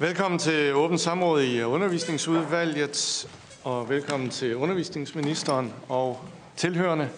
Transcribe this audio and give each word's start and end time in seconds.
Velkommen 0.00 0.38
til 0.38 0.74
åbent 0.74 1.00
samråd 1.00 1.42
i 1.42 1.62
undervisningsudvalget, 1.62 3.28
og 3.64 3.88
velkommen 3.88 4.30
til 4.30 4.56
undervisningsministeren 4.56 5.72
og 5.88 6.20
tilhørende. 6.56 7.08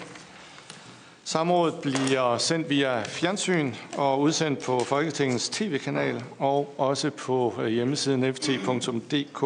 Samrådet 1.25 1.75
bliver 1.82 2.39
sendt 2.39 2.71
via 2.71 3.03
fjernsyn 3.03 3.73
og 3.96 4.21
udsendt 4.21 4.59
på 4.63 4.81
Folketingets 4.81 5.49
tv-kanal 5.49 6.25
og 6.39 6.75
også 6.79 7.11
på 7.11 7.55
øh, 7.61 7.68
hjemmesiden 7.68 8.35
ft.dk. 8.35 9.43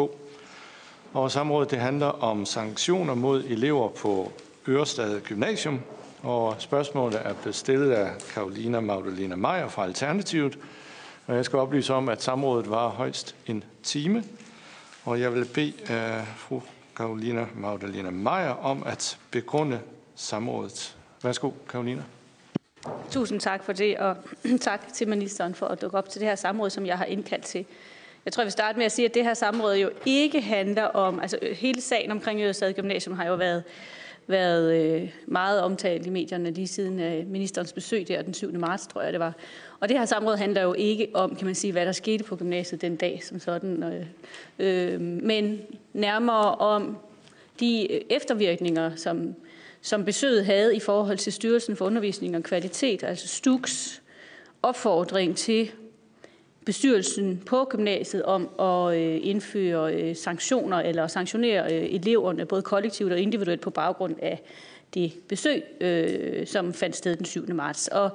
Og 1.13 1.31
samrådet 1.31 1.71
det 1.71 1.79
handler 1.79 2.07
om 2.07 2.47
sanktioner 2.47 3.15
mod 3.15 3.45
elever 3.45 3.89
på 3.89 4.33
Ørestad 4.69 5.21
Gymnasium, 5.21 5.81
og 6.23 6.57
spørgsmålet 6.59 7.21
er 7.25 7.33
blevet 7.33 7.57
stillet 7.57 7.91
af 7.91 8.11
Karolina 8.35 8.81
Magdalena 8.81 9.37
Meyer 9.37 9.69
fra 9.69 9.85
Alternativet. 9.85 10.59
Og 11.27 11.37
jeg 11.37 11.45
skal 11.45 11.59
oplyse 11.59 11.95
om, 11.95 12.09
at 12.09 12.23
samrådet 12.23 12.71
var 12.71 12.89
højst 12.89 13.37
en 13.47 13.65
time, 13.83 14.25
og 15.05 15.21
jeg 15.21 15.35
vil 15.35 15.45
bede 15.55 15.73
uh, 15.83 16.27
fru 16.37 16.63
Karolina 16.97 17.47
Magdalena 17.55 18.11
Meyer 18.11 18.51
om 18.51 18.83
at 18.87 19.19
begrunde 19.31 19.81
samrådet. 20.15 20.97
Værsgo, 21.23 21.51
Karolina. 21.69 22.03
Tusind 23.11 23.41
tak 23.41 23.65
for 23.65 23.73
det, 23.73 23.99
og 23.99 24.17
tak 24.61 24.93
til 24.93 25.09
ministeren 25.09 25.55
for 25.55 25.67
at 25.67 25.83
dukke 25.83 25.99
op 25.99 26.09
til 26.09 26.21
det 26.21 26.29
her 26.29 26.35
samråd, 26.35 26.71
som 26.71 26.87
jeg 26.87 26.99
har 26.99 27.05
indkaldt 27.05 27.45
til. 27.45 27.65
Jeg 28.25 28.33
tror, 28.33 28.43
jeg 28.43 28.47
vil 28.47 28.53
starte 28.53 28.79
med 28.79 28.87
at 28.87 28.93
sige, 28.93 29.07
at 29.07 29.15
det 29.15 29.25
her 29.25 29.35
samråd 29.35 29.77
jo 29.77 29.91
ikke 30.07 30.41
handler 30.41 30.85
om, 30.85 31.21
altså 31.21 31.39
øh, 31.43 31.57
hele 31.57 31.81
sagen 31.81 32.11
omkring 32.11 32.41
Jødestad 32.41 32.73
Gymnasium 32.73 33.17
har 33.17 33.27
jo 33.27 33.35
været 33.35 33.65
været 34.29 34.75
øh, 34.75 35.11
meget 35.27 35.63
omtalt 35.63 36.07
i 36.07 36.11
medierne 36.11 36.51
lige 36.51 36.67
siden 36.67 37.31
ministerens 37.31 37.73
besøg 37.73 38.09
der 38.09 38.23
den 38.23 38.35
7. 38.35 38.53
marts, 38.53 38.87
tror 38.87 39.03
jeg 39.03 39.13
det 39.13 39.21
var. 39.21 39.33
Og 39.81 39.89
det 39.89 39.99
her 39.99 40.05
samråd 40.05 40.37
handler 40.37 40.63
jo 40.63 40.75
ikke 40.75 41.09
om, 41.15 41.37
kan 41.37 41.47
man 41.47 41.55
sige, 41.55 41.73
hvad 41.73 41.87
der 41.87 41.93
skete 41.93 42.25
på 42.25 42.37
gymnasiet 42.37 42.81
den 42.81 42.97
dag 42.97 43.21
som 43.25 43.41
sådan, 43.41 43.83
øh, 43.83 44.07
øh, 44.59 45.01
men 45.01 45.61
nærmere 45.93 46.55
om 46.55 46.97
de 47.61 47.93
øh, 47.93 48.01
eftervirkninger, 48.11 48.97
som, 48.97 49.35
som 49.81 50.05
besøget 50.05 50.47
havde 50.47 50.77
i 50.77 50.81
forhold 50.81 51.19
til 51.19 51.33
Styrelsen 51.33 51.77
for 51.77 51.85
Undervisning 51.85 52.37
og 52.37 52.43
Kvalitet, 52.43 53.03
altså 53.05 53.29
STUKs 53.29 54.03
opfordring 54.63 55.37
til 55.37 55.71
bestyrelsen 56.65 57.43
på 57.47 57.65
gymnasiet 57.71 58.23
om 58.23 58.49
at 58.61 58.99
øh, 58.99 59.21
indføre 59.23 59.95
øh, 59.95 60.17
sanktioner 60.17 60.77
eller 60.77 61.07
sanktionere 61.07 61.73
eleverne 61.73 62.47
både 62.47 62.63
kollektivt 62.63 63.13
og 63.13 63.19
individuelt 63.19 63.61
på 63.61 63.71
baggrund 63.71 64.17
af 64.23 64.43
det 64.95 65.13
besøg, 65.29 65.63
som 66.47 66.75
fandt 66.75 66.97
sted 66.97 67.17
den 67.17 67.25
7. 67.25 67.55
marts. 67.55 67.89
Og, 67.89 68.11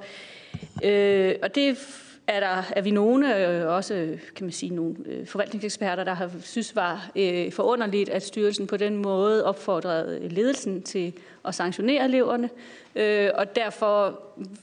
Øh, 0.84 1.34
og 1.42 1.54
det 1.54 1.78
er 2.26 2.40
der 2.40 2.62
er 2.76 2.80
vi 2.80 2.90
nogle, 2.90 3.36
øh, 3.36 3.66
også 3.68 4.18
kan 4.36 4.46
man 4.46 4.52
sige 4.52 4.74
nogle 4.74 4.94
øh, 5.06 5.26
forvaltningseksperter, 5.26 6.04
der 6.04 6.14
har 6.14 6.30
synes 6.42 6.76
var 6.76 7.10
øh, 7.16 7.52
forunderligt, 7.52 8.08
at 8.08 8.22
styrelsen 8.22 8.66
på 8.66 8.76
den 8.76 8.96
måde 8.96 9.44
opfordrede 9.44 10.28
ledelsen 10.28 10.82
til 10.82 11.12
at 11.44 11.54
sanktionere 11.54 12.04
eleverne. 12.04 12.50
Øh, 12.94 13.30
og 13.34 13.56
derfor 13.56 14.20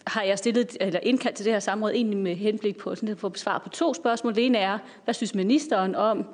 har 0.08 0.24
jeg 0.24 0.38
stillet, 0.38 0.78
eller 0.82 1.00
indkaldt 1.04 1.38
til 1.38 1.46
det 1.46 1.54
her 1.54 1.60
samråd 1.60 1.92
egentlig 1.92 2.18
med 2.18 2.36
henblik 2.36 2.78
på 2.78 2.96
sådan, 2.96 3.10
at 3.10 3.18
få 3.18 3.30
besvar 3.30 3.58
på 3.58 3.70
to 3.70 3.94
spørgsmål. 3.94 4.36
Det 4.36 4.46
ene 4.46 4.58
er, 4.58 4.78
hvad 5.04 5.14
synes 5.14 5.36
ministeren 5.36 5.96
om 5.96 6.26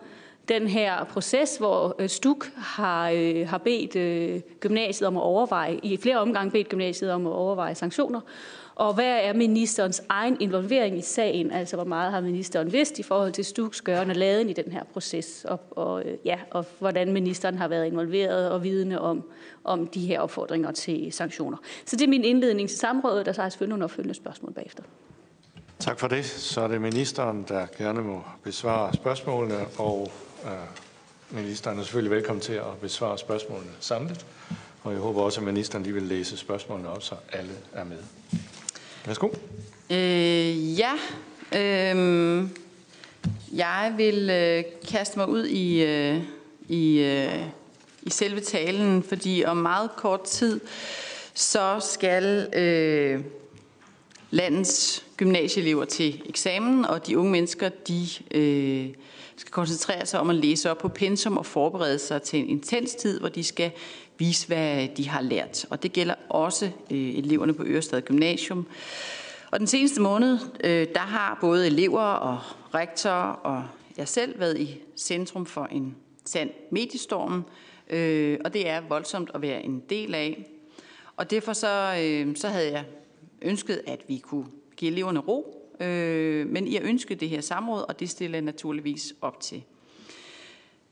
den 0.50 0.68
her 0.68 1.04
proces, 1.04 1.58
hvor 1.58 2.08
Stuk 2.08 2.46
har, 2.56 3.10
øh, 3.10 3.48
har 3.48 3.58
bedt 3.58 3.96
øh, 3.96 4.42
gymnasiet 4.60 5.08
om 5.08 5.18
at 5.18 5.24
overveje, 5.24 5.80
i 5.84 5.98
flere 5.98 6.18
omgange 6.18 6.52
bedt 6.52 6.70
gymnasiet 6.70 7.12
om 7.12 7.28
at 7.28 7.34
overveje 7.34 7.76
sanktioner. 7.76 8.22
Og 8.76 8.94
hvad 8.94 9.20
er 9.24 9.34
ministerens 9.34 10.02
egen 10.10 10.38
involvering 10.40 10.98
i 10.98 11.02
sagen? 11.02 11.52
Altså, 11.52 11.76
hvor 11.76 11.86
meget 11.86 12.12
har 12.12 12.22
ministeren 12.22 12.72
vidst 12.72 13.00
i 13.00 13.04
forhold 13.04 13.32
til 13.32 13.46
Stuks 13.46 13.82
gørende 13.82 14.14
laden 14.14 14.50
i 14.50 14.54
den 14.54 14.72
her 14.72 14.84
proces? 14.84 15.46
Og, 15.50 15.60
og, 15.72 16.04
øh, 16.06 16.18
ja, 16.26 16.40
og 16.52 16.66
hvordan 16.80 17.14
ministeren 17.14 17.58
har 17.58 17.68
været 17.68 17.86
involveret 17.86 18.52
og 18.52 18.64
vidne 18.64 19.02
om, 19.02 19.24
om 19.64 19.88
de 19.88 20.08
her 20.08 20.20
opfordringer 20.20 20.72
til 20.72 21.12
sanktioner. 21.12 21.58
Så 21.86 21.96
det 21.96 22.04
er 22.04 22.08
min 22.08 22.24
indledning 22.24 22.70
til 22.70 22.78
samrådet, 22.78 23.28
og 23.28 23.36
så 23.36 23.42
har 23.42 23.46
jeg 23.46 23.52
selvfølgelig 23.52 23.70
nogle 23.70 23.84
opfølgende 23.84 24.16
spørgsmål 24.16 24.54
bagefter. 24.54 24.84
Tak 25.80 26.00
for 26.00 26.08
det. 26.08 26.26
Så 26.26 26.62
er 26.62 26.68
det 26.68 26.82
ministeren, 26.82 27.46
der 27.48 27.66
gerne 27.78 28.02
må 28.02 28.24
besvare 28.44 28.94
spørgsmålene, 28.94 29.56
og 29.78 30.12
øh, 30.46 30.52
ministeren 31.32 31.80
er 31.80 31.84
selvfølgelig 31.84 32.12
velkommen 32.12 32.42
til 32.42 32.54
at 32.54 32.78
besvare 32.82 33.18
spørgsmålene 33.18 33.72
samlet. 33.80 34.26
Og 34.84 34.92
jeg 34.92 35.00
håber 35.00 35.22
også, 35.22 35.40
at 35.40 35.46
ministeren 35.46 35.84
lige 35.84 35.94
vil 35.94 36.04
læse 36.04 36.38
spørgsmålene 36.38 36.90
op, 36.90 37.04
så 37.04 37.16
alle 37.32 37.54
er 37.74 37.84
med. 37.84 37.98
Værsgo. 39.06 39.30
Øh, 39.90 40.80
ja, 40.80 40.92
øh, 41.56 42.48
jeg 43.54 43.94
vil 43.98 44.30
øh, 44.30 44.64
kaste 44.90 45.20
mig 45.20 45.30
ud 45.30 45.46
i, 45.46 45.84
øh, 45.84 46.22
i, 46.68 47.00
øh, 47.00 47.44
i 48.02 48.10
selve 48.10 48.40
talen, 48.40 49.04
fordi 49.04 49.44
om 49.46 49.58
meget 49.58 49.90
kort 49.96 50.24
tid, 50.24 50.60
så 51.34 51.80
skal 51.80 52.54
øh, 52.56 53.24
landets 54.32 55.06
gymnasieelever 55.18 55.86
til 55.86 56.22
eksamen, 56.30 56.86
og 56.86 57.08
de 57.08 57.18
unge 57.18 57.32
mennesker, 57.32 57.70
de 57.70 58.08
øh, 58.32 58.90
skal 59.38 59.52
koncentrere 59.52 60.06
sig 60.06 60.20
om 60.20 60.30
at 60.30 60.36
læse 60.36 60.72
op 60.72 60.78
på 60.78 60.88
pensum 60.88 61.38
og 61.38 61.46
forberede 61.46 62.00
sig 62.00 62.22
til 62.22 62.40
en 62.40 62.50
intens 62.50 62.96
tid, 62.96 63.20
hvor 63.20 63.30
de 63.30 63.44
skal 63.44 63.72
vise, 64.18 64.48
hvad 64.48 64.88
de 64.98 65.10
har 65.10 65.22
lært. 65.22 65.66
Og 65.70 65.84
det 65.84 65.94
gælder 65.94 66.16
også 66.30 66.66
øh, 66.66 67.16
eleverne 67.16 67.54
på 67.54 67.64
Ørestad 67.66 68.02
Gymnasium. 68.02 68.68
Og 69.52 69.60
den 69.60 69.68
seneste 69.68 70.02
måned, 70.02 70.38
øh, 70.64 70.88
der 70.94 71.00
har 71.00 71.38
både 71.42 71.68
elever 71.68 72.02
og 72.02 72.40
rektorer 72.74 73.32
og 73.32 73.64
jeg 73.98 74.08
selv 74.08 74.40
været 74.40 74.60
i 74.60 74.82
centrum 74.98 75.46
for 75.46 75.66
en 75.66 75.96
sand 76.26 76.50
mediestorm, 76.72 77.46
øh, 77.90 78.40
og 78.46 78.54
det 78.54 78.70
er 78.70 78.82
voldsomt 78.82 79.32
at 79.34 79.42
være 79.42 79.64
en 79.64 79.84
del 79.90 80.16
af. 80.16 80.46
Og 81.18 81.32
derfor 81.32 81.54
så, 81.54 81.98
øh, 82.04 82.36
så 82.36 82.48
havde 82.48 82.72
jeg 82.72 82.86
ønsket, 83.42 83.82
at 83.88 84.00
vi 84.08 84.18
kunne 84.18 84.46
give 84.78 84.92
eleverne 84.92 85.20
ro, 85.20 85.68
øh, 85.80 86.48
men 86.48 86.68
I 86.68 86.74
har 86.74 86.82
ønsket 86.84 87.20
det 87.20 87.30
her 87.30 87.42
samråd, 87.42 87.86
og 87.88 88.00
det 88.00 88.10
stiller 88.10 88.38
jeg 88.38 88.46
naturligvis 88.46 89.14
op 89.22 89.40
til. 89.40 89.64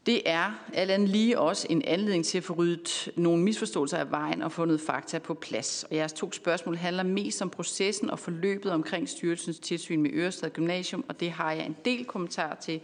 Det 0.06 0.30
er 0.30 0.52
alt 0.74 0.92
andet 0.92 1.10
lige 1.10 1.40
også 1.40 1.68
en 1.70 1.82
anledning 1.82 2.26
til 2.26 2.38
at 2.38 2.44
få 2.44 2.54
ryddet 2.54 3.12
nogle 3.16 3.44
misforståelser 3.44 3.98
af 3.98 4.12
vejen 4.12 4.42
og 4.42 4.52
fundet 4.52 4.82
fakta 4.82 5.20
på 5.20 5.34
plads. 5.34 5.86
Og 5.90 5.96
jeres 5.96 6.14
to 6.14 6.32
spørgsmål 6.32 6.76
handler 6.76 7.04
mest 7.04 7.42
om 7.42 7.50
processen 7.50 8.10
og 8.10 8.20
forløbet 8.20 8.72
omkring 8.72 9.10
styrelsens 9.10 9.60
tilsyn 9.60 10.02
med 10.02 10.12
Ørestad 10.14 10.50
Gymnasium, 10.50 11.06
og 11.10 11.20
det 11.20 11.32
har 11.32 11.52
jeg 11.52 11.66
en 11.66 11.76
del 11.86 12.06
kommentar 12.06 12.56
til. 12.56 12.82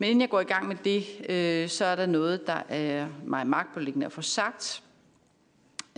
Men 0.00 0.08
inden 0.08 0.20
jeg 0.20 0.30
går 0.30 0.40
i 0.40 0.44
gang 0.44 0.68
med 0.68 0.76
det, 0.84 1.04
øh, 1.28 1.68
så 1.68 1.84
er 1.84 1.96
der 1.96 2.06
noget, 2.06 2.46
der 2.46 2.62
er 2.68 3.06
mig 3.26 3.46
magtpålæggende 3.46 4.06
at 4.06 4.12
få 4.12 4.22
sagt. 4.22 4.82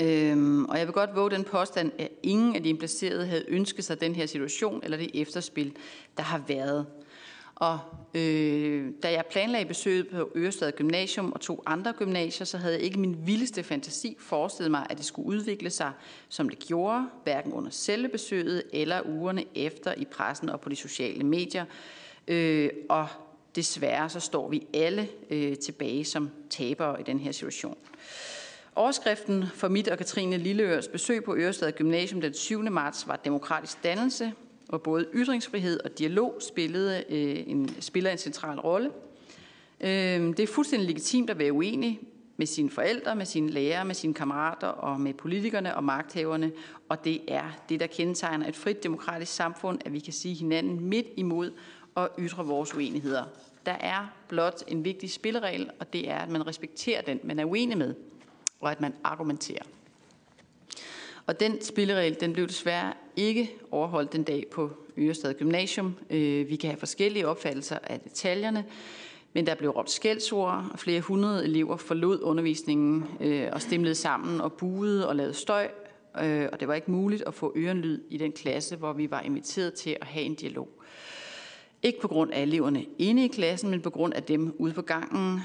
Øhm, 0.01 0.65
og 0.65 0.79
jeg 0.79 0.87
vil 0.87 0.95
godt 0.95 1.17
våge 1.17 1.31
den 1.31 1.45
påstand, 1.45 1.93
at 1.99 2.09
ingen 2.23 2.57
af 2.57 2.63
de 2.63 2.69
implicerede 2.69 3.27
havde 3.27 3.45
ønsket 3.49 3.85
sig 3.85 4.01
den 4.01 4.15
her 4.15 4.27
situation 4.27 4.81
eller 4.85 4.97
det 4.97 5.11
efterspil, 5.15 5.77
der 6.17 6.23
har 6.23 6.43
været. 6.49 6.87
Og 7.59 7.79
øh, 8.15 8.93
da 9.03 9.13
jeg 9.13 9.25
planlagde 9.31 9.67
besøget 9.67 10.09
på 10.09 10.31
Ørestad 10.37 10.73
Gymnasium 10.73 11.33
og 11.33 11.41
to 11.41 11.63
andre 11.67 11.93
gymnasier, 11.93 12.45
så 12.45 12.59
havde 12.59 12.75
jeg 12.75 12.83
ikke 12.83 13.01
min 13.01 13.17
vildeste 13.27 13.63
fantasi 13.63 14.17
forestillet 14.19 14.71
mig, 14.71 14.87
at 14.91 14.99
det 14.99 15.07
skulle 15.07 15.29
udvikle 15.29 15.71
sig, 15.71 15.93
som 16.29 16.49
det 16.49 16.59
gjorde, 16.59 17.09
hverken 17.25 17.53
under 17.53 17.71
selve 17.71 18.09
besøget 18.09 18.63
eller 18.73 19.01
ugerne 19.01 19.45
efter 19.55 19.95
i 19.97 20.05
pressen 20.05 20.49
og 20.49 20.61
på 20.61 20.69
de 20.69 20.77
sociale 20.77 21.25
medier. 21.25 21.65
Øh, 22.29 22.71
og 22.89 23.09
desværre 23.57 24.09
så 24.09 24.21
står 24.21 24.49
vi 24.49 24.67
alle 24.75 25.09
øh, 25.31 25.57
tilbage 25.57 26.05
som 26.05 26.31
tabere 26.51 27.01
i 27.01 27.05
den 27.05 27.21
her 27.21 27.33
situation. 27.33 27.79
Overskriften 28.75 29.45
for 29.55 29.69
mit 29.69 29.89
og 29.89 29.99
Katrine 29.99 30.37
Lilleørs 30.37 30.89
besøg 30.89 31.25
på 31.25 31.37
Ørestad 31.37 31.73
Gymnasium 31.73 32.21
den 32.21 32.35
7. 32.35 32.63
marts 32.63 33.09
var 33.09 33.17
demokratisk 33.17 33.85
dannelse, 33.85 34.33
hvor 34.69 34.79
både 34.79 35.07
ytringsfrihed 35.15 35.81
og 35.85 35.99
dialog 35.99 36.37
spillede, 36.41 37.05
øh, 37.09 37.45
en, 37.47 37.69
spiller 37.81 38.11
en 38.11 38.19
central 38.19 38.61
rolle. 38.61 38.91
Øh, 39.81 39.89
det 40.21 40.41
er 40.41 40.47
fuldstændig 40.47 40.89
legitimt 40.89 41.31
at 41.31 41.39
være 41.39 41.53
uenig 41.53 42.01
med 42.37 42.47
sine 42.47 42.71
forældre, 42.71 43.17
med 43.17 43.27
sine 43.27 43.51
lærere, 43.51 43.85
med 43.85 43.95
sine 43.95 44.15
kammerater 44.15 44.67
og 44.67 45.01
med 45.01 45.15
politikerne 45.15 45.77
og 45.77 45.85
magthaverne. 45.85 46.53
Og 46.89 47.05
det 47.05 47.21
er 47.29 47.45
det, 47.69 47.81
der 47.81 47.87
kendetegner 47.87 48.49
et 48.49 48.57
frit 48.57 48.83
demokratisk 48.83 49.33
samfund, 49.33 49.79
at 49.85 49.93
vi 49.93 49.99
kan 49.99 50.13
sige 50.13 50.35
hinanden 50.35 50.81
midt 50.81 51.07
imod 51.17 51.53
og 51.95 52.11
ytre 52.19 52.47
vores 52.47 52.75
uenigheder. 52.75 53.25
Der 53.67 53.73
er 53.73 54.13
blot 54.29 54.63
en 54.69 54.85
vigtig 54.85 55.11
spilleregel, 55.11 55.71
og 55.81 55.93
det 55.93 56.11
er, 56.11 56.19
at 56.19 56.31
man 56.31 56.47
respekterer 56.47 57.03
den, 57.03 57.21
man 57.25 57.39
er 57.39 57.45
uenig 57.45 57.79
med, 57.79 57.95
og 58.61 58.71
at 58.71 58.81
man 58.81 58.95
argumenterer. 59.05 59.63
Og 61.29 61.41
den 61.41 61.63
spilleregel, 61.63 62.17
den 62.21 62.33
blev 62.33 62.47
desværre 62.47 62.93
ikke 63.17 63.53
overholdt 63.71 64.13
den 64.13 64.23
dag 64.23 64.45
på 64.51 64.71
Ørestad 64.99 65.35
Gymnasium. 65.35 65.95
Øh, 66.11 66.49
vi 66.49 66.57
kan 66.57 66.71
have 66.71 66.79
forskellige 66.79 67.29
opfattelser 67.29 67.79
af 67.83 68.01
detaljerne, 68.01 68.65
men 69.33 69.47
der 69.47 69.55
blev 69.55 69.71
råbt 69.71 69.91
skældsord, 69.91 70.65
og 70.73 70.79
flere 70.79 71.01
hundrede 71.01 71.45
elever 71.45 71.77
forlod 71.77 72.21
undervisningen 72.23 73.05
øh, 73.21 73.49
og 73.53 73.63
stemlede 73.63 73.95
sammen 73.95 74.41
og 74.41 74.53
buede 74.53 75.09
og 75.09 75.17
lavede 75.17 75.35
støj, 75.35 75.69
øh, 76.23 76.49
og 76.53 76.61
det 76.61 76.69
var 76.69 76.75
ikke 76.75 76.91
muligt 76.91 77.23
at 77.27 77.35
få 77.35 77.53
ørenlyd 77.57 78.01
i 78.11 78.19
den 78.19 78.33
klasse, 78.33 78.77
hvor 78.77 78.93
vi 78.93 79.11
var 79.11 79.21
inviteret 79.21 79.75
til 79.75 79.97
at 80.01 80.07
have 80.07 80.25
en 80.25 80.35
dialog. 80.35 80.69
Ikke 81.83 82.01
på 82.01 82.09
grund 82.09 82.33
af 82.33 82.43
eleverne 82.43 82.85
inde 82.99 83.25
i 83.25 83.29
klassen, 83.29 83.71
men 83.71 83.81
på 83.81 83.91
grund 83.91 84.15
af 84.15 84.23
dem 84.23 84.55
ude 84.59 84.73
på 84.73 84.83
gangen. 84.83 85.41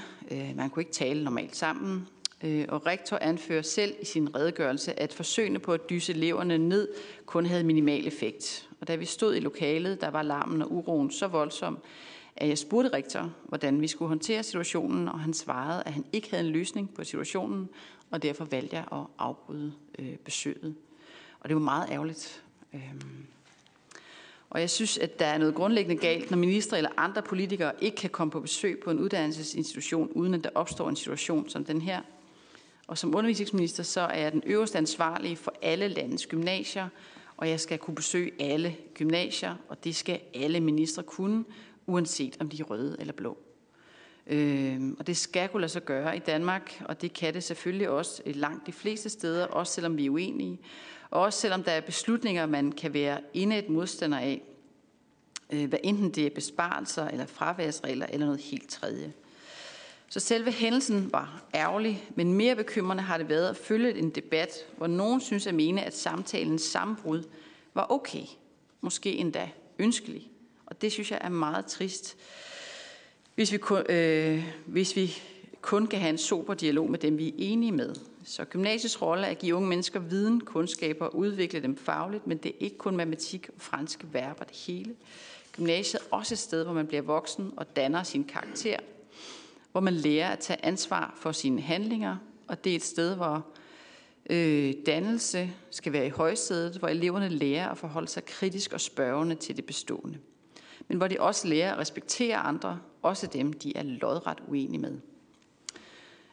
Man 0.56 0.70
kunne 0.70 0.80
ikke 0.80 0.92
tale 0.92 1.24
normalt 1.24 1.56
sammen. 1.56 2.08
Øh, 2.44 2.64
og 2.68 2.86
rektor 2.86 3.18
anfører 3.20 3.62
selv 3.62 3.94
i 4.00 4.04
sin 4.04 4.36
redegørelse, 4.36 5.00
at 5.00 5.12
forsøgene 5.12 5.58
på 5.58 5.72
at 5.72 5.90
dyse 5.90 6.12
eleverne 6.12 6.58
ned 6.58 6.88
kun 7.26 7.46
havde 7.46 7.64
minimal 7.64 8.06
effekt. 8.06 8.68
Og 8.80 8.88
da 8.88 8.94
vi 8.94 9.04
stod 9.04 9.34
i 9.34 9.40
lokalet, 9.40 10.00
der 10.00 10.08
var 10.08 10.22
larmen 10.22 10.62
og 10.62 10.72
uroen 10.72 11.10
så 11.10 11.26
voldsom, 11.26 11.78
at 12.36 12.48
jeg 12.48 12.58
spurgte 12.58 12.92
rektor, 12.92 13.32
hvordan 13.44 13.80
vi 13.80 13.88
skulle 13.88 14.08
håndtere 14.08 14.42
situationen, 14.42 15.08
og 15.08 15.20
han 15.20 15.34
svarede, 15.34 15.82
at 15.86 15.92
han 15.92 16.04
ikke 16.12 16.30
havde 16.30 16.46
en 16.46 16.52
løsning 16.52 16.94
på 16.94 17.04
situationen, 17.04 17.68
og 18.10 18.22
derfor 18.22 18.44
valgte 18.44 18.76
jeg 18.76 18.84
at 18.92 19.06
afbryde 19.18 19.72
øh, 19.98 20.16
besøget. 20.16 20.74
Og 21.40 21.48
det 21.48 21.56
var 21.56 21.62
meget 21.62 21.90
ærgerligt. 21.90 22.42
Øhm. 22.74 23.26
Og 24.50 24.60
jeg 24.60 24.70
synes, 24.70 24.98
at 24.98 25.18
der 25.18 25.26
er 25.26 25.38
noget 25.38 25.54
grundlæggende 25.54 26.02
galt, 26.02 26.30
når 26.30 26.38
ministre 26.38 26.76
eller 26.76 26.90
andre 26.96 27.22
politikere 27.22 27.72
ikke 27.80 27.96
kan 27.96 28.10
komme 28.10 28.30
på 28.30 28.40
besøg 28.40 28.80
på 28.84 28.90
en 28.90 29.00
uddannelsesinstitution, 29.00 30.08
uden 30.12 30.34
at 30.34 30.44
der 30.44 30.50
opstår 30.54 30.88
en 30.88 30.96
situation 30.96 31.48
som 31.48 31.64
den 31.64 31.80
her. 31.80 32.00
Og 32.86 32.98
som 32.98 33.14
undervisningsminister, 33.14 33.82
så 33.82 34.00
er 34.00 34.18
jeg 34.18 34.32
den 34.32 34.42
øverste 34.46 34.78
ansvarlige 34.78 35.36
for 35.36 35.54
alle 35.62 35.88
landets 35.88 36.26
gymnasier, 36.26 36.88
og 37.36 37.48
jeg 37.48 37.60
skal 37.60 37.78
kunne 37.78 37.94
besøge 37.94 38.30
alle 38.40 38.76
gymnasier, 38.94 39.54
og 39.68 39.84
det 39.84 39.96
skal 39.96 40.20
alle 40.34 40.60
ministre 40.60 41.02
kunne, 41.02 41.44
uanset 41.86 42.36
om 42.40 42.48
de 42.48 42.60
er 42.60 42.64
røde 42.64 42.96
eller 43.00 43.12
blå. 43.12 43.38
Øh, 44.26 44.80
og 44.98 45.06
det 45.06 45.16
skal 45.16 45.48
kunne 45.48 45.60
lade 45.60 45.72
sig 45.72 45.84
gøre 45.84 46.16
i 46.16 46.18
Danmark, 46.18 46.82
og 46.84 47.02
det 47.02 47.12
kan 47.12 47.34
det 47.34 47.44
selvfølgelig 47.44 47.88
også 47.88 48.22
øh, 48.26 48.36
langt 48.36 48.66
de 48.66 48.72
fleste 48.72 49.08
steder, 49.08 49.46
også 49.46 49.72
selvom 49.72 49.96
vi 49.96 50.06
er 50.06 50.10
uenige. 50.10 50.60
Og 51.10 51.20
også 51.20 51.40
selvom 51.40 51.62
der 51.62 51.72
er 51.72 51.80
beslutninger, 51.80 52.46
man 52.46 52.72
kan 52.72 52.94
være 52.94 53.20
et 53.34 53.68
modstander 53.68 54.18
af, 54.18 54.42
øh, 55.52 55.68
hvad 55.68 55.78
enten 55.82 56.10
det 56.10 56.26
er 56.26 56.30
besparelser 56.30 57.08
eller 57.08 57.26
fraværsregler 57.26 58.06
eller 58.06 58.26
noget 58.26 58.40
helt 58.40 58.68
tredje. 58.68 59.12
Så 60.08 60.20
selve 60.20 60.50
hændelsen 60.50 61.12
var 61.12 61.42
ærgerlig, 61.54 62.08
men 62.14 62.32
mere 62.32 62.56
bekymrende 62.56 63.02
har 63.02 63.18
det 63.18 63.28
været 63.28 63.48
at 63.48 63.56
følge 63.56 63.98
en 63.98 64.10
debat, 64.10 64.66
hvor 64.76 64.86
nogen 64.86 65.20
synes 65.20 65.46
at 65.46 65.54
mene, 65.54 65.82
at 65.82 65.96
samtalens 65.96 66.62
sammenbrud 66.62 67.22
var 67.74 67.86
okay, 67.90 68.24
måske 68.80 69.16
endda 69.16 69.50
ønskelig. 69.78 70.30
Og 70.66 70.82
det 70.82 70.92
synes 70.92 71.10
jeg 71.10 71.18
er 71.22 71.28
meget 71.28 71.66
trist, 71.66 72.16
hvis 73.34 73.52
vi 73.52 73.58
kun, 73.58 73.82
øh, 73.88 74.44
hvis 74.66 74.96
vi 74.96 75.14
kun 75.60 75.86
kan 75.86 76.00
have 76.00 76.10
en 76.10 76.18
sober 76.18 76.54
dialog 76.54 76.90
med 76.90 76.98
dem, 76.98 77.18
vi 77.18 77.28
er 77.28 77.32
enige 77.38 77.72
med. 77.72 77.94
Så 78.24 78.44
gymnasiets 78.44 79.02
rolle 79.02 79.26
er 79.26 79.30
at 79.30 79.38
give 79.38 79.54
unge 79.54 79.68
mennesker 79.68 80.00
viden, 80.00 80.40
kundskaber 80.40 81.06
og 81.06 81.16
udvikle 81.16 81.62
dem 81.62 81.76
fagligt, 81.76 82.26
men 82.26 82.38
det 82.38 82.48
er 82.48 82.56
ikke 82.60 82.78
kun 82.78 82.96
matematik 82.96 83.48
og 83.48 83.60
franske 83.62 84.06
verber 84.12 84.44
det 84.44 84.56
hele. 84.56 84.94
Gymnasiet 85.52 86.02
er 86.02 86.16
også 86.16 86.34
et 86.34 86.38
sted, 86.38 86.64
hvor 86.64 86.72
man 86.72 86.86
bliver 86.86 87.02
voksen 87.02 87.52
og 87.56 87.76
danner 87.76 88.02
sin 88.02 88.24
karakter, 88.24 88.76
hvor 89.74 89.80
man 89.80 89.94
lærer 89.94 90.30
at 90.30 90.38
tage 90.38 90.64
ansvar 90.64 91.14
for 91.16 91.32
sine 91.32 91.60
handlinger, 91.60 92.16
og 92.48 92.64
det 92.64 92.72
er 92.72 92.76
et 92.76 92.82
sted, 92.82 93.16
hvor 93.16 93.46
øh, 94.30 94.74
dannelse 94.86 95.50
skal 95.70 95.92
være 95.92 96.06
i 96.06 96.10
højsædet, 96.10 96.76
hvor 96.76 96.88
eleverne 96.88 97.28
lærer 97.28 97.68
at 97.68 97.78
forholde 97.78 98.08
sig 98.08 98.24
kritisk 98.24 98.72
og 98.72 98.80
spørgende 98.80 99.34
til 99.34 99.56
det 99.56 99.64
bestående. 99.64 100.18
Men 100.88 100.98
hvor 100.98 101.08
de 101.08 101.20
også 101.20 101.48
lærer 101.48 101.72
at 101.72 101.78
respektere 101.78 102.36
andre, 102.36 102.78
også 103.02 103.26
dem, 103.26 103.52
de 103.52 103.76
er 103.76 103.82
lodret 103.82 104.38
uenige 104.48 104.80
med. 104.80 104.98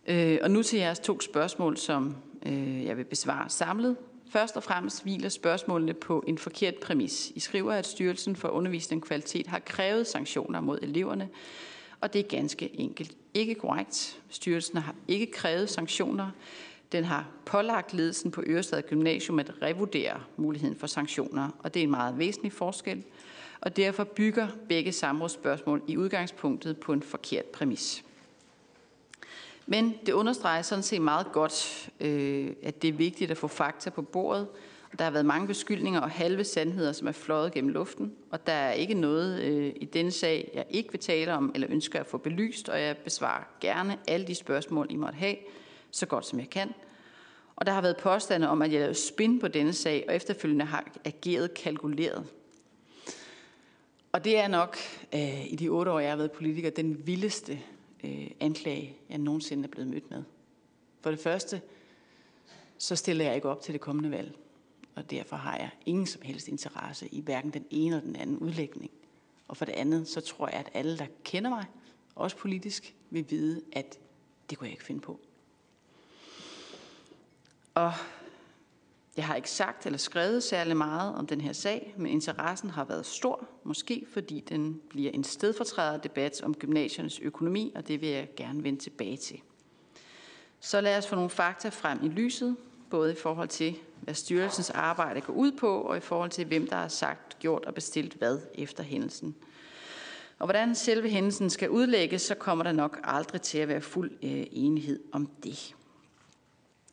Øh, 0.08 0.40
og 0.42 0.52
nu 0.52 0.64
til 0.64 0.80
jeres 0.80 1.00
to 1.00 1.20
spørgsmål, 1.20 1.78
som 1.78 2.16
øh, 2.46 2.86
jeg 2.86 2.98
vil 2.98 3.06
besvare 3.06 3.50
samlet. 3.50 3.98
Først 4.30 4.58
og 4.58 4.64
fremmest 4.64 5.04
hviler 5.04 5.30
spørgsmålene 5.30 5.94
på 5.94 6.24
en 6.28 6.38
forkert 6.38 6.76
præmis. 6.76 7.32
I 7.36 7.40
skriver, 7.40 7.74
at 7.74 7.86
Styrelsen 7.86 8.36
for 8.36 8.48
Undervisning 8.48 9.02
og 9.02 9.08
Kvalitet 9.08 9.48
har 9.48 9.60
krævet 9.60 10.08
sanktioner 10.08 10.62
mod 10.62 10.80
eleverne, 10.82 11.30
og 12.02 12.14
det 12.14 12.20
er 12.20 12.28
ganske 12.38 12.80
enkelt 12.80 13.18
ikke 13.34 13.56
korrekt. 13.56 14.22
Styrelsen 14.30 14.78
har 14.78 14.96
ikke 15.08 15.32
krævet 15.32 15.70
sanktioner. 15.70 16.30
Den 16.92 17.04
har 17.04 17.28
pålagt 17.46 17.94
ledelsen 17.94 18.32
på 18.32 18.44
Ørestad 18.48 18.82
Gymnasium 18.82 19.40
at 19.40 19.52
revurdere 19.62 20.22
muligheden 20.38 20.76
for 20.76 20.88
sanktioner, 20.88 21.50
og 21.60 21.74
det 21.74 21.80
er 21.80 21.84
en 21.84 21.92
meget 21.92 22.18
væsentlig 22.18 22.52
forskel. 22.52 23.04
Og 23.62 23.78
derfor 23.78 24.04
bygger 24.04 24.48
begge 24.70 24.92
samrådsspørgsmål 24.92 25.82
i 25.88 25.98
udgangspunktet 25.98 26.78
på 26.78 26.94
en 26.94 27.02
forkert 27.02 27.46
præmis. 27.46 28.04
Men 29.66 29.96
det 30.06 30.14
understreger 30.14 30.62
sådan 30.62 30.84
set 30.84 31.02
meget 31.02 31.32
godt, 31.32 31.90
øh, 32.00 32.54
at 32.64 32.82
det 32.82 32.88
er 32.88 32.94
vigtigt 32.94 33.32
at 33.32 33.38
få 33.38 33.48
fakta 33.48 33.90
på 33.90 34.02
bordet. 34.02 34.48
Der 34.98 35.04
har 35.04 35.12
været 35.12 35.26
mange 35.26 35.48
beskyldninger 35.48 36.02
og 36.02 36.10
halve 36.10 36.44
sandheder, 36.44 36.92
som 36.92 37.08
er 37.08 37.12
fløjet 37.12 37.52
gennem 37.52 37.72
luften. 37.72 38.16
Og 38.32 38.48
der 38.48 38.54
er 38.54 38.72
ikke 38.72 38.94
noget 38.94 39.42
øh, 39.42 39.74
i 39.76 39.86
denne 39.86 40.12
sag, 40.12 40.52
jeg 40.54 40.66
ikke 40.70 40.92
vil 40.92 41.00
tale 41.00 41.34
om 41.34 41.52
eller 41.56 41.68
ønsker 41.72 42.00
at 42.00 42.08
få 42.08 42.18
belyst. 42.18 42.70
Og 42.70 42.82
jeg 42.82 42.98
besvarer 42.98 43.44
gerne 43.62 43.98
alle 44.08 44.28
de 44.28 44.36
spørgsmål, 44.36 44.88
I 44.90 44.96
måtte 44.96 45.18
have, 45.18 45.36
så 45.92 46.06
godt 46.06 46.26
som 46.26 46.40
jeg 46.40 46.50
kan. 46.50 46.74
Og 47.56 47.66
der 47.66 47.72
har 47.72 47.82
været 47.82 47.98
påstande 47.98 48.50
om, 48.50 48.62
at 48.62 48.72
jeg 48.72 48.80
lavede 48.80 48.96
spin 48.96 49.40
på 49.40 49.48
denne 49.48 49.74
sag, 49.74 50.06
og 50.08 50.16
efterfølgende 50.16 50.66
har 50.66 50.88
ageret 51.06 51.54
kalkuleret. 51.54 52.26
Og 54.12 54.24
det 54.24 54.40
er 54.40 54.48
nok 54.48 54.78
øh, 55.14 55.52
i 55.52 55.56
de 55.56 55.70
otte 55.70 55.92
år, 55.92 56.00
jeg 56.00 56.10
har 56.10 56.18
været 56.18 56.32
politiker, 56.32 56.70
den 56.70 57.08
vildeste 57.08 57.60
øh, 58.04 58.28
anklage, 58.40 58.96
jeg 59.10 59.18
nogensinde 59.18 59.64
er 59.64 59.68
blevet 59.68 59.90
mødt 59.90 60.12
med. 60.12 60.24
For 61.02 61.10
det 61.12 61.20
første, 61.20 61.62
så 62.78 62.96
stiller 62.96 63.26
jeg 63.26 63.36
ikke 63.36 63.50
op 63.50 63.62
til 63.62 63.74
det 63.74 63.82
kommende 63.82 64.12
valg. 64.12 64.32
Og 64.96 65.12
derfor 65.12 65.36
har 65.36 65.58
jeg 65.58 65.70
ingen 65.86 66.06
som 66.06 66.22
helst 66.22 66.48
interesse 66.48 67.08
i 67.08 67.22
hverken 67.22 67.52
den 67.52 67.66
ene 67.70 67.96
eller 67.96 68.08
den 68.08 68.16
anden 68.16 68.38
udlægning. 68.38 68.92
Og 69.48 69.58
for 69.58 69.66
det 69.66 69.74
andet, 69.74 70.08
så 70.08 70.22
tror 70.22 70.48
jeg, 70.48 70.60
at 70.60 70.70
alle, 70.74 70.98
der 70.98 71.06
kender 71.24 71.50
mig, 71.50 71.66
også 72.16 72.38
politisk, 72.38 72.96
vil 73.10 73.26
vide, 73.30 73.62
at 73.72 74.00
det 74.50 74.58
kunne 74.58 74.66
jeg 74.66 74.74
ikke 74.74 74.84
finde 74.84 75.02
på. 75.02 75.20
Og 77.74 77.94
jeg 79.18 79.26
har 79.26 79.36
ikke 79.36 79.52
sagt 79.52 79.86
eller 79.86 79.98
skrevet 79.98 80.44
særlig 80.44 80.78
meget 80.78 81.16
om 81.16 81.28
den 81.28 81.42
her 81.42 81.54
sag, 81.54 81.94
men 81.98 82.12
interessen 82.12 82.70
har 82.70 82.84
været 82.84 83.06
stor, 83.06 83.48
måske 83.64 84.06
fordi 84.14 84.40
den 84.40 84.82
bliver 84.90 85.12
en 85.12 85.24
stedfortræder 85.24 85.98
debat 85.98 86.42
om 86.44 86.54
gymnasiernes 86.54 87.20
økonomi, 87.20 87.72
og 87.76 87.88
det 87.88 88.02
vil 88.02 88.10
jeg 88.10 88.30
gerne 88.36 88.64
vende 88.64 88.80
tilbage 88.80 89.18
til. 89.18 89.42
Så 90.60 90.82
lad 90.82 90.98
os 90.98 91.08
få 91.08 91.16
nogle 91.16 91.30
fakta 91.30 91.70
frem 91.70 92.04
i 92.04 92.08
lyset, 92.08 92.58
både 92.90 93.12
i 93.12 93.16
forhold 93.16 93.48
til, 93.48 93.78
hvad 94.02 94.14
styrelsens 94.14 94.70
arbejde 94.70 95.22
går 95.22 95.34
ud 95.34 95.52
på, 95.52 95.82
og 95.82 95.98
i 95.98 96.00
forhold 96.00 96.30
til, 96.30 96.46
hvem 96.46 96.68
der 96.68 96.76
har 96.76 96.88
sagt, 96.88 97.40
gjort 97.40 97.66
og 97.66 97.74
bestilt 97.74 98.14
hvad 98.14 98.40
efter 98.56 98.84
hændelsen. 98.84 99.36
Og 100.40 100.48
hvordan 100.48 100.76
selve 100.76 101.10
hændelsen 101.10 101.50
skal 101.50 101.70
udlægges, 101.70 102.22
så 102.22 102.36
kommer 102.36 102.64
der 102.64 102.72
nok 102.72 103.00
aldrig 103.04 103.42
til 103.42 103.58
at 103.58 103.68
være 103.68 103.82
fuld 103.82 104.12
øh, 104.24 104.44
enighed 104.52 105.00
om 105.12 105.30
det. 105.44 105.76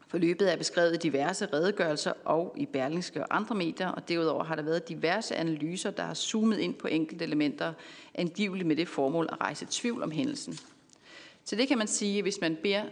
Forløbet 0.08 0.52
er 0.52 0.56
beskrevet 0.56 0.94
i 0.94 0.98
diverse 0.98 1.46
redegørelser 1.52 2.12
og 2.24 2.54
i 2.56 2.66
Berlingske 2.66 3.22
og 3.22 3.36
andre 3.36 3.54
medier, 3.54 3.88
og 3.88 4.08
derudover 4.08 4.44
har 4.44 4.54
der 4.54 4.62
været 4.62 4.88
diverse 4.88 5.36
analyser, 5.36 5.90
der 5.90 6.02
har 6.02 6.14
zoomet 6.14 6.58
ind 6.58 6.74
på 6.74 6.88
enkelte 6.88 7.24
elementer, 7.24 7.72
angiveligt 8.14 8.66
med 8.68 8.76
det 8.76 8.88
formål 8.88 9.28
at 9.32 9.40
rejse 9.40 9.66
tvivl 9.70 10.02
om 10.02 10.10
hændelsen. 10.10 10.58
Så 11.44 11.56
det 11.56 11.68
kan 11.68 11.78
man 11.78 11.86
sige, 11.86 12.18
at 12.18 12.24
hvis 12.24 12.40
man 12.40 12.56
beder 12.62 12.82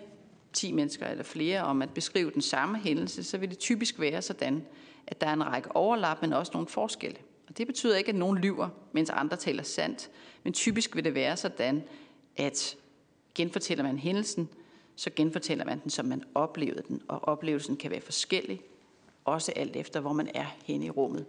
10 0.56 0.72
mennesker 0.72 1.06
eller 1.06 1.24
flere 1.24 1.62
om 1.62 1.82
at 1.82 1.90
beskrive 1.90 2.30
den 2.30 2.42
samme 2.42 2.78
hændelse, 2.78 3.24
så 3.24 3.38
vil 3.38 3.50
det 3.50 3.58
typisk 3.58 4.00
være 4.00 4.22
sådan, 4.22 4.66
at 5.06 5.20
der 5.20 5.26
er 5.26 5.32
en 5.32 5.46
række 5.46 5.76
overlap, 5.76 6.22
men 6.22 6.32
også 6.32 6.52
nogle 6.54 6.68
forskelle. 6.68 7.18
Og 7.48 7.58
det 7.58 7.66
betyder 7.66 7.96
ikke, 7.96 8.08
at 8.08 8.14
nogen 8.14 8.38
lyver, 8.38 8.68
mens 8.92 9.10
andre 9.10 9.36
taler 9.36 9.62
sandt, 9.62 10.10
men 10.44 10.52
typisk 10.52 10.96
vil 10.96 11.04
det 11.04 11.14
være 11.14 11.36
sådan, 11.36 11.82
at 12.36 12.76
genfortæller 13.34 13.84
man 13.84 13.98
hændelsen, 13.98 14.48
så 14.96 15.10
genfortæller 15.16 15.64
man 15.64 15.80
den, 15.82 15.90
som 15.90 16.06
man 16.06 16.22
oplevede 16.34 16.82
den, 16.88 17.02
og 17.08 17.24
oplevelsen 17.24 17.76
kan 17.76 17.90
være 17.90 18.00
forskellig, 18.00 18.60
også 19.24 19.52
alt 19.56 19.76
efter, 19.76 20.00
hvor 20.00 20.12
man 20.12 20.28
er 20.34 20.46
henne 20.64 20.86
i 20.86 20.90
rummet. 20.90 21.26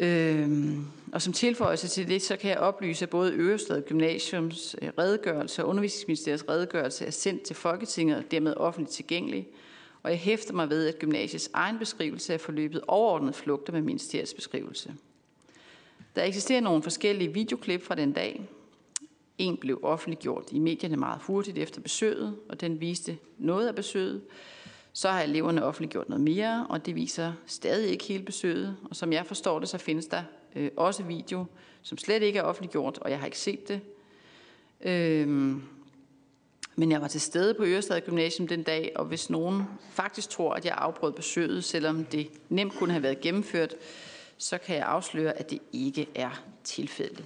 Øhm, 0.00 0.86
og 1.12 1.22
som 1.22 1.32
tilføjelse 1.32 1.88
til 1.88 2.08
det, 2.08 2.22
så 2.22 2.36
kan 2.36 2.50
jeg 2.50 2.58
oplyse, 2.58 3.04
at 3.04 3.10
både 3.10 3.32
Ørestad 3.32 3.82
Gymnasiums 3.82 4.76
øh, 4.82 4.90
redegørelse 4.98 5.64
og 5.64 5.68
Undervisningsministeriets 5.68 6.44
redegørelse 6.48 7.06
er 7.06 7.10
sendt 7.10 7.42
til 7.42 7.56
Folketinget 7.56 8.16
og 8.16 8.24
dermed 8.30 8.54
offentligt 8.56 8.94
tilgængelig. 8.94 9.48
Og 10.02 10.10
jeg 10.10 10.18
hæfter 10.18 10.54
mig 10.54 10.70
ved, 10.70 10.86
at 10.88 10.98
gymnasiets 10.98 11.50
egen 11.52 11.78
beskrivelse 11.78 12.32
af 12.32 12.40
forløbet 12.40 12.80
overordnet 12.88 13.34
flugter 13.34 13.72
med 13.72 13.82
ministeriets 13.82 14.34
beskrivelse. 14.34 14.94
Der 16.16 16.22
eksisterer 16.24 16.60
nogle 16.60 16.82
forskellige 16.82 17.34
videoklip 17.34 17.82
fra 17.82 17.94
den 17.94 18.12
dag, 18.12 18.48
en 19.38 19.56
blev 19.56 19.80
offentliggjort 19.82 20.44
i 20.50 20.58
medierne 20.58 20.96
meget 20.96 21.20
hurtigt 21.22 21.58
efter 21.58 21.80
besøget, 21.80 22.36
og 22.48 22.60
den 22.60 22.80
viste 22.80 23.18
noget 23.38 23.68
af 23.68 23.74
besøget. 23.74 24.22
Så 24.96 25.08
har 25.10 25.22
eleverne 25.22 25.64
offentliggjort 25.64 26.08
noget 26.08 26.24
mere, 26.24 26.66
og 26.68 26.86
det 26.86 26.94
viser 26.94 27.32
stadig 27.46 27.90
ikke 27.90 28.04
hele 28.04 28.24
besøget. 28.24 28.76
Og 28.90 28.96
som 28.96 29.12
jeg 29.12 29.26
forstår 29.26 29.58
det, 29.58 29.68
så 29.68 29.78
findes 29.78 30.06
der 30.06 30.22
øh, 30.56 30.70
også 30.76 31.02
video, 31.02 31.44
som 31.82 31.98
slet 31.98 32.22
ikke 32.22 32.38
er 32.38 32.42
offentliggjort, 32.42 32.98
og 32.98 33.10
jeg 33.10 33.18
har 33.18 33.26
ikke 33.26 33.38
set 33.38 33.68
det. 33.68 33.80
Øhm, 34.80 35.62
men 36.76 36.90
jeg 36.90 37.00
var 37.00 37.08
til 37.08 37.20
stede 37.20 37.54
på 37.54 37.64
Ørestad 37.64 38.00
Gymnasium 38.00 38.48
den 38.48 38.62
dag, 38.62 38.92
og 38.96 39.04
hvis 39.04 39.30
nogen 39.30 39.62
faktisk 39.90 40.30
tror, 40.30 40.54
at 40.54 40.64
jeg 40.64 40.74
afbrød 40.76 41.12
besøget, 41.12 41.64
selvom 41.64 42.04
det 42.04 42.28
nemt 42.48 42.74
kunne 42.74 42.92
have 42.92 43.02
været 43.02 43.20
gennemført, 43.20 43.74
så 44.38 44.58
kan 44.58 44.76
jeg 44.76 44.86
afsløre, 44.86 45.38
at 45.38 45.50
det 45.50 45.58
ikke 45.72 46.08
er 46.14 46.42
tilfældet. 46.64 47.24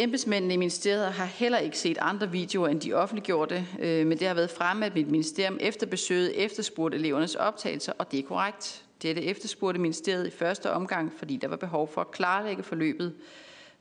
Embedsmændene 0.00 0.54
i 0.54 0.56
ministeriet 0.56 1.12
har 1.12 1.24
heller 1.24 1.58
ikke 1.58 1.78
set 1.78 1.98
andre 2.00 2.30
videoer 2.30 2.68
end 2.68 2.80
de 2.80 2.92
offentliggjorte, 2.92 3.66
øh, 3.80 4.06
men 4.06 4.18
det 4.18 4.26
har 4.26 4.34
været 4.34 4.50
fremme, 4.50 4.86
at 4.86 4.94
mit 4.94 5.10
ministerium 5.10 5.58
efter 5.60 5.86
besøget 5.86 6.44
efterspurgte 6.44 6.98
elevernes 6.98 7.34
optagelser, 7.34 7.92
og 7.98 8.12
det 8.12 8.18
er 8.18 8.22
korrekt. 8.22 8.84
Dette 9.02 9.22
efterspurgte 9.22 9.80
ministeriet 9.80 10.26
i 10.26 10.30
første 10.30 10.72
omgang, 10.72 11.12
fordi 11.18 11.36
der 11.36 11.48
var 11.48 11.56
behov 11.56 11.92
for 11.92 12.00
at 12.00 12.10
klarlægge 12.10 12.62
forløbet. 12.62 13.14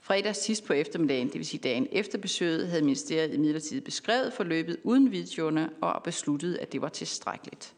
Fredag 0.01 0.35
sidst 0.35 0.65
på 0.65 0.73
eftermiddagen, 0.73 1.27
det 1.27 1.35
vil 1.35 1.45
sige 1.45 1.61
dagen 1.61 1.87
efter 1.91 2.17
besøget, 2.17 2.67
havde 2.67 2.81
ministeriet 2.81 3.33
imidlertid 3.33 3.81
beskrevet 3.81 4.33
forløbet 4.33 4.77
uden 4.83 5.11
videoerne 5.11 5.69
og 5.81 6.03
besluttet, 6.03 6.57
at 6.61 6.71
det 6.71 6.81
var 6.81 6.89
tilstrækkeligt. 6.89 7.73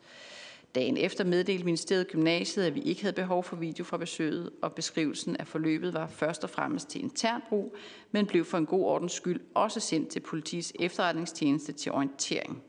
Dagen 0.75 0.97
efter 0.97 1.23
meddelte 1.23 1.65
ministeriet 1.65 2.07
gymnasiet, 2.07 2.65
at 2.65 2.75
vi 2.75 2.81
ikke 2.81 3.01
havde 3.01 3.15
behov 3.15 3.43
for 3.43 3.55
video 3.55 3.83
fra 3.83 3.97
besøget, 3.97 4.49
og 4.61 4.73
beskrivelsen 4.73 5.37
af 5.37 5.47
forløbet 5.47 5.93
var 5.93 6.07
først 6.07 6.43
og 6.43 6.49
fremmest 6.49 6.89
til 6.89 7.03
intern 7.03 7.41
brug, 7.49 7.75
men 8.11 8.25
blev 8.25 8.45
for 8.45 8.57
en 8.57 8.65
god 8.65 8.85
ordens 8.85 9.11
skyld 9.11 9.41
også 9.53 9.79
sendt 9.79 10.09
til 10.09 10.19
politiets 10.19 10.73
efterretningstjeneste 10.79 11.71
til 11.71 11.91
orientering. 11.91 12.63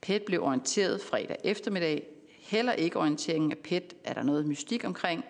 PET 0.00 0.22
blev 0.22 0.42
orienteret 0.42 1.00
fredag 1.00 1.36
eftermiddag. 1.44 2.06
Heller 2.38 2.72
ikke 2.72 2.98
orienteringen 2.98 3.52
af 3.52 3.58
PET 3.58 3.94
er 4.04 4.12
der 4.12 4.22
noget 4.22 4.46
mystik 4.46 4.84
omkring. 4.84 5.24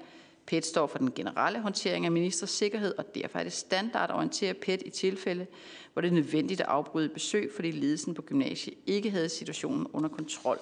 PET 0.46 0.66
står 0.66 0.86
for 0.86 0.98
den 0.98 1.12
generelle 1.12 1.60
håndtering 1.60 2.04
af 2.04 2.12
ministers 2.12 2.50
sikkerhed, 2.50 2.94
og 2.98 3.14
derfor 3.14 3.38
er 3.38 3.42
det 3.42 3.52
standard 3.52 4.10
at 4.10 4.16
orientere 4.16 4.54
PET 4.54 4.82
i 4.86 4.90
tilfælde, 4.90 5.46
hvor 5.92 6.02
det 6.02 6.08
er 6.08 6.14
nødvendigt 6.14 6.60
at 6.60 6.66
afbryde 6.66 7.08
besøg, 7.08 7.52
fordi 7.56 7.70
ledelsen 7.70 8.14
på 8.14 8.22
gymnasiet 8.22 8.74
ikke 8.86 9.10
havde 9.10 9.28
situationen 9.28 9.86
under 9.92 10.08
kontrol. 10.08 10.58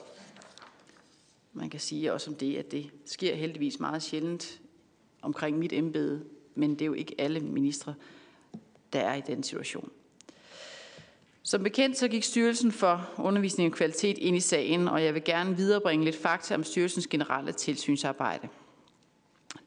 Man 1.53 1.71
kan 1.71 1.81
sige 1.81 2.13
også 2.13 2.31
om 2.31 2.37
det, 2.37 2.57
at 2.57 2.73
det 2.73 2.91
sker 3.05 3.35
heldigvis 3.35 3.81
meget 3.81 4.03
sjældent 4.03 4.61
omkring 5.23 5.59
mit 5.59 5.73
embede, 5.73 6.25
men 6.55 6.71
det 6.71 6.83
er 6.83 6.87
jo 6.87 6.93
ikke 6.93 7.15
alle 7.19 7.41
ministre, 7.41 7.95
der 8.93 9.01
er 9.01 9.15
i 9.15 9.23
den 9.27 9.43
situation. 9.43 9.91
Som 11.43 11.63
bekendt 11.63 11.99
så 11.99 12.09
gik 12.09 12.25
Styrelsen 12.25 12.73
for 12.73 13.11
Undervisning 13.19 13.73
og 13.73 13.77
Kvalitet 13.77 14.19
ind 14.19 14.37
i 14.37 14.41
sagen, 14.41 14.89
og 14.89 15.05
jeg 15.05 15.15
vil 15.15 15.25
gerne 15.25 15.57
viderebringe 15.57 16.05
lidt 16.05 16.17
fakta 16.17 16.55
om 16.55 16.65
styrelsens 16.65 17.07
generelle 17.07 17.53
tilsynsarbejde. 17.53 18.49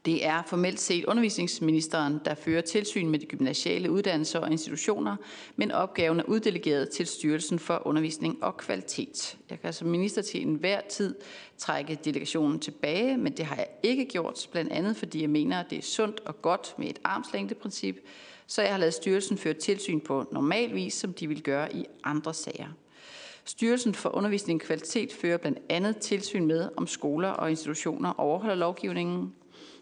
Det 0.06 0.26
er 0.26 0.44
formelt 0.48 0.80
set 0.80 1.06
undervisningsministeren, 1.06 2.20
der 2.26 2.36
fører 2.36 2.62
tilsyn 2.62 3.10
med 3.10 3.20
de 3.20 3.26
gymnasiale 3.26 3.92
uddannelser 3.92 4.40
og 4.40 4.52
institutioner, 4.52 5.16
men 5.56 5.72
opgaven 5.72 6.20
er 6.20 6.24
uddelegeret 6.24 6.90
til 6.90 7.08
Styrelsen 7.08 7.60
for 7.60 7.82
Undervisning 7.86 8.44
og 8.44 8.58
Kvalitet. 8.58 9.38
Jeg 9.50 9.62
kan 9.62 9.74
som 9.74 9.88
minister 9.88 10.22
til 10.22 10.42
enhver 10.42 10.82
tid 10.90 11.16
trække 11.58 12.00
delegationen 12.06 12.60
tilbage, 12.60 13.18
men 13.18 13.34
det 13.34 13.46
har 13.46 13.56
jeg 13.56 13.68
ikke 13.84 14.06
gjort, 14.06 14.48
blandt 14.52 14.72
andet 14.72 14.98
fordi 14.98 15.22
jeg 15.22 15.30
mener, 15.30 15.60
at 15.60 15.70
det 15.70 15.78
er 15.78 15.82
sundt 15.82 16.20
og 16.26 16.42
godt 16.42 16.76
med 16.78 16.88
et 16.90 17.00
armslængdeprincip, 17.04 18.00
så 18.48 18.62
jeg 18.62 18.72
har 18.72 18.78
lavet 18.78 18.94
styrelsen 18.94 19.38
føre 19.38 19.54
tilsyn 19.54 20.00
på 20.00 20.26
normal 20.32 20.76
vis, 20.76 20.94
som 20.94 21.14
de 21.14 21.28
vil 21.28 21.44
gøre 21.44 21.76
i 21.76 21.86
andre 22.04 22.34
sager. 22.34 22.68
Styrelsen 23.46 23.96
for 23.96 24.16
Undervisning 24.16 24.62
og 24.62 24.66
Kvalitet 24.66 25.14
fører 25.14 25.38
blandt 25.38 25.60
andet 25.70 25.98
tilsyn 25.98 26.46
med, 26.46 26.70
om 26.78 26.88
skoler 26.88 27.30
og 27.30 27.50
institutioner 27.50 28.20
overholder 28.20 28.56
lovgivningen, 28.56 29.34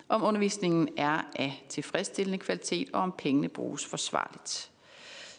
om 0.10 0.24
undervisningen 0.24 0.90
er 0.98 1.22
af 1.36 1.66
tilfredsstillende 1.70 2.38
kvalitet 2.38 2.90
og 2.94 3.02
om 3.02 3.14
pengene 3.18 3.50
bruges 3.50 3.86
forsvarligt. 3.86 4.70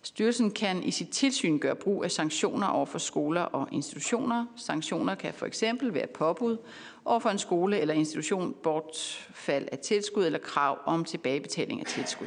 Styrelsen 0.02 0.50
kan 0.50 0.82
i 0.82 0.90
sit 0.90 1.08
tilsyn 1.08 1.58
gøre 1.58 1.76
brug 1.76 2.04
af 2.04 2.10
sanktioner 2.10 2.66
over 2.66 2.86
for 2.86 2.98
skoler 2.98 3.40
og 3.40 3.68
institutioner. 3.72 4.46
Sanktioner 4.56 5.14
kan 5.14 5.34
for 5.34 5.46
eksempel 5.46 5.94
være 5.94 6.06
påbud 6.06 6.56
over 7.04 7.20
for 7.20 7.30
en 7.30 7.38
skole 7.38 7.80
eller 7.80 7.94
institution, 7.94 8.54
bortfald 8.62 9.68
af 9.72 9.78
tilskud 9.78 10.26
eller 10.26 10.38
krav 10.38 10.78
om 10.84 11.04
tilbagebetaling 11.04 11.80
af 11.80 11.86
tilskud. 11.86 12.26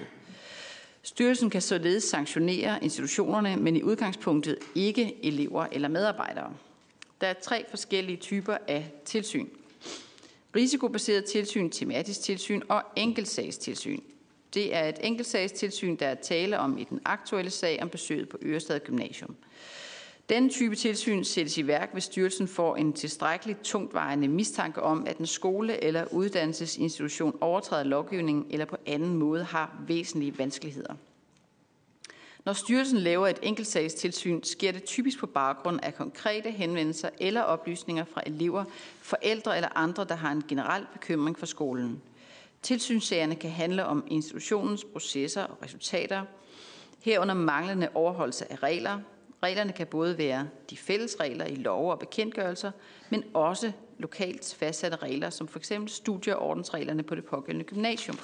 Styrelsen 1.01 1.49
kan 1.49 1.61
således 1.61 2.03
sanktionere 2.03 2.83
institutionerne, 2.83 3.55
men 3.55 3.75
i 3.75 3.83
udgangspunktet 3.83 4.57
ikke 4.75 5.25
elever 5.25 5.65
eller 5.71 5.87
medarbejdere. 5.87 6.53
Der 7.21 7.27
er 7.27 7.33
tre 7.33 7.65
forskellige 7.69 8.17
typer 8.17 8.57
af 8.67 8.91
tilsyn 9.05 9.47
risikobaseret 10.55 11.25
tilsyn, 11.25 11.69
tematisk 11.69 12.21
tilsyn 12.21 12.61
og 12.69 12.83
enkeltsagstilsyn. 12.95 13.99
Det 14.53 14.75
er 14.75 14.89
et 14.89 14.99
enkeltsagstilsyn, 15.01 15.95
der 15.95 16.07
er 16.07 16.15
tale 16.15 16.59
om 16.59 16.77
i 16.77 16.83
den 16.83 16.99
aktuelle 17.05 17.51
sag 17.51 17.79
om 17.81 17.89
besøget 17.89 18.29
på 18.29 18.37
Ørestad 18.41 18.79
Gymnasium. 18.79 19.35
Denne 20.29 20.49
type 20.49 20.75
tilsyn 20.75 21.23
sættes 21.23 21.57
i 21.57 21.67
værk, 21.67 21.89
hvis 21.93 22.03
styrelsen 22.03 22.47
får 22.47 22.75
en 22.75 22.93
tilstrækkeligt 22.93 23.63
tungtvejende 23.63 24.27
mistanke 24.27 24.81
om, 24.81 25.07
at 25.07 25.17
en 25.17 25.25
skole 25.25 25.83
eller 25.83 26.05
uddannelsesinstitution 26.11 27.37
overtræder 27.41 27.83
lovgivningen 27.83 28.45
eller 28.49 28.65
på 28.65 28.77
anden 28.85 29.13
måde 29.13 29.43
har 29.43 29.83
væsentlige 29.87 30.37
vanskeligheder. 30.37 30.93
Når 32.45 32.53
styrelsen 32.53 32.97
laver 32.97 33.27
et 33.27 33.39
enkeltsagstilsyn, 33.41 34.43
sker 34.43 34.71
det 34.71 34.83
typisk 34.83 35.19
på 35.19 35.27
baggrund 35.27 35.79
af 35.83 35.95
konkrete 35.95 36.51
henvendelser 36.51 37.09
eller 37.19 37.41
oplysninger 37.41 38.05
fra 38.13 38.21
elever, 38.25 38.63
forældre 39.01 39.55
eller 39.55 39.69
andre, 39.77 40.05
der 40.05 40.15
har 40.15 40.31
en 40.31 40.43
generel 40.47 40.85
bekymring 40.93 41.39
for 41.39 41.45
skolen. 41.45 42.01
Tilsynssagerne 42.61 43.35
kan 43.35 43.49
handle 43.49 43.85
om 43.85 44.03
institutionens 44.07 44.83
processer 44.83 45.43
og 45.43 45.57
resultater, 45.63 46.25
herunder 47.01 47.33
manglende 47.33 47.89
overholdelse 47.93 48.51
af 48.51 48.63
regler. 48.63 48.99
Reglerne 49.43 49.73
kan 49.73 49.87
både 49.87 50.17
være 50.17 50.47
de 50.69 50.77
fælles 50.77 51.19
regler 51.19 51.45
i 51.45 51.55
lov 51.55 51.91
og 51.91 51.99
bekendtgørelser, 51.99 52.71
men 53.09 53.23
også 53.33 53.71
lokalt 53.97 54.55
fastsatte 54.59 54.97
regler, 54.97 55.29
som 55.29 55.47
f.eks. 55.47 55.71
studie- 55.87 56.37
og 56.37 56.47
ordensreglerne 56.49 57.03
på 57.03 57.15
det 57.15 57.25
pågældende 57.25 57.65
gymnasium. 57.65 58.17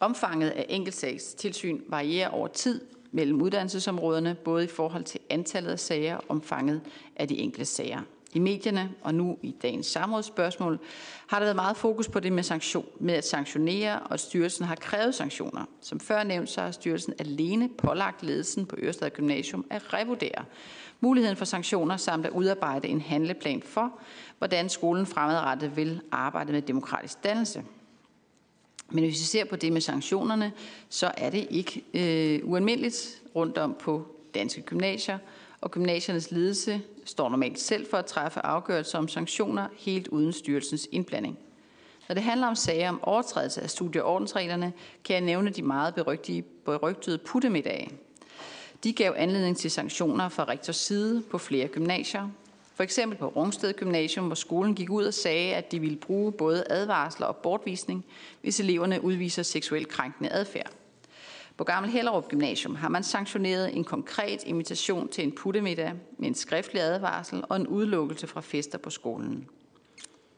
Omfanget 0.00 0.50
af 0.50 0.66
enkeltsagstilsyn 0.68 1.80
varierer 1.88 2.28
over 2.28 2.48
tid 2.48 2.80
mellem 3.12 3.42
uddannelsesområderne, 3.42 4.36
både 4.44 4.64
i 4.64 4.68
forhold 4.68 5.04
til 5.04 5.20
antallet 5.30 5.70
af 5.70 5.78
sager 5.80 6.16
og 6.16 6.24
omfanget 6.28 6.80
af 7.16 7.28
de 7.28 7.38
enkelte 7.38 7.64
sager. 7.64 8.00
I 8.32 8.38
medierne 8.38 8.90
og 9.02 9.14
nu 9.14 9.38
i 9.42 9.54
dagens 9.62 9.86
samrådsspørgsmål 9.86 10.78
har 11.26 11.38
der 11.38 11.46
været 11.46 11.56
meget 11.56 11.76
fokus 11.76 12.08
på 12.08 12.20
det 12.20 12.32
med, 12.32 12.42
sanktion, 12.42 12.86
med 13.00 13.14
at 13.14 13.26
sanktionere, 13.26 13.98
og 14.00 14.20
styrelsen 14.20 14.64
har 14.64 14.74
krævet 14.74 15.14
sanktioner. 15.14 15.64
Som 15.80 16.00
før 16.00 16.22
nævnt, 16.22 16.50
så 16.50 16.60
har 16.60 16.70
styrelsen 16.70 17.14
alene 17.18 17.68
pålagt 17.78 18.22
ledelsen 18.22 18.66
på 18.66 18.76
Ørestad 18.78 19.10
Gymnasium 19.10 19.66
at 19.70 19.94
revurdere 19.94 20.44
muligheden 21.00 21.36
for 21.36 21.44
sanktioner 21.44 21.96
samt 21.96 22.26
at 22.26 22.32
udarbejde 22.32 22.88
en 22.88 23.00
handleplan 23.00 23.62
for, 23.62 23.92
hvordan 24.38 24.68
skolen 24.68 25.06
fremadrettet 25.06 25.76
vil 25.76 26.00
arbejde 26.12 26.52
med 26.52 26.62
demokratisk 26.62 27.24
dannelse. 27.24 27.62
Men 28.90 29.04
hvis 29.04 29.20
vi 29.20 29.24
ser 29.24 29.44
på 29.44 29.56
det 29.56 29.72
med 29.72 29.80
sanktionerne, 29.80 30.52
så 30.88 31.10
er 31.16 31.30
det 31.30 31.46
ikke 31.50 31.84
øh, 31.94 32.50
ualmindeligt 32.50 33.22
rundt 33.36 33.58
om 33.58 33.76
på 33.80 34.06
danske 34.34 34.62
gymnasier, 34.62 35.18
og 35.60 35.70
gymnasiernes 35.70 36.30
ledelse 36.30 36.82
står 37.04 37.28
normalt 37.28 37.60
selv 37.60 37.86
for 37.90 37.96
at 37.96 38.06
træffe 38.06 38.40
afgørelser 38.40 38.98
om 38.98 39.08
sanktioner 39.08 39.66
helt 39.78 40.08
uden 40.08 40.32
styrelsens 40.32 40.88
indblanding. 40.92 41.38
Når 42.08 42.14
det 42.14 42.22
handler 42.22 42.46
om 42.46 42.54
sager 42.54 42.88
om 42.88 43.00
overtrædelse 43.02 43.62
af 43.62 43.70
studie- 43.70 44.04
og 44.04 44.14
ordensreglerne, 44.14 44.72
kan 45.04 45.14
jeg 45.14 45.22
nævne 45.22 45.50
de 45.50 45.62
meget 45.62 45.94
berygtede, 45.94 46.42
berygtede 46.42 47.18
puttemiddage. 47.18 47.90
De 48.84 48.92
gav 48.92 49.14
anledning 49.16 49.56
til 49.56 49.70
sanktioner 49.70 50.28
fra 50.28 50.44
rektors 50.44 50.76
side 50.76 51.22
på 51.30 51.38
flere 51.38 51.68
gymnasier, 51.68 52.28
for 52.80 52.84
eksempel 52.84 53.18
på 53.18 53.26
Rungsted 53.28 53.72
Gymnasium, 53.72 54.26
hvor 54.26 54.34
skolen 54.34 54.74
gik 54.74 54.90
ud 54.90 55.04
og 55.04 55.14
sagde, 55.14 55.54
at 55.54 55.72
de 55.72 55.80
ville 55.80 55.96
bruge 55.96 56.32
både 56.32 56.64
advarsler 56.70 57.26
og 57.26 57.36
bortvisning, 57.36 58.04
hvis 58.42 58.60
eleverne 58.60 59.04
udviser 59.04 59.42
seksuelt 59.42 59.88
krænkende 59.88 60.32
adfærd. 60.32 60.70
På 61.56 61.64
Gammel 61.64 61.92
Hellerup 61.92 62.28
Gymnasium 62.28 62.74
har 62.74 62.88
man 62.88 63.02
sanktioneret 63.02 63.76
en 63.76 63.84
konkret 63.84 64.44
invitation 64.46 65.08
til 65.08 65.24
en 65.24 65.32
puttemiddag 65.32 65.92
med 66.18 66.28
en 66.28 66.34
skriftlig 66.34 66.82
advarsel 66.82 67.44
og 67.48 67.56
en 67.56 67.66
udelukkelse 67.66 68.26
fra 68.26 68.40
fester 68.40 68.78
på 68.78 68.90
skolen. 68.90 69.48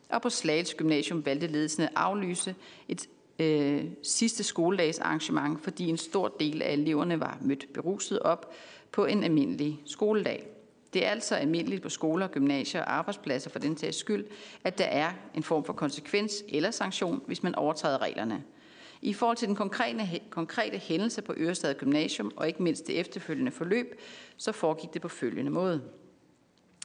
Og 0.08 0.22
på 0.22 0.30
Slagels 0.30 0.74
Gymnasium 0.74 1.26
valgte 1.26 1.46
ledelsen 1.46 1.82
at 1.82 1.90
aflyse 1.96 2.54
et 2.88 3.08
øh, 3.38 3.84
sidste 4.02 4.42
skoledags 4.44 4.98
arrangement, 4.98 5.64
fordi 5.64 5.88
en 5.88 5.98
stor 5.98 6.28
del 6.28 6.62
af 6.62 6.72
eleverne 6.72 7.20
var 7.20 7.38
mødt 7.40 7.66
beruset 7.74 8.18
op 8.20 8.52
på 8.92 9.04
en 9.04 9.24
almindelig 9.24 9.82
skoledag. 9.86 10.48
Det 10.92 11.06
er 11.06 11.10
altså 11.10 11.34
almindeligt 11.34 11.82
på 11.82 11.88
skoler, 11.88 12.28
gymnasier 12.28 12.80
og 12.80 12.92
arbejdspladser 12.92 13.50
for 13.50 13.58
den 13.58 13.76
tages 13.76 13.96
skyld, 13.96 14.26
at 14.64 14.78
der 14.78 14.84
er 14.84 15.12
en 15.34 15.42
form 15.42 15.64
for 15.64 15.72
konsekvens 15.72 16.32
eller 16.48 16.70
sanktion, 16.70 17.22
hvis 17.26 17.42
man 17.42 17.54
overtræder 17.54 18.02
reglerne. 18.02 18.44
I 19.02 19.12
forhold 19.12 19.36
til 19.36 19.48
den 19.48 19.56
konkrete, 19.56 20.20
konkrete 20.30 20.78
hændelse 20.78 21.22
på 21.22 21.34
Ørestad 21.36 21.74
Gymnasium, 21.74 22.32
og 22.36 22.46
ikke 22.46 22.62
mindst 22.62 22.86
det 22.86 23.00
efterfølgende 23.00 23.50
forløb, 23.50 24.00
så 24.36 24.52
foregik 24.52 24.94
det 24.94 25.02
på 25.02 25.08
følgende 25.08 25.50
måde. 25.50 25.82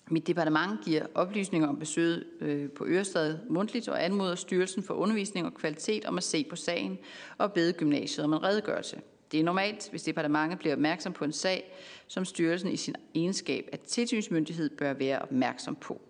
Mit 0.09 0.27
departement 0.27 0.85
giver 0.85 1.05
oplysninger 1.15 1.67
om 1.67 1.79
besøget 1.79 2.25
øh, 2.41 2.71
på 2.71 2.85
Ørestad 2.87 3.37
mundtligt 3.49 3.87
og 3.87 4.05
anmoder 4.05 4.35
Styrelsen 4.35 4.83
for 4.83 4.93
Undervisning 4.93 5.45
og 5.45 5.53
Kvalitet 5.53 6.05
om 6.05 6.17
at 6.17 6.23
se 6.23 6.45
på 6.49 6.55
sagen 6.55 6.97
og 7.37 7.53
bede 7.53 7.73
gymnasiet 7.73 8.23
om 8.23 8.33
en 8.33 8.43
redegørelse. 8.43 9.01
Det 9.31 9.39
er 9.39 9.43
normalt, 9.43 9.89
hvis 9.89 10.03
departementet 10.03 10.59
bliver 10.59 10.75
opmærksom 10.75 11.13
på 11.13 11.25
en 11.25 11.31
sag, 11.31 11.73
som 12.07 12.25
styrelsen 12.25 12.71
i 12.71 12.77
sin 12.77 12.95
egenskab 13.15 13.69
af 13.71 13.79
tilsynsmyndighed 13.79 14.69
bør 14.69 14.93
være 14.93 15.19
opmærksom 15.19 15.75
på. 15.75 16.01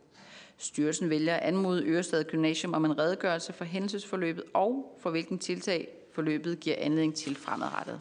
Styrelsen 0.57 1.09
vælger 1.09 1.35
at 1.35 1.43
anmode 1.43 1.83
Ørestad 1.85 2.23
Gymnasium 2.23 2.73
om 2.73 2.85
en 2.85 2.99
redegørelse 2.99 3.53
for 3.53 3.65
hændelsesforløbet 3.65 4.43
og 4.53 4.97
for 5.01 5.09
hvilken 5.09 5.39
tiltag 5.39 5.87
forløbet 6.13 6.59
giver 6.59 6.75
anledning 6.79 7.15
til 7.15 7.35
fremadrettet. 7.35 7.99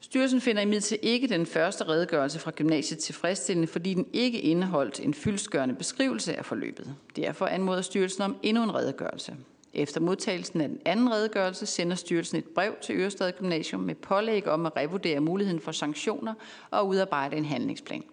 Styrelsen 0.00 0.40
finder 0.40 0.62
imidlertid 0.62 0.98
ikke 1.02 1.28
den 1.28 1.46
første 1.46 1.88
redegørelse 1.88 2.38
fra 2.38 2.50
gymnasiet 2.50 2.98
tilfredsstillende, 2.98 3.68
fordi 3.68 3.94
den 3.94 4.06
ikke 4.12 4.40
indeholdt 4.40 5.00
en 5.00 5.14
fyldskørende 5.14 5.74
beskrivelse 5.74 6.36
af 6.36 6.44
forløbet. 6.44 6.94
Derfor 7.16 7.46
anmoder 7.46 7.82
styrelsen 7.82 8.22
om 8.22 8.36
endnu 8.42 8.62
en 8.62 8.74
redegørelse. 8.74 9.36
Efter 9.74 10.00
modtagelsen 10.00 10.60
af 10.60 10.68
den 10.68 10.80
anden 10.84 11.12
redegørelse 11.12 11.66
sender 11.66 11.96
styrelsen 11.96 12.38
et 12.38 12.44
brev 12.44 12.74
til 12.82 12.96
Ørestad 12.96 13.32
Gymnasium 13.32 13.80
med 13.80 13.94
pålæg 13.94 14.48
om 14.48 14.66
at 14.66 14.76
revurdere 14.76 15.20
muligheden 15.20 15.60
for 15.60 15.72
sanktioner 15.72 16.34
og 16.70 16.88
udarbejde 16.88 17.36
en 17.36 17.44
handlingsplan. 17.44 18.04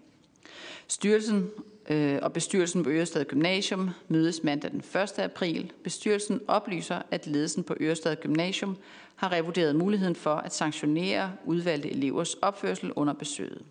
Styrelsen 0.87 1.49
øh, 1.89 2.19
og 2.21 2.33
bestyrelsen 2.33 2.83
på 2.83 2.89
Ørestad 2.89 3.25
Gymnasium 3.25 3.89
mødes 4.07 4.43
mandag 4.43 4.71
den 4.71 4.79
1. 4.79 5.19
april. 5.19 5.71
Bestyrelsen 5.83 6.41
oplyser, 6.47 7.01
at 7.11 7.27
ledelsen 7.27 7.63
på 7.63 7.75
Ørestad 7.81 8.15
Gymnasium 8.15 8.77
har 9.15 9.31
revurderet 9.31 9.75
muligheden 9.75 10.15
for 10.15 10.35
at 10.35 10.53
sanktionere 10.53 11.31
udvalgte 11.45 11.91
elevers 11.91 12.33
opførsel 12.33 12.91
under 12.95 13.13
besøget. 13.13 13.61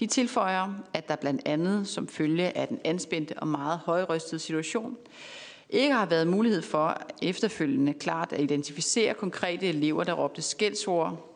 De 0.00 0.06
tilføjer, 0.06 0.74
at 0.94 1.08
der 1.08 1.16
blandt 1.16 1.42
andet 1.44 1.88
som 1.88 2.08
følge 2.08 2.56
af 2.56 2.68
den 2.68 2.80
anspændte 2.84 3.38
og 3.38 3.48
meget 3.48 3.78
højrystede 3.78 4.40
situation, 4.40 4.96
ikke 5.70 5.94
har 5.94 6.06
været 6.06 6.26
mulighed 6.26 6.62
for 6.62 7.02
efterfølgende 7.22 7.94
klart 7.94 8.32
at 8.32 8.40
identificere 8.40 9.14
konkrete 9.14 9.66
elever, 9.66 10.04
der 10.04 10.12
råbte 10.12 10.42
skældsord, 10.42 11.34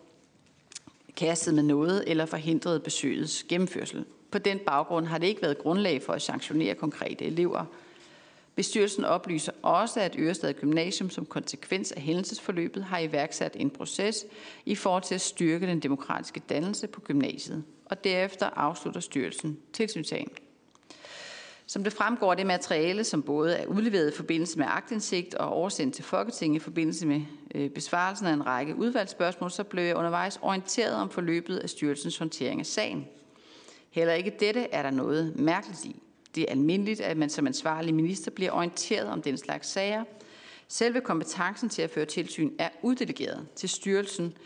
kastet 1.17 1.55
med 1.55 1.63
noget 1.63 2.05
eller 2.07 2.27
forhindrede 2.27 2.81
besøgets 2.81 3.43
gennemførsel. 3.49 4.05
På 4.31 4.39
den 4.39 4.59
baggrund 4.59 5.07
har 5.07 5.19
det 5.19 5.27
ikke 5.27 5.43
været 5.43 5.59
grundlag 5.59 6.03
for 6.03 6.13
at 6.13 6.23
sanktionere 6.23 6.75
konkrete 6.75 7.25
elever. 7.25 7.65
Bestyrelsen 8.55 9.05
oplyser 9.05 9.53
også, 9.63 10.01
at 10.01 10.17
Ørestad 10.19 10.55
Gymnasium 10.55 11.11
som 11.11 11.27
konsekvens 11.27 11.93
af 11.93 12.03
hændelsesforløbet 12.03 12.85
har 12.85 12.99
iværksat 12.99 13.57
en 13.59 13.71
proces 13.71 14.25
i 14.67 14.75
forhold 14.75 15.03
til 15.03 15.15
at 15.15 15.21
styrke 15.21 15.67
den 15.67 15.81
demokratiske 15.81 16.43
dannelse 16.49 16.87
på 16.87 17.01
gymnasiet, 17.01 17.65
og 17.85 18.05
derefter 18.05 18.47
afslutter 18.47 19.01
styrelsen 19.01 19.59
tilsynssagen. 19.73 20.29
Som 21.73 21.85
det 21.85 21.93
fremgår 21.93 22.31
af 22.31 22.37
det 22.37 22.47
materiale, 22.47 23.05
som 23.05 23.23
både 23.23 23.57
er 23.57 23.67
udleveret 23.67 24.13
i 24.13 24.17
forbindelse 24.17 24.59
med 24.59 24.67
agtindsigt 24.69 25.35
og 25.35 25.49
oversendt 25.49 25.95
til 25.95 26.05
Folketinget 26.05 26.61
i 26.61 26.65
forbindelse 26.65 27.07
med 27.07 27.21
øh, 27.55 27.71
besvarelsen 27.71 28.27
af 28.27 28.33
en 28.33 28.47
række 28.47 28.77
udvalgsspørgsmål, 28.77 29.51
så 29.51 29.65
blev 29.65 29.85
jeg 29.85 29.97
undervejs 29.97 30.39
orienteret 30.43 30.95
om 30.95 31.11
forløbet 31.11 31.59
af 31.59 31.71
styrelsens 31.71 32.19
håndtering 32.19 32.61
af 32.61 32.67
sagen. 32.67 33.07
Heller 33.91 34.13
ikke 34.13 34.37
dette 34.41 34.61
er 34.61 34.83
der 34.83 34.91
noget 34.91 35.37
mærkeligt 35.37 35.85
i. 35.85 35.97
Det 36.35 36.43
er 36.43 36.51
almindeligt, 36.51 37.01
at 37.01 37.17
man 37.17 37.31
som 37.31 37.47
ansvarlig 37.47 37.95
minister 37.95 38.31
bliver 38.31 38.53
orienteret 38.53 39.09
om 39.09 39.23
den 39.23 39.39
slags 39.39 39.69
sager. 39.69 40.05
Selve 40.69 41.01
kompetencen 41.01 41.69
til 41.69 41.83
at 41.83 41.91
føre 41.91 42.07
tilsyn 42.07 42.51
er 42.59 42.69
uddelegeret 42.83 43.47
til 43.57 43.69
styrelsen. 43.69 44.37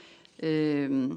Øh, 0.43 1.11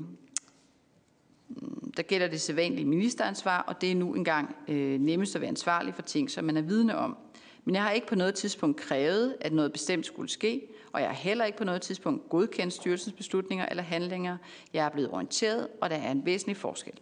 der 2.00 2.04
gælder 2.04 2.28
det 2.28 2.42
sædvanlige 2.42 2.86
ministeransvar, 2.86 3.62
og 3.62 3.82
det 3.82 3.92
er 3.92 3.96
nu 3.96 4.14
engang 4.14 4.56
øh, 4.68 5.00
nemmest 5.00 5.36
at 5.36 5.42
være 5.42 5.50
ansvarlig 5.50 5.94
for 5.94 6.02
ting, 6.02 6.32
som 6.32 6.46
man 6.46 6.58
er 6.58 6.62
vidne 6.62 6.98
om. 6.98 7.18
Men 7.66 7.76
jeg 7.76 7.84
har 7.84 7.92
ikke 7.92 8.08
på 8.08 8.16
noget 8.16 8.36
tidspunkt 8.36 8.78
krævet, 8.78 9.36
at 9.42 9.54
noget 9.54 9.72
bestemt 9.72 10.06
skulle 10.06 10.30
ske, 10.30 10.62
og 10.92 11.02
jeg 11.02 11.10
har 11.10 11.16
heller 11.16 11.46
ikke 11.46 11.58
på 11.58 11.64
noget 11.64 11.82
tidspunkt 11.82 12.30
godkendt 12.30 12.74
styrelsens 12.74 13.14
beslutninger 13.14 13.66
eller 13.66 13.84
handlinger. 13.84 14.38
Jeg 14.74 14.86
er 14.86 14.90
blevet 14.90 15.12
orienteret, 15.12 15.68
og 15.82 15.90
der 15.90 15.96
er 15.96 16.12
en 16.12 16.26
væsentlig 16.26 16.58
forskel. 16.58 16.94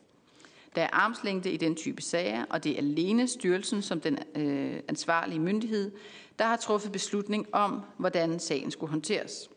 Der 0.76 0.82
er 0.82 0.90
armslængde 0.92 1.52
i 1.52 1.58
den 1.58 1.76
type 1.76 2.02
sager, 2.02 2.46
og 2.50 2.64
det 2.64 2.72
er 2.72 2.78
alene 2.78 3.28
styrelsen 3.28 3.82
som 3.82 4.02
den 4.02 4.20
øh, 4.36 4.80
ansvarlige 4.88 5.40
myndighed, 5.40 5.92
der 6.40 6.46
har 6.46 6.58
truffet 6.58 6.92
beslutning 6.92 7.48
om, 7.52 7.82
hvordan 7.98 8.40
sagen 8.40 8.72
skulle 8.72 8.90
håndteres. 8.90 9.50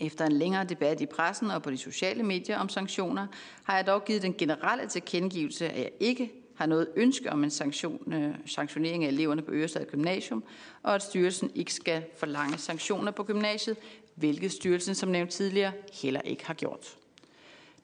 Efter 0.00 0.26
en 0.26 0.32
længere 0.32 0.64
debat 0.64 1.00
i 1.00 1.06
pressen 1.06 1.50
og 1.50 1.62
på 1.62 1.70
de 1.70 1.78
sociale 1.78 2.22
medier 2.22 2.58
om 2.58 2.68
sanktioner, 2.68 3.26
har 3.62 3.76
jeg 3.76 3.86
dog 3.86 4.04
givet 4.04 4.22
den 4.22 4.34
generelle 4.34 4.86
tilkendegivelse, 4.86 5.68
at 5.68 5.78
jeg 5.78 5.90
ikke 6.00 6.32
har 6.54 6.66
noget 6.66 6.88
ønske 6.96 7.32
om 7.32 7.44
en 7.44 7.50
sanktion, 7.50 8.12
øh, 8.12 8.34
sanktionering 8.46 9.04
af 9.04 9.08
eleverne 9.08 9.42
på 9.42 9.52
Ørestad 9.52 9.86
Gymnasium, 9.86 10.44
og 10.82 10.94
at 10.94 11.02
styrelsen 11.02 11.50
ikke 11.54 11.74
skal 11.74 12.04
forlange 12.16 12.58
sanktioner 12.58 13.12
på 13.12 13.24
gymnasiet, 13.24 13.76
hvilket 14.14 14.52
styrelsen, 14.52 14.94
som 14.94 15.08
nævnt 15.08 15.30
tidligere, 15.30 15.72
heller 16.02 16.20
ikke 16.20 16.46
har 16.46 16.54
gjort. 16.54 16.96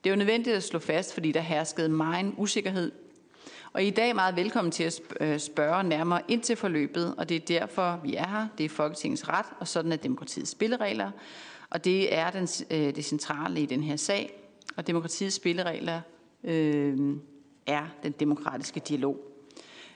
Det 0.05 0.11
er 0.11 0.15
jo 0.15 0.19
nødvendigt 0.19 0.57
at 0.57 0.63
slå 0.63 0.79
fast, 0.79 1.15
fordi 1.15 1.33
der 1.33 1.41
herskede 1.41 1.89
meget 1.89 2.33
usikkerhed. 2.37 2.93
Og 3.73 3.85
I 3.85 3.91
dag 3.91 4.11
er 4.11 4.15
meget 4.15 4.37
velkommen 4.37 4.73
til 4.73 4.85
at 4.85 5.01
øh, 5.21 5.39
spørge 5.39 5.85
nærmere 5.85 6.21
ind 6.29 6.43
til 6.43 6.57
forløbet, 6.57 7.15
og 7.19 7.29
det 7.29 7.37
er 7.37 7.41
derfor, 7.41 8.01
vi 8.03 8.15
er 8.15 8.27
her. 8.29 8.47
Det 8.59 8.65
er 8.65 8.69
Folketingets 8.69 9.29
ret, 9.29 9.47
og 9.61 9.69
sådan 9.69 9.93
er 9.93 9.97
demokratiets 9.97 10.51
spilleregler. 10.51 11.11
Og 11.75 11.85
det 11.85 12.15
er 12.15 12.31
den, 12.31 12.49
øh, 12.71 12.95
det 12.95 13.05
centrale 13.05 13.61
i 13.61 13.67
den 13.67 13.83
her 13.83 13.97
sag. 13.97 14.41
Og 14.77 14.87
demokratiets 14.87 15.37
spilleregler 15.37 16.01
øh, 16.45 17.17
er 17.67 17.87
den 18.03 18.13
demokratiske 18.13 18.81
dialog. 18.81 19.17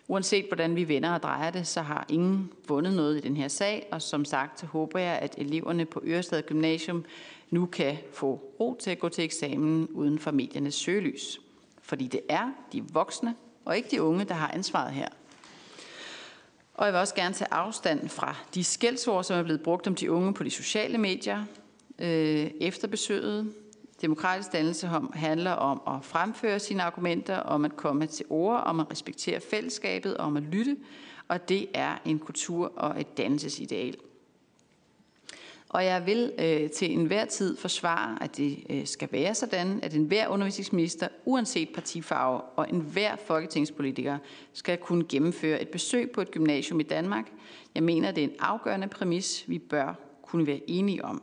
Uanset 0.08 0.44
hvordan 0.48 0.76
vi 0.76 0.88
vender 0.88 1.10
og 1.14 1.22
drejer 1.22 1.50
det, 1.50 1.66
så 1.66 1.82
har 1.82 2.06
ingen 2.08 2.52
vundet 2.68 2.92
noget 2.92 3.16
i 3.16 3.20
den 3.20 3.36
her 3.36 3.48
sag, 3.48 3.88
og 3.92 4.02
som 4.02 4.24
sagt 4.24 4.60
så 4.60 4.66
håber 4.66 4.98
jeg, 4.98 5.18
at 5.18 5.34
eleverne 5.38 5.84
på 5.84 6.02
Ørestad 6.04 6.42
Gymnasium 6.42 7.04
nu 7.50 7.66
kan 7.66 7.96
få 8.12 8.54
ro 8.60 8.76
til 8.80 8.90
at 8.90 8.98
gå 8.98 9.08
til 9.08 9.24
eksamen 9.24 9.88
uden 9.88 10.18
for 10.18 10.30
mediernes 10.30 10.74
søgelys. 10.74 11.40
Fordi 11.82 12.06
det 12.06 12.20
er 12.28 12.50
de 12.72 12.84
voksne 12.92 13.34
og 13.64 13.76
ikke 13.76 13.88
de 13.90 14.02
unge, 14.02 14.24
der 14.24 14.34
har 14.34 14.50
ansvaret 14.50 14.92
her. 14.92 15.08
Og 16.74 16.86
jeg 16.86 16.92
vil 16.92 17.00
også 17.00 17.14
gerne 17.14 17.34
tage 17.34 17.52
afstand 17.52 18.08
fra 18.08 18.36
de 18.54 18.64
skældsord, 18.64 19.24
som 19.24 19.38
er 19.38 19.42
blevet 19.42 19.62
brugt 19.62 19.86
om 19.86 19.94
de 19.94 20.12
unge 20.12 20.34
på 20.34 20.44
de 20.44 20.50
sociale 20.50 20.98
medier 20.98 21.44
øh, 21.98 22.50
efter 22.60 22.88
besøget. 22.88 23.52
Demokratisk 24.02 24.52
dannelse 24.52 24.90
handler 25.12 25.50
om 25.50 25.82
at 25.86 26.04
fremføre 26.04 26.58
sine 26.58 26.82
argumenter, 26.82 27.36
om 27.36 27.64
at 27.64 27.76
komme 27.76 28.06
til 28.06 28.26
ord, 28.30 28.62
om 28.66 28.80
at 28.80 28.90
respektere 28.90 29.40
fællesskabet, 29.40 30.16
om 30.16 30.36
at 30.36 30.42
lytte, 30.42 30.76
og 31.28 31.48
det 31.48 31.66
er 31.74 31.98
en 32.04 32.18
kultur 32.18 32.72
og 32.76 33.00
et 33.00 33.18
dannelsesideal. 33.18 33.96
Og 35.68 35.84
jeg 35.84 36.06
vil 36.06 36.32
øh, 36.38 36.70
til 36.70 36.92
enhver 36.92 37.24
tid 37.24 37.56
forsvare, 37.56 38.22
at 38.22 38.36
det 38.36 38.64
øh, 38.70 38.86
skal 38.86 39.08
være 39.12 39.34
sådan, 39.34 39.80
at 39.82 39.94
enhver 39.94 40.28
undervisningsminister, 40.28 41.08
uanset 41.24 41.68
partifarve 41.74 42.40
og 42.40 42.68
enhver 42.70 43.16
folketingspolitiker, 43.16 44.18
skal 44.52 44.78
kunne 44.78 45.04
gennemføre 45.08 45.62
et 45.62 45.68
besøg 45.68 46.10
på 46.10 46.20
et 46.20 46.30
gymnasium 46.30 46.80
i 46.80 46.82
Danmark. 46.82 47.32
Jeg 47.74 47.82
mener, 47.82 48.10
det 48.10 48.24
er 48.24 48.28
en 48.28 48.34
afgørende 48.38 48.88
præmis, 48.88 49.44
vi 49.46 49.58
bør 49.58 49.94
kunne 50.22 50.46
være 50.46 50.60
enige 50.66 51.04
om. 51.04 51.22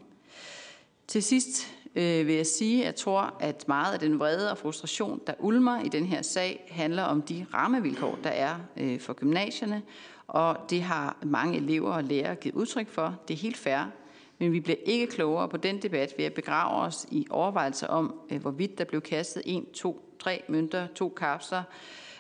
Til 1.08 1.24
sidst 1.24 1.76
øh, 1.96 2.28
vil 2.28 2.36
jeg 2.36 2.46
sige, 2.46 2.82
at 2.82 2.86
jeg 2.86 2.96
tror, 2.96 3.34
at 3.40 3.68
meget 3.68 3.94
af 3.94 4.00
den 4.00 4.20
vrede 4.20 4.52
og 4.52 4.58
frustration, 4.58 5.22
der 5.28 5.34
ulmer 5.40 5.82
i 5.82 5.88
den 5.88 6.06
her 6.06 6.22
sag, 6.22 6.68
handler 6.72 7.04
om 7.04 7.22
de 7.22 7.46
rammevilkår, 7.54 8.20
der 8.24 8.30
er 8.30 8.56
øh, 8.78 9.00
for 9.00 9.14
gymnasierne, 9.14 9.82
og 10.28 10.58
det 10.70 10.82
har 10.82 11.18
mange 11.24 11.58
elever 11.58 11.92
og 11.92 12.04
lærere 12.04 12.36
givet 12.36 12.56
udtryk 12.56 12.90
for. 12.90 13.16
Det 13.28 13.34
er 13.34 13.38
helt 13.38 13.58
fair, 13.58 13.92
men 14.40 14.52
vi 14.52 14.60
bliver 14.60 14.78
ikke 14.86 15.08
klogere 15.08 15.50
på 15.50 15.58
den 15.58 15.82
debat 15.82 16.14
ved 16.18 16.26
at 16.26 16.34
begrave 16.34 16.82
os 16.82 17.06
i 17.12 17.28
overvejelser 17.30 17.88
om, 17.88 18.20
øh, 18.32 18.42
hvorvidt 18.42 18.78
der 18.78 18.84
blev 18.84 19.02
kastet 19.02 19.44
en, 19.46 19.66
to, 19.66 20.16
tre 20.20 20.44
mønter, 20.48 20.88
to 20.96 21.10
kapsler, 21.10 21.64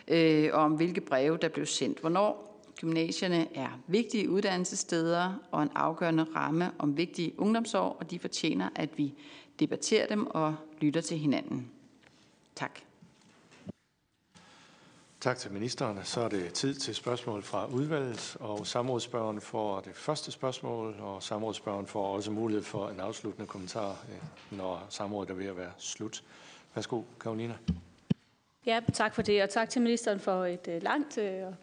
øh, 0.07 0.49
og 0.53 0.61
om 0.61 0.71
hvilke 0.71 1.01
breve, 1.01 1.37
der 1.37 1.47
blev 1.47 1.65
sendt 1.65 1.99
hvornår. 1.99 2.54
Gymnasierne 2.79 3.57
er 3.57 3.79
vigtige 3.87 4.29
uddannelsessteder 4.29 5.33
og 5.51 5.63
en 5.63 5.69
afgørende 5.75 6.23
ramme 6.35 6.71
om 6.79 6.97
vigtige 6.97 7.39
ungdomsår, 7.39 7.97
og 7.99 8.11
de 8.11 8.19
fortjener, 8.19 8.69
at 8.75 8.97
vi 8.97 9.13
debatterer 9.59 10.07
dem 10.07 10.27
og 10.27 10.55
lytter 10.81 11.01
til 11.01 11.17
hinanden. 11.17 11.71
Tak. 12.55 12.79
Tak 15.19 15.37
til 15.37 15.51
ministeren. 15.51 15.99
Så 16.03 16.21
er 16.21 16.29
det 16.29 16.53
tid 16.53 16.73
til 16.73 16.95
spørgsmål 16.95 17.43
fra 17.43 17.65
udvalget, 17.65 18.37
og 18.39 18.67
samrådsspørgeren 18.67 19.41
får 19.41 19.79
det 19.79 19.95
første 19.95 20.31
spørgsmål, 20.31 20.95
og 20.99 21.23
samrådsspørgeren 21.23 21.87
får 21.87 22.15
også 22.15 22.31
mulighed 22.31 22.63
for 22.63 22.89
en 22.89 22.99
afsluttende 22.99 23.47
kommentar, 23.47 23.89
øh, 23.89 24.57
når 24.57 24.85
samrådet 24.89 25.29
er 25.29 25.33
ved 25.33 25.45
at 25.45 25.57
være 25.57 25.71
slut. 25.77 26.23
Værsgo, 26.75 27.01
Karolina. 27.19 27.53
Ja, 28.65 28.79
tak 28.93 29.15
for 29.15 29.21
det, 29.21 29.43
og 29.43 29.49
tak 29.49 29.69
til 29.69 29.81
ministeren 29.81 30.19
for 30.19 30.45
et 30.45 30.67
uh, 30.67 30.83
langt 30.83 31.17
uh, 31.17 31.53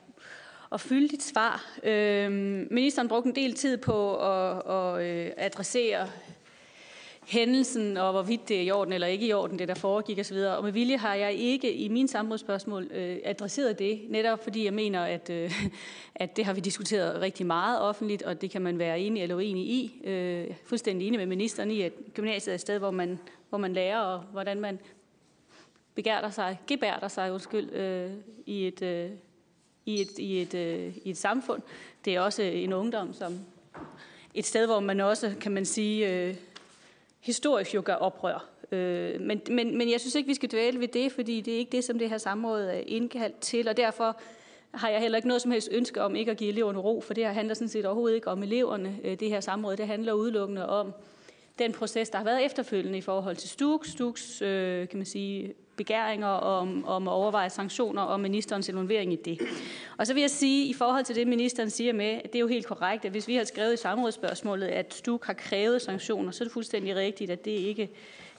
og 0.72 0.80
fyldigt 0.80 1.22
svar. 1.22 1.78
Øh, 1.84 2.32
ministeren 2.70 3.08
brugte 3.08 3.28
en 3.28 3.34
del 3.34 3.54
tid 3.54 3.76
på 3.76 4.16
at, 4.16 4.62
at 4.70 5.02
øh, 5.02 5.30
adressere 5.36 6.08
hændelsen, 7.26 7.96
og 7.96 8.12
hvorvidt 8.12 8.48
det 8.48 8.56
er 8.56 8.60
i 8.62 8.70
orden 8.70 8.92
eller 8.92 9.06
ikke 9.06 9.26
i 9.26 9.32
orden, 9.32 9.58
det 9.58 9.68
der 9.68 9.74
foregik 9.74 10.18
osv. 10.18 10.36
Og 10.36 10.64
med 10.64 10.72
vilje 10.72 10.96
har 10.96 11.14
jeg 11.14 11.32
ikke 11.32 11.72
i 11.74 11.88
min 11.88 12.08
samrådsspørgsmål 12.08 12.88
øh, 12.90 13.18
adresseret 13.24 13.78
det, 13.78 14.00
netop 14.08 14.42
fordi 14.42 14.64
jeg 14.64 14.74
mener, 14.74 15.04
at, 15.04 15.30
øh, 15.30 15.64
at 16.14 16.36
det 16.36 16.44
har 16.44 16.52
vi 16.52 16.60
diskuteret 16.60 17.20
rigtig 17.20 17.46
meget 17.46 17.80
offentligt, 17.80 18.22
og 18.22 18.40
det 18.40 18.50
kan 18.50 18.62
man 18.62 18.78
være 18.78 19.00
enig 19.00 19.22
eller 19.22 19.36
uenig 19.36 19.66
i. 19.66 20.00
Øh, 20.04 20.54
fuldstændig 20.64 21.06
enig 21.06 21.18
med 21.18 21.26
ministeren 21.26 21.70
i, 21.70 21.82
at 21.82 21.92
gymnasiet 22.14 22.52
er 22.52 22.54
et 22.54 22.60
sted, 22.60 22.78
hvor 22.78 22.90
man, 22.90 23.18
hvor 23.48 23.58
man 23.58 23.72
lærer, 23.72 23.98
og 23.98 24.20
hvordan 24.20 24.60
man 24.60 24.78
begærter 25.94 26.30
sig, 26.30 26.60
gebærter 26.66 27.08
sig 27.08 27.32
undskyld, 27.32 27.72
øh, 27.72 28.10
i 28.46 28.66
et, 28.66 28.82
øh, 28.82 29.10
i 29.86 30.00
et, 30.00 30.18
i, 30.18 30.42
et, 30.42 30.54
øh, 30.54 30.96
i 31.04 31.10
et 31.10 31.16
samfund. 31.16 31.62
Det 32.04 32.14
er 32.14 32.20
også 32.20 32.42
øh, 32.42 32.62
en 32.62 32.72
ungdom, 32.72 33.14
som 33.14 33.38
et 34.34 34.46
sted, 34.46 34.66
hvor 34.66 34.80
man 34.80 35.00
også, 35.00 35.34
kan 35.40 35.52
man 35.52 35.64
sige, 35.64 36.08
øh, 36.08 36.34
historisk 37.20 37.74
jo 37.74 37.82
gør 37.84 37.94
oprør. 37.94 38.48
Øh, 38.72 39.20
men, 39.20 39.40
men, 39.50 39.78
men 39.78 39.90
jeg 39.90 40.00
synes 40.00 40.14
ikke, 40.14 40.26
vi 40.26 40.34
skal 40.34 40.50
dvæle 40.50 40.80
ved 40.80 40.88
det, 40.88 41.12
fordi 41.12 41.40
det 41.40 41.54
er 41.54 41.58
ikke 41.58 41.72
det, 41.72 41.84
som 41.84 41.98
det 41.98 42.10
her 42.10 42.18
samråd 42.18 42.62
er 42.62 42.82
indkaldt 42.86 43.40
til, 43.40 43.68
og 43.68 43.76
derfor 43.76 44.20
har 44.74 44.88
jeg 44.88 45.00
heller 45.00 45.16
ikke 45.16 45.28
noget 45.28 45.42
som 45.42 45.50
helst 45.50 45.68
ønske 45.72 46.02
om 46.02 46.16
ikke 46.16 46.30
at 46.30 46.36
give 46.36 46.50
eleverne 46.50 46.78
ro, 46.78 47.00
for 47.00 47.14
det 47.14 47.24
her 47.24 47.32
handler 47.32 47.54
sådan 47.54 47.68
set 47.68 47.86
overhovedet 47.86 48.14
ikke 48.14 48.28
om 48.28 48.42
eleverne. 48.42 48.98
Øh, 49.04 49.20
det 49.20 49.28
her 49.28 49.40
samråd, 49.40 49.76
det 49.76 49.86
handler 49.86 50.12
udelukkende 50.12 50.68
om 50.68 50.92
den 51.58 51.72
proces, 51.72 52.10
der 52.10 52.18
har 52.18 52.24
været 52.24 52.44
efterfølgende 52.44 52.98
i 52.98 53.00
forhold 53.00 53.36
til 53.36 53.48
Stux, 53.48 53.88
Stuks 53.88 54.42
øh, 54.42 54.88
kan 54.88 54.98
man 54.98 55.06
sige, 55.06 55.54
begæringer 55.76 56.26
om, 56.26 56.84
om 56.84 57.08
at 57.08 57.12
overveje 57.12 57.50
sanktioner 57.50 58.02
og 58.02 58.20
ministerens 58.20 58.68
involvering 58.68 59.12
i 59.12 59.16
det. 59.16 59.40
Og 59.98 60.06
så 60.06 60.14
vil 60.14 60.20
jeg 60.20 60.30
sige, 60.30 60.66
i 60.66 60.72
forhold 60.72 61.04
til 61.04 61.16
det, 61.16 61.28
ministeren 61.28 61.70
siger 61.70 61.92
med, 61.92 62.20
at 62.24 62.24
det 62.24 62.34
er 62.34 62.40
jo 62.40 62.46
helt 62.46 62.66
korrekt, 62.66 63.04
at 63.04 63.10
hvis 63.10 63.28
vi 63.28 63.34
har 63.34 63.44
skrevet 63.44 63.74
i 63.74 63.76
samrådsspørgsmålet, 63.76 64.66
at 64.66 64.94
Stuk 64.94 65.26
har 65.26 65.32
krævet 65.32 65.82
sanktioner, 65.82 66.30
så 66.30 66.44
er 66.44 66.46
det 66.46 66.52
fuldstændig 66.52 66.96
rigtigt, 66.96 67.30
at 67.30 67.44
det 67.44 67.50
ikke 67.50 67.90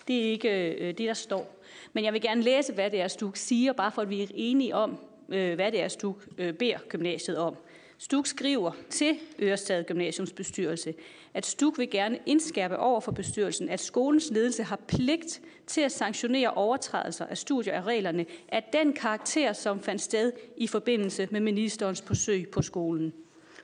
det 0.08 0.28
er 0.28 0.32
ikke 0.32 0.74
øh, 0.74 0.88
det, 0.88 0.98
der 0.98 1.14
står. 1.14 1.56
Men 1.94 2.04
jeg 2.04 2.14
vil 2.14 2.22
gerne 2.22 2.42
læse, 2.42 2.74
hvad 2.74 2.92
det 2.92 3.02
er, 3.02 3.08
Stuk 3.08 3.38
siger, 3.38 3.74
bare 3.74 3.92
for 3.92 4.02
at 4.02 4.10
vi 4.10 4.24
er 4.24 4.28
enige 4.34 4.76
om, 4.76 4.98
øh, 5.30 5.56
hvad 5.56 5.72
det 5.72 5.82
er, 5.82 5.88
Stuk 5.88 6.28
øh, 6.38 6.54
beder 6.54 6.78
gymnasiet 6.90 7.38
om. 7.38 7.56
Stuk 8.04 8.28
skriver 8.28 8.72
til 8.90 9.20
Ørestad 9.40 9.84
Gymnasiums 9.84 10.34
bestyrelse, 10.34 10.94
at 11.34 11.46
Stuk 11.46 11.78
vil 11.78 11.90
gerne 11.90 12.20
indskærpe 12.26 12.78
over 12.78 13.00
for 13.00 13.12
bestyrelsen, 13.12 13.70
at 13.70 13.80
skolens 13.80 14.32
ledelse 14.32 14.64
har 14.64 14.76
pligt 14.76 15.42
til 15.68 15.82
at 15.82 15.92
sanktionere 15.92 16.52
overtrædelser 16.52 17.26
af 17.26 17.38
studier 17.38 17.74
af 17.74 17.82
reglerne 17.82 18.26
af 18.48 18.64
den 18.74 18.94
karakter, 18.94 19.54
som 19.54 19.80
fandt 19.80 20.02
sted 20.02 20.32
i 20.58 20.68
forbindelse 20.68 21.28
med 21.32 21.40
ministerens 21.40 22.02
besøg 22.02 22.50
på 22.50 22.62
skolen. 22.62 23.14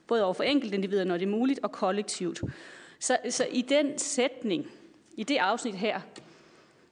Både 0.07 0.23
over 0.23 0.33
for 0.33 0.43
enkeltindivider, 0.43 1.03
når 1.03 1.17
det 1.17 1.25
er 1.25 1.31
muligt, 1.31 1.59
og 1.63 1.71
kollektivt. 1.71 2.41
Så, 2.99 3.17
så 3.29 3.45
i 3.51 3.61
den 3.61 3.97
sætning, 3.97 4.67
i 5.17 5.23
det 5.23 5.37
afsnit 5.37 5.75
her, 5.75 5.99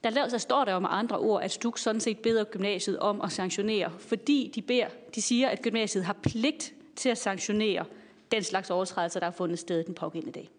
der, 0.04 0.10
laver, 0.10 0.28
så 0.28 0.40
står 0.40 0.66
der 0.66 0.74
jo 0.74 0.80
med 0.80 0.90
andre 0.92 1.20
ord, 1.20 1.44
at 1.44 1.52
Stuk 1.52 1.78
sådan 1.78 2.02
set 2.02 2.20
beder 2.20 2.44
gymnasiet 2.44 3.00
om 3.00 3.22
at 3.22 3.32
sanktionere, 3.32 3.92
fordi 4.00 4.52
de, 4.56 4.62
beder, 4.62 4.88
de 5.16 5.22
siger, 5.22 5.50
at 5.50 5.62
gymnasiet 5.62 6.06
har 6.06 6.18
pligt 6.24 6.74
til 6.98 7.10
at 7.10 7.18
sanktionere 7.18 7.86
den 8.32 8.44
slags 8.44 8.70
overtrædelser, 8.70 9.20
der 9.20 9.28
er 9.28 9.32
fundet 9.32 9.60
sted 9.60 9.84
den 9.84 9.94
pågældende 9.94 10.40
dag. 10.40 10.50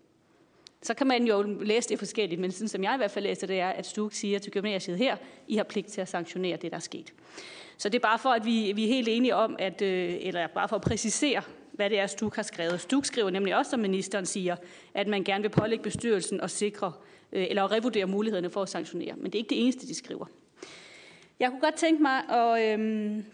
Så 0.83 0.94
kan 0.94 1.07
man 1.07 1.27
jo 1.27 1.42
læse 1.42 1.88
det 1.88 1.98
forskelligt, 1.98 2.40
men 2.40 2.53
sådan 2.53 2.68
som 2.68 2.85
jeg 2.85 2.94
i 2.94 2.96
hvert 2.96 3.11
fald 3.11 3.24
læser 3.24 3.46
det 3.46 3.61
er, 3.61 3.68
at 3.68 3.87
Stuk 3.87 4.12
siger 4.12 4.38
til 4.38 4.53
gymnasiet 4.53 4.98
her, 4.98 5.16
I 5.48 5.57
har 5.57 5.64
pligt 5.64 5.87
til 5.87 6.01
at 6.01 6.09
sanktionere 6.09 6.57
det, 6.57 6.70
der 6.70 6.77
er 6.77 6.81
sket. 6.81 7.12
Så 7.79 7.88
det 7.88 7.98
er 7.98 8.03
bare 8.03 8.18
for, 8.18 8.29
at 8.29 8.44
vi, 8.44 8.72
vi 8.72 8.85
er 8.85 8.88
helt 8.88 9.09
enige 9.09 9.35
om, 9.35 9.57
at, 9.59 9.83
øh, 9.83 10.16
eller 10.20 10.46
bare 10.46 10.68
for 10.68 10.77
at 10.77 10.83
præcisere, 10.83 11.42
hvad 11.72 11.90
det 11.90 11.98
er, 11.98 12.07
Stuk 12.07 12.37
har 12.37 12.42
skrevet. 12.42 12.81
Stuk 12.81 13.05
skriver 13.05 13.31
nemlig 13.31 13.57
også, 13.57 13.70
som 13.70 13.81
ministeren 13.81 14.27
siger, 14.27 14.57
at 14.94 15.09
man 15.09 15.24
gerne 15.24 15.42
vil 15.42 15.48
pålægge 15.48 15.83
bestyrelsen 15.83 16.40
og 16.40 16.51
sikre, 16.51 16.92
øh, 17.33 17.46
eller 17.51 17.72
revurdere 17.72 18.07
mulighederne 18.07 18.51
for 18.51 18.62
at 18.62 18.68
sanktionere. 18.68 19.14
Men 19.16 19.24
det 19.24 19.35
er 19.35 19.38
ikke 19.38 19.51
det 19.51 19.62
eneste, 19.62 19.87
de 19.87 19.94
skriver. 19.94 20.27
Jeg 21.40 21.51
kunne 21.51 21.61
godt 21.61 21.74
tænke 21.74 22.03
mig 22.03 22.29
at 22.29 22.72
øhm, 22.72 23.24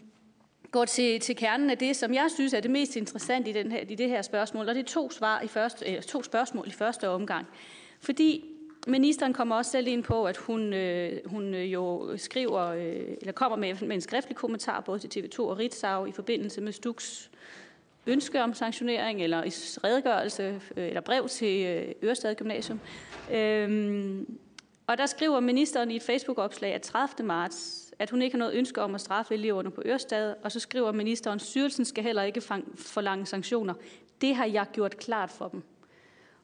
går 0.75 0.85
til, 0.85 1.19
til 1.19 1.35
kernen 1.35 1.69
af 1.69 1.77
det, 1.77 1.95
som 1.95 2.13
jeg 2.13 2.27
synes 2.33 2.53
er 2.53 2.59
det 2.59 2.71
mest 2.71 2.95
interessante 2.95 3.49
i, 3.49 3.53
den 3.53 3.71
her, 3.71 3.79
i 3.79 3.95
det 3.95 4.09
her 4.09 4.21
spørgsmål, 4.21 4.69
og 4.69 4.75
det 4.75 4.81
er 4.81 4.85
to, 4.85 5.11
svar 5.11 5.41
i 5.41 5.47
første, 5.47 5.95
øh, 5.95 6.01
to 6.01 6.23
spørgsmål 6.23 6.67
i 6.67 6.71
første 6.71 7.09
omgang. 7.09 7.47
Fordi 7.99 8.45
ministeren 8.87 9.33
kommer 9.33 9.55
også 9.55 9.71
selv 9.71 9.87
ind 9.87 10.03
på, 10.03 10.25
at 10.25 10.37
hun, 10.37 10.73
øh, 10.73 11.19
hun 11.25 11.53
øh, 11.53 11.73
jo 11.73 12.17
skriver, 12.17 12.61
øh, 12.61 13.17
eller 13.21 13.31
kommer 13.31 13.57
med, 13.57 13.75
med 13.81 13.95
en 13.95 14.01
skriftlig 14.01 14.35
kommentar 14.35 14.81
både 14.81 14.99
til 14.99 15.19
TV2 15.19 15.39
og 15.39 15.57
Ritzau 15.59 16.05
i 16.05 16.11
forbindelse 16.11 16.61
med 16.61 16.71
Stuks 16.71 17.31
ønske 18.07 18.43
om 18.43 18.53
sanktionering, 18.53 19.21
eller 19.21 19.43
i 19.43 19.49
redegørelse, 19.83 20.61
øh, 20.77 20.87
eller 20.87 21.01
brev 21.01 21.27
til 21.27 21.65
øh, 21.65 21.91
Ørestad 22.03 22.35
Gymnasium. 22.35 22.79
Øhm, 23.31 24.37
og 24.87 24.97
der 24.97 25.05
skriver 25.05 25.39
ministeren 25.39 25.91
i 25.91 25.95
et 25.95 26.03
Facebook-opslag 26.03 26.73
at 26.73 26.81
30. 26.81 27.27
marts, 27.27 27.84
at 27.99 28.09
hun 28.09 28.21
ikke 28.21 28.33
har 28.33 28.39
noget 28.39 28.53
ønske 28.53 28.81
om 28.81 28.95
at 28.95 29.01
straffe 29.01 29.33
eleverne 29.33 29.71
på 29.71 29.81
Ørestad, 29.85 30.35
og 30.43 30.51
så 30.51 30.59
skriver 30.59 30.91
ministeren, 30.91 31.35
at 31.35 31.41
styrelsen 31.41 31.85
skal 31.85 32.03
heller 32.03 32.23
ikke 32.23 32.41
forlange 32.75 33.25
sanktioner. 33.25 33.73
Det 34.21 34.35
har 34.35 34.45
jeg 34.45 34.65
gjort 34.73 34.97
klart 34.97 35.31
for 35.31 35.47
dem. 35.47 35.63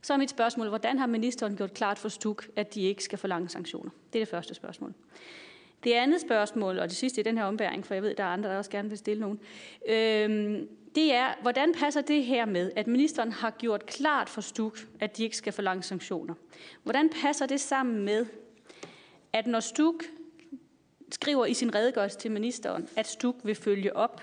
Så 0.01 0.13
er 0.13 0.17
mit 0.17 0.29
spørgsmål, 0.29 0.67
hvordan 0.67 0.99
har 0.99 1.07
ministeren 1.07 1.55
gjort 1.55 1.73
klart 1.73 1.99
for 1.99 2.09
Stuk, 2.09 2.47
at 2.55 2.75
de 2.75 2.81
ikke 2.81 3.03
skal 3.03 3.17
forlange 3.17 3.49
sanktioner? 3.49 3.91
Det 4.13 4.21
er 4.21 4.25
det 4.25 4.31
første 4.31 4.53
spørgsmål. 4.53 4.93
Det 5.83 5.93
andet 5.93 6.21
spørgsmål, 6.21 6.79
og 6.79 6.89
det 6.89 6.97
sidste 6.97 7.21
i 7.21 7.23
den 7.23 7.37
her 7.37 7.45
ombæring, 7.45 7.85
for 7.85 7.93
jeg 7.93 8.03
ved, 8.03 8.15
der 8.15 8.23
er 8.23 8.27
andre, 8.27 8.49
der 8.49 8.57
også 8.57 8.71
gerne 8.71 8.89
vil 8.89 8.97
stille 8.97 9.21
nogen, 9.21 9.39
øhm, 9.89 10.67
det 10.95 11.13
er, 11.13 11.33
hvordan 11.41 11.73
passer 11.73 12.01
det 12.01 12.23
her 12.23 12.45
med, 12.45 12.71
at 12.75 12.87
ministeren 12.87 13.31
har 13.31 13.51
gjort 13.51 13.85
klart 13.85 14.29
for 14.29 14.41
Stuk, 14.41 14.79
at 14.99 15.17
de 15.17 15.23
ikke 15.23 15.37
skal 15.37 15.53
forlange 15.53 15.83
sanktioner? 15.83 16.33
Hvordan 16.83 17.09
passer 17.09 17.45
det 17.45 17.59
sammen 17.59 18.05
med, 18.05 18.25
at 19.33 19.47
når 19.47 19.59
Stuk 19.59 20.03
skriver 21.11 21.45
i 21.45 21.53
sin 21.53 21.75
redegørelse 21.75 22.17
til 22.17 22.31
ministeren, 22.31 22.89
at 22.95 23.07
Stuk 23.07 23.35
vil 23.43 23.55
følge 23.55 23.95
op 23.95 24.21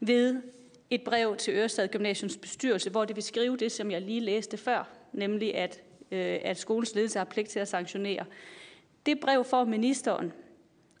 ved 0.00 0.42
et 0.90 1.02
brev 1.04 1.36
til 1.36 1.54
Ørestad 1.54 1.88
Gymnasiums 1.88 2.36
bestyrelse, 2.36 2.90
hvor 2.90 3.04
det 3.04 3.16
vil 3.16 3.22
skrive 3.22 3.56
det, 3.56 3.72
som 3.72 3.90
jeg 3.90 4.02
lige 4.02 4.20
læste 4.20 4.56
før, 4.56 4.88
nemlig 5.12 5.54
at, 5.54 5.82
øh, 6.10 6.38
at 6.42 6.58
skolens 6.58 6.94
ledelse 6.94 7.18
har 7.18 7.24
pligt 7.24 7.48
til 7.48 7.60
at 7.60 7.68
sanktionere. 7.68 8.24
Det 9.06 9.20
brev 9.20 9.44
får 9.44 9.64
ministeren, 9.64 10.32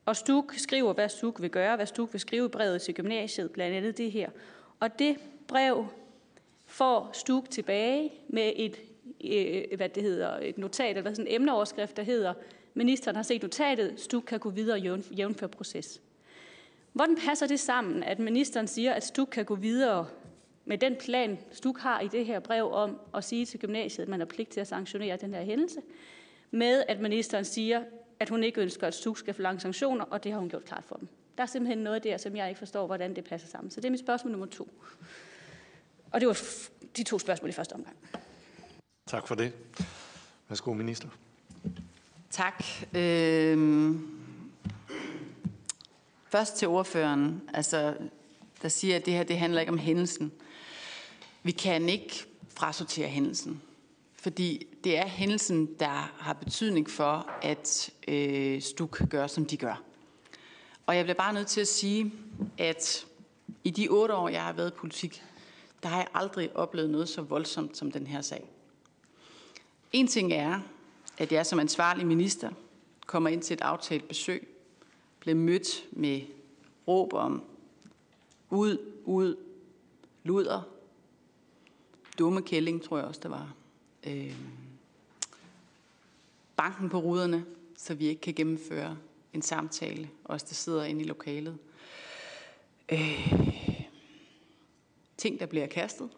og 0.06 0.16
Stuk 0.16 0.54
skriver, 0.56 0.92
hvad 0.92 1.08
Stuk 1.08 1.42
vil 1.42 1.50
gøre, 1.50 1.76
hvad 1.76 1.86
Stuk 1.86 2.12
vil 2.12 2.20
skrive 2.20 2.46
i 2.46 2.48
brevet 2.48 2.82
til 2.82 2.94
gymnasiet, 2.94 3.50
blandt 3.50 3.76
andet 3.76 3.98
det 3.98 4.12
her. 4.12 4.30
Og 4.80 4.98
det 4.98 5.16
brev 5.48 5.86
får 6.66 7.10
Stuk 7.12 7.50
tilbage 7.50 8.12
med 8.28 8.52
et, 8.56 8.80
øh, 9.24 9.76
hvad 9.76 9.88
det 9.88 10.02
hedder, 10.02 10.38
et 10.42 10.58
notat, 10.58 10.96
eller 10.96 11.14
sådan 11.14 11.26
en 11.26 11.34
emneoverskrift, 11.34 11.96
der 11.96 12.02
hedder, 12.02 12.34
ministeren 12.74 13.16
har 13.16 13.22
set 13.22 13.42
notatet, 13.42 14.00
Stuk 14.00 14.22
kan 14.26 14.40
gå 14.40 14.50
videre 14.50 14.76
og 14.76 15.00
jævnføre 15.12 15.48
proces. 15.48 16.00
Hvordan 16.92 17.16
passer 17.26 17.46
det 17.46 17.60
sammen, 17.60 18.02
at 18.02 18.18
ministeren 18.18 18.66
siger, 18.66 18.92
at 18.92 19.04
Stuk 19.04 19.28
kan 19.32 19.44
gå 19.44 19.54
videre 19.54 20.06
med 20.64 20.78
den 20.78 20.96
plan, 20.96 21.38
Stuk 21.52 21.78
har 21.78 22.00
i 22.00 22.08
det 22.08 22.26
her 22.26 22.40
brev 22.40 22.72
om 22.72 23.00
at 23.14 23.24
sige 23.24 23.46
til 23.46 23.60
gymnasiet, 23.60 24.02
at 24.02 24.08
man 24.08 24.20
har 24.20 24.26
pligt 24.26 24.50
til 24.50 24.60
at 24.60 24.66
sanktionere 24.66 25.16
den 25.16 25.34
her 25.34 25.42
hændelse, 25.42 25.80
med 26.50 26.84
at 26.88 27.00
ministeren 27.00 27.44
siger, 27.44 27.82
at 28.20 28.28
hun 28.28 28.44
ikke 28.44 28.60
ønsker, 28.60 28.86
at 28.86 28.94
Stuk 28.94 29.18
skal 29.18 29.34
forlange 29.34 29.60
sanktioner, 29.60 30.04
og 30.04 30.24
det 30.24 30.32
har 30.32 30.38
hun 30.38 30.48
gjort 30.48 30.64
klart 30.64 30.84
for 30.84 30.96
dem. 30.96 31.08
Der 31.36 31.42
er 31.42 31.46
simpelthen 31.46 31.78
noget 31.78 32.04
der, 32.04 32.16
som 32.16 32.36
jeg 32.36 32.48
ikke 32.48 32.58
forstår, 32.58 32.86
hvordan 32.86 33.16
det 33.16 33.24
passer 33.24 33.48
sammen. 33.48 33.70
Så 33.70 33.80
det 33.80 33.86
er 33.86 33.90
mit 33.90 34.00
spørgsmål 34.00 34.30
nummer 34.30 34.46
to. 34.46 34.68
Og 36.10 36.20
det 36.20 36.28
var 36.28 36.38
de 36.96 37.02
to 37.02 37.18
spørgsmål 37.18 37.50
i 37.50 37.52
første 37.52 37.72
omgang. 37.72 37.96
Tak 39.06 39.28
for 39.28 39.34
det. 39.34 39.52
Værsgo, 40.48 40.72
minister. 40.72 41.08
Tak. 42.30 42.64
Øhm 42.94 44.20
Først 46.30 46.56
til 46.56 46.68
ordføreren, 46.68 47.42
altså, 47.54 47.96
der 48.62 48.68
siger, 48.68 48.96
at 48.96 49.06
det 49.06 49.14
her 49.14 49.22
det 49.22 49.38
handler 49.38 49.60
ikke 49.60 49.72
om 49.72 49.78
hændelsen. 49.78 50.32
Vi 51.42 51.50
kan 51.50 51.88
ikke 51.88 52.24
frasortere 52.54 53.08
hændelsen, 53.08 53.62
fordi 54.14 54.66
det 54.84 54.98
er 54.98 55.06
hændelsen, 55.06 55.68
der 55.80 56.12
har 56.18 56.32
betydning 56.32 56.90
for, 56.90 57.30
at 57.42 57.90
øh, 58.08 58.62
Stuk 58.62 59.02
gør, 59.10 59.26
som 59.26 59.46
de 59.46 59.56
gør. 59.56 59.82
Og 60.86 60.96
jeg 60.96 61.04
bliver 61.04 61.16
bare 61.16 61.32
nødt 61.32 61.48
til 61.48 61.60
at 61.60 61.68
sige, 61.68 62.12
at 62.58 63.06
i 63.64 63.70
de 63.70 63.88
otte 63.88 64.14
år, 64.14 64.28
jeg 64.28 64.42
har 64.42 64.52
været 64.52 64.70
i 64.70 64.74
politik, 64.78 65.22
der 65.82 65.88
har 65.88 65.96
jeg 65.96 66.08
aldrig 66.14 66.56
oplevet 66.56 66.90
noget 66.90 67.08
så 67.08 67.22
voldsomt 67.22 67.76
som 67.76 67.92
den 67.92 68.06
her 68.06 68.20
sag. 68.20 68.50
En 69.92 70.06
ting 70.06 70.32
er, 70.32 70.60
at 71.20 71.32
jeg 71.32 71.46
som 71.46 71.58
ansvarlig 71.58 72.06
minister 72.06 72.50
kommer 73.06 73.30
ind 73.30 73.42
til 73.42 73.54
et 73.54 73.60
aftalt 73.60 74.08
besøg, 74.08 74.48
blev 75.20 75.36
mødt 75.36 75.84
med 75.92 76.22
råb 76.88 77.12
om 77.12 77.44
ud, 78.50 78.78
ud, 79.04 79.36
luder, 80.24 80.62
dumme 82.18 82.42
kælling, 82.42 82.82
tror 82.82 82.98
jeg 82.98 83.06
også, 83.06 83.20
der 83.22 83.28
var. 83.28 83.54
Øh, 84.06 84.36
banken 86.56 86.88
på 86.88 86.98
ruderne, 86.98 87.44
så 87.76 87.94
vi 87.94 88.06
ikke 88.06 88.20
kan 88.20 88.34
gennemføre 88.34 88.98
en 89.32 89.42
samtale, 89.42 90.10
os 90.24 90.42
der 90.42 90.54
sidder 90.54 90.84
inde 90.84 91.00
i 91.00 91.04
lokalet. 91.04 91.58
Øh, 92.92 93.42
ting, 95.16 95.40
der 95.40 95.46
bliver 95.46 95.66
kastet. 95.66 96.10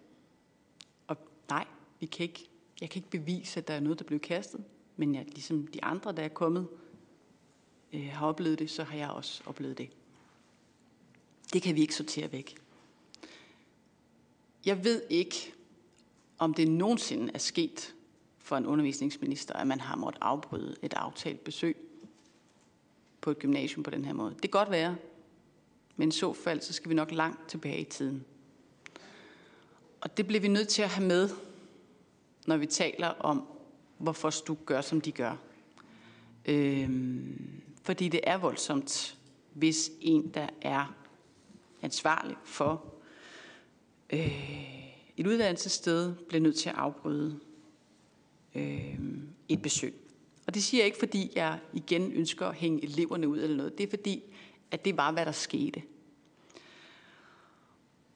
Og 1.07 1.17
nej, 1.49 1.67
vi 2.01 2.07
kan 2.07 2.23
ikke, 2.23 2.49
jeg 2.81 2.91
kan 2.91 2.99
ikke 2.99 3.11
bevise, 3.11 3.61
at 3.61 3.69
der 3.69 3.75
er 3.75 3.81
noget, 3.81 3.99
der 3.99 4.05
bliver 4.05 4.21
kastet. 4.21 4.65
Men 4.96 5.14
jeg, 5.14 5.24
ligesom 5.24 5.66
de 5.66 5.85
andre, 5.85 6.12
der 6.12 6.22
er 6.22 6.28
kommet, 6.28 6.68
øh, 7.92 8.09
har 8.12 8.26
oplevet 8.26 8.59
det, 8.59 8.70
så 8.70 8.85
har 8.85 8.96
jeg 8.96 9.11
også 9.11 9.42
oplevet 9.46 9.78
det. 9.78 9.90
Det 11.52 11.62
kan 11.62 11.74
vi 11.74 11.81
ikke 11.81 11.94
sortere 11.94 12.33
væk. 12.33 12.59
Jeg 14.66 14.85
ved 14.85 15.02
ikke, 15.11 15.55
om 16.38 16.55
det 16.55 16.68
nogensinde 16.68 17.31
er 17.35 17.38
sket 17.38 17.94
for 18.38 18.57
en 18.57 18.66
undervisningsminister, 18.66 19.55
at 19.55 19.66
man 19.66 19.81
har 19.81 19.96
måttet 19.96 20.22
afbryde 20.22 20.76
et 20.83 20.94
aftalt 20.94 21.44
besøg 21.44 21.76
på 23.20 23.31
et 23.31 23.38
gymnasium 23.38 23.83
på 23.83 23.90
den 23.90 24.05
her 24.05 24.12
måde. 24.12 24.31
Det 24.31 24.40
kan 24.40 24.50
godt 24.50 24.70
være, 24.70 24.96
men 25.96 26.09
i 26.09 26.12
så 26.12 26.33
fald, 26.33 26.61
så 26.61 26.72
skal 26.72 26.88
vi 26.88 26.94
nok 26.94 27.11
langt 27.12 27.48
tilbage 27.48 27.81
i 27.81 27.85
tiden. 27.85 28.24
og 30.00 30.16
det 30.16 30.26
bliver 30.26 30.40
vi 30.40 30.48
nødt 30.48 30.68
til 30.68 30.83
at 30.83 30.88
have 30.88 31.07
med, 31.07 31.31
når 32.46 32.57
vi 32.57 32.66
taler 32.66 33.09
om, 33.09 33.46
hvorfor 34.03 34.31
Stuk 34.31 34.59
gør, 34.67 34.81
som 34.81 35.01
de 35.01 35.12
gør. 35.12 35.37
Øhm, 36.45 37.62
fordi 37.83 38.09
det 38.09 38.21
er 38.25 38.37
voldsomt, 38.37 39.19
hvis 39.53 39.91
en, 40.01 40.29
der 40.35 40.49
er 40.62 40.95
ansvarlig 41.83 42.37
for 42.45 42.85
øh, 44.12 44.93
et 45.17 45.27
uddannelsessted, 45.27 46.15
bliver 46.15 46.41
nødt 46.41 46.57
til 46.57 46.69
at 46.69 46.75
afbryde 46.75 47.41
øh, 48.55 48.99
et 49.49 49.62
besøg. 49.62 49.95
Og 50.47 50.55
det 50.55 50.62
siger 50.62 50.81
jeg 50.83 50.87
ikke, 50.87 50.99
fordi 50.99 51.33
jeg 51.35 51.59
igen 51.73 52.12
ønsker 52.12 52.47
at 52.47 52.55
hænge 52.55 52.85
eleverne 52.85 53.29
ud 53.29 53.38
eller 53.38 53.57
noget. 53.57 53.79
Det 53.79 53.85
er 53.87 53.91
fordi, 53.91 54.23
at 54.71 54.85
det 54.85 54.97
var, 54.97 55.12
hvad 55.12 55.27
der 55.27 55.33
skete. 55.33 55.83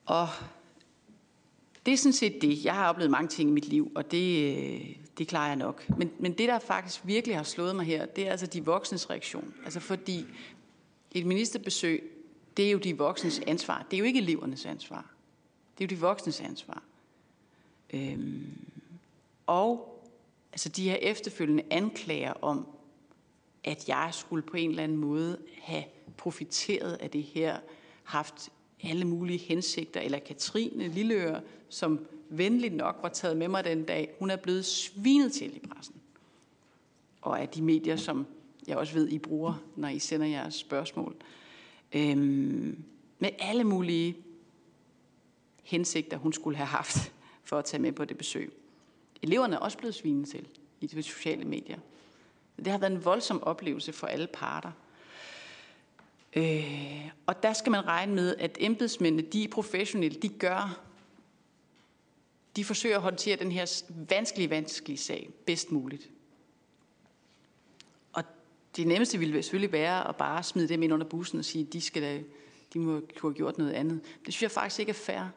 Og 0.07 0.29
det 1.87 1.92
er 1.92 1.96
sådan 1.96 2.12
set 2.12 2.42
det. 2.42 2.64
Jeg 2.64 2.75
har 2.75 2.88
oplevet 2.88 3.11
mange 3.11 3.29
ting 3.29 3.51
i 3.51 3.53
mit 3.53 3.68
liv, 3.68 3.92
og 3.94 4.11
det, 4.11 4.57
øh, 4.57 4.96
det 5.18 5.29
klarer 5.29 5.46
jeg 5.46 5.57
nok. 5.57 5.88
Men, 5.99 6.11
men 6.18 6.33
det, 6.33 6.49
der 6.49 6.59
faktisk 6.59 7.01
virkelig 7.05 7.37
har 7.37 7.42
slået 7.42 7.77
mig 7.77 7.87
her, 7.87 8.07
det 8.07 8.27
er 8.27 8.31
altså 8.31 8.46
de 8.46 8.64
voksnes 8.64 9.11
reaktion. 9.11 9.55
Altså 9.64 9.81
fordi 9.81 10.25
et 11.12 11.27
ministerbesøg, 11.27 12.12
det 12.57 12.66
er 12.66 12.70
jo 12.70 12.79
de 12.79 12.99
voksnes 12.99 13.40
ansvar. 13.46 13.87
Det 13.90 13.96
er 13.96 13.99
jo 13.99 14.05
ikke 14.05 14.20
elevernes 14.20 14.66
ansvar. 14.66 15.14
Det 15.79 15.85
er 15.85 15.88
jo 15.88 15.96
de 15.96 16.01
voksnes 16.01 16.40
ansvar. 16.40 16.83
Øhm, 17.90 18.59
og 19.46 20.03
altså 20.53 20.68
de 20.68 20.88
her 20.88 20.96
efterfølgende 20.96 21.62
anklager 21.70 22.33
om, 22.33 22.66
at 23.64 23.88
jeg 23.88 24.09
skulle 24.12 24.42
på 24.42 24.57
en 24.57 24.70
eller 24.70 24.83
anden 24.83 24.99
måde 24.99 25.38
have 25.62 25.85
profiteret 26.16 26.92
af 26.92 27.11
det 27.11 27.22
her, 27.22 27.59
haft 28.05 28.51
alle 28.82 29.04
mulige 29.04 29.38
hensigter, 29.38 30.00
eller 30.00 30.18
Katrine 30.18 30.88
Lilleøre, 30.88 31.40
som 31.68 32.06
venligt 32.28 32.74
nok 32.74 32.98
var 33.02 33.08
taget 33.08 33.36
med 33.36 33.48
mig 33.48 33.64
den 33.64 33.84
dag, 33.84 34.14
hun 34.18 34.30
er 34.30 34.36
blevet 34.36 34.64
svinet 34.64 35.32
til 35.32 35.56
i 35.56 35.58
pressen. 35.58 35.94
Og 37.22 37.40
af 37.40 37.48
de 37.48 37.62
medier, 37.62 37.96
som 37.96 38.26
jeg 38.68 38.76
også 38.76 38.94
ved, 38.94 39.08
I 39.08 39.18
bruger, 39.18 39.62
når 39.76 39.88
I 39.88 39.98
sender 39.98 40.26
jeres 40.26 40.54
spørgsmål. 40.54 41.16
Øhm, 41.92 42.84
med 43.18 43.30
alle 43.38 43.64
mulige 43.64 44.16
hensigter, 45.62 46.16
hun 46.16 46.32
skulle 46.32 46.56
have 46.56 46.66
haft 46.66 47.12
for 47.48 47.58
at 47.58 47.64
tage 47.64 47.82
med 47.82 47.92
på 47.92 48.04
det 48.04 48.18
besøg. 48.18 48.52
Eleverne 49.22 49.56
er 49.56 49.60
også 49.60 49.78
blevet 49.78 49.94
svinet 49.94 50.28
til 50.28 50.46
i 50.80 50.86
de 50.86 51.02
sociale 51.02 51.44
medier. 51.44 51.78
Det 52.56 52.66
har 52.66 52.78
været 52.78 52.92
en 52.92 53.04
voldsom 53.04 53.42
oplevelse 53.42 53.92
for 53.92 54.06
alle 54.06 54.26
parter. 54.26 54.70
Øh, 56.37 57.11
og 57.27 57.42
der 57.42 57.53
skal 57.53 57.72
man 57.72 57.87
regne 57.87 58.14
med, 58.14 58.37
at 58.38 58.57
embedsmændene, 58.61 59.22
de 59.22 59.44
er 59.44 59.49
professionelle, 59.49 60.20
de 60.20 60.29
gør, 60.29 60.83
de 62.57 62.64
forsøger 62.64 62.96
at 62.96 63.03
håndtere 63.03 63.37
den 63.37 63.53
her 63.53 63.83
vanskelige, 63.88 64.51
vanskelige 64.51 64.99
sag 64.99 65.31
bedst 65.46 65.72
muligt. 65.72 66.11
Og 68.12 68.25
det 68.77 68.87
nemmeste 68.87 69.18
ville 69.18 69.42
selvfølgelig 69.42 69.72
være 69.72 70.09
at 70.09 70.16
bare 70.16 70.42
smide 70.42 70.68
dem 70.68 70.83
ind 70.83 70.92
under 70.92 71.07
bussen 71.07 71.38
og 71.38 71.44
sige, 71.44 71.66
at 71.66 71.72
de, 71.72 71.81
skal 71.81 72.03
da, 72.03 72.22
de 72.72 72.79
må 72.79 73.01
have 73.22 73.35
gjort 73.35 73.59
noget 73.59 73.72
andet. 73.72 74.01
Det 74.03 74.35
synes 74.35 74.42
jeg 74.42 74.51
faktisk 74.51 74.81
ikke 74.81 74.90
er 74.90 74.94
fair. 74.94 75.29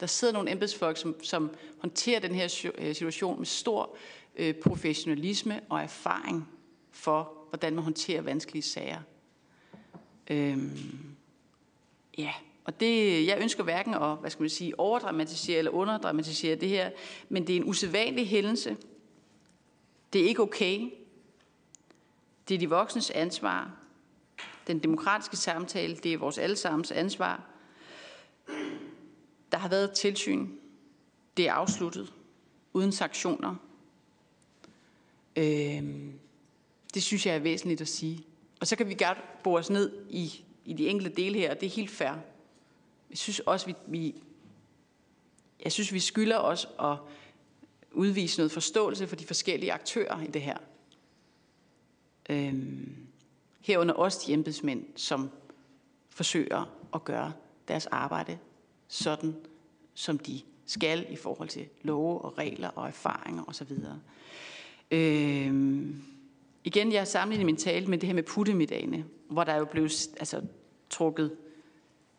Der 0.00 0.06
sidder 0.06 0.34
nogle 0.34 0.50
embedsfolk, 0.50 0.96
som, 0.96 1.22
som 1.22 1.50
håndterer 1.78 2.20
den 2.20 2.34
her 2.34 2.70
øh, 2.78 2.94
situation 2.94 3.38
med 3.38 3.46
stor 3.46 3.96
øh, 4.36 4.54
professionalisme 4.54 5.60
og 5.68 5.82
erfaring 5.82 6.48
for, 6.90 7.32
hvordan 7.48 7.74
man 7.74 7.84
håndterer 7.84 8.22
vanskelige 8.22 8.62
sager. 8.62 9.00
Øhm, 10.30 10.78
ja, 12.18 12.32
og 12.64 12.80
det, 12.80 13.26
jeg 13.26 13.38
ønsker 13.40 13.62
hverken 13.62 13.94
at 13.94 14.16
hvad 14.16 14.30
skal 14.30 14.42
man 14.42 14.50
sige, 14.50 14.80
overdramatisere 14.80 15.58
eller 15.58 15.70
underdramatisere 15.70 16.56
det 16.56 16.68
her, 16.68 16.90
men 17.28 17.46
det 17.46 17.56
er 17.56 17.60
en 17.60 17.68
usædvanlig 17.68 18.28
hændelse. 18.28 18.76
Det 20.12 20.20
er 20.20 20.28
ikke 20.28 20.42
okay. 20.42 20.90
Det 22.48 22.54
er 22.54 22.58
de 22.58 22.68
voksnes 22.68 23.10
ansvar. 23.10 23.76
Den 24.66 24.78
demokratiske 24.78 25.36
samtale, 25.36 25.96
det 25.96 26.12
er 26.12 26.18
vores 26.18 26.38
allesammens 26.38 26.92
ansvar. 26.92 27.44
Der 29.52 29.58
har 29.58 29.68
været 29.68 29.92
tilsyn. 29.92 30.48
Det 31.36 31.48
er 31.48 31.52
afsluttet. 31.52 32.12
Uden 32.72 32.92
sanktioner. 32.92 33.54
Øhm, 35.36 36.12
det 36.94 37.02
synes 37.02 37.26
jeg 37.26 37.34
er 37.34 37.38
væsentligt 37.38 37.80
at 37.80 37.88
sige. 37.88 38.24
Og 38.60 38.66
så 38.66 38.76
kan 38.76 38.88
vi 38.88 38.94
gerne 38.94 39.20
bore 39.44 39.58
os 39.58 39.70
ned 39.70 39.92
i, 40.10 40.44
i 40.64 40.72
de 40.72 40.88
enkelte 40.88 41.16
dele 41.16 41.38
her, 41.38 41.50
og 41.50 41.60
det 41.60 41.66
er 41.66 41.70
helt 41.70 41.90
fair. 41.90 42.12
Jeg 43.10 43.18
synes 43.18 43.40
også, 43.40 43.66
vi, 43.66 43.74
vi, 43.86 44.14
jeg 45.64 45.72
synes, 45.72 45.92
vi 45.92 46.00
skylder 46.00 46.38
os 46.38 46.68
at 46.80 46.96
udvise 47.92 48.38
noget 48.38 48.52
forståelse 48.52 49.06
for 49.06 49.16
de 49.16 49.24
forskellige 49.24 49.72
aktører 49.72 50.22
i 50.22 50.26
det 50.26 50.42
her. 50.42 50.58
Øhm, 52.30 52.96
herunder 53.60 53.94
også 53.94 54.24
de 54.26 54.32
embedsmænd, 54.32 54.84
som 54.96 55.30
forsøger 56.08 56.88
at 56.94 57.04
gøre 57.04 57.32
deres 57.68 57.86
arbejde 57.86 58.38
sådan, 58.88 59.36
som 59.94 60.18
de 60.18 60.40
skal 60.66 61.06
i 61.10 61.16
forhold 61.16 61.48
til 61.48 61.68
love 61.82 62.20
og 62.20 62.38
regler 62.38 62.68
og 62.68 62.88
erfaringer 62.88 63.44
osv. 63.48 63.72
Øhm, 64.90 66.02
igen, 66.66 66.92
jeg 66.92 67.00
har 67.00 67.04
sammenlignet 67.04 67.46
min 67.46 67.56
tale 67.56 67.86
med 67.86 67.98
det 67.98 68.06
her 68.06 68.14
med 68.14 68.22
puttemiddagene, 68.22 69.04
hvor 69.30 69.44
der 69.44 69.56
jo 69.56 69.64
blev 69.64 69.84
altså, 70.18 70.42
trukket 70.90 71.36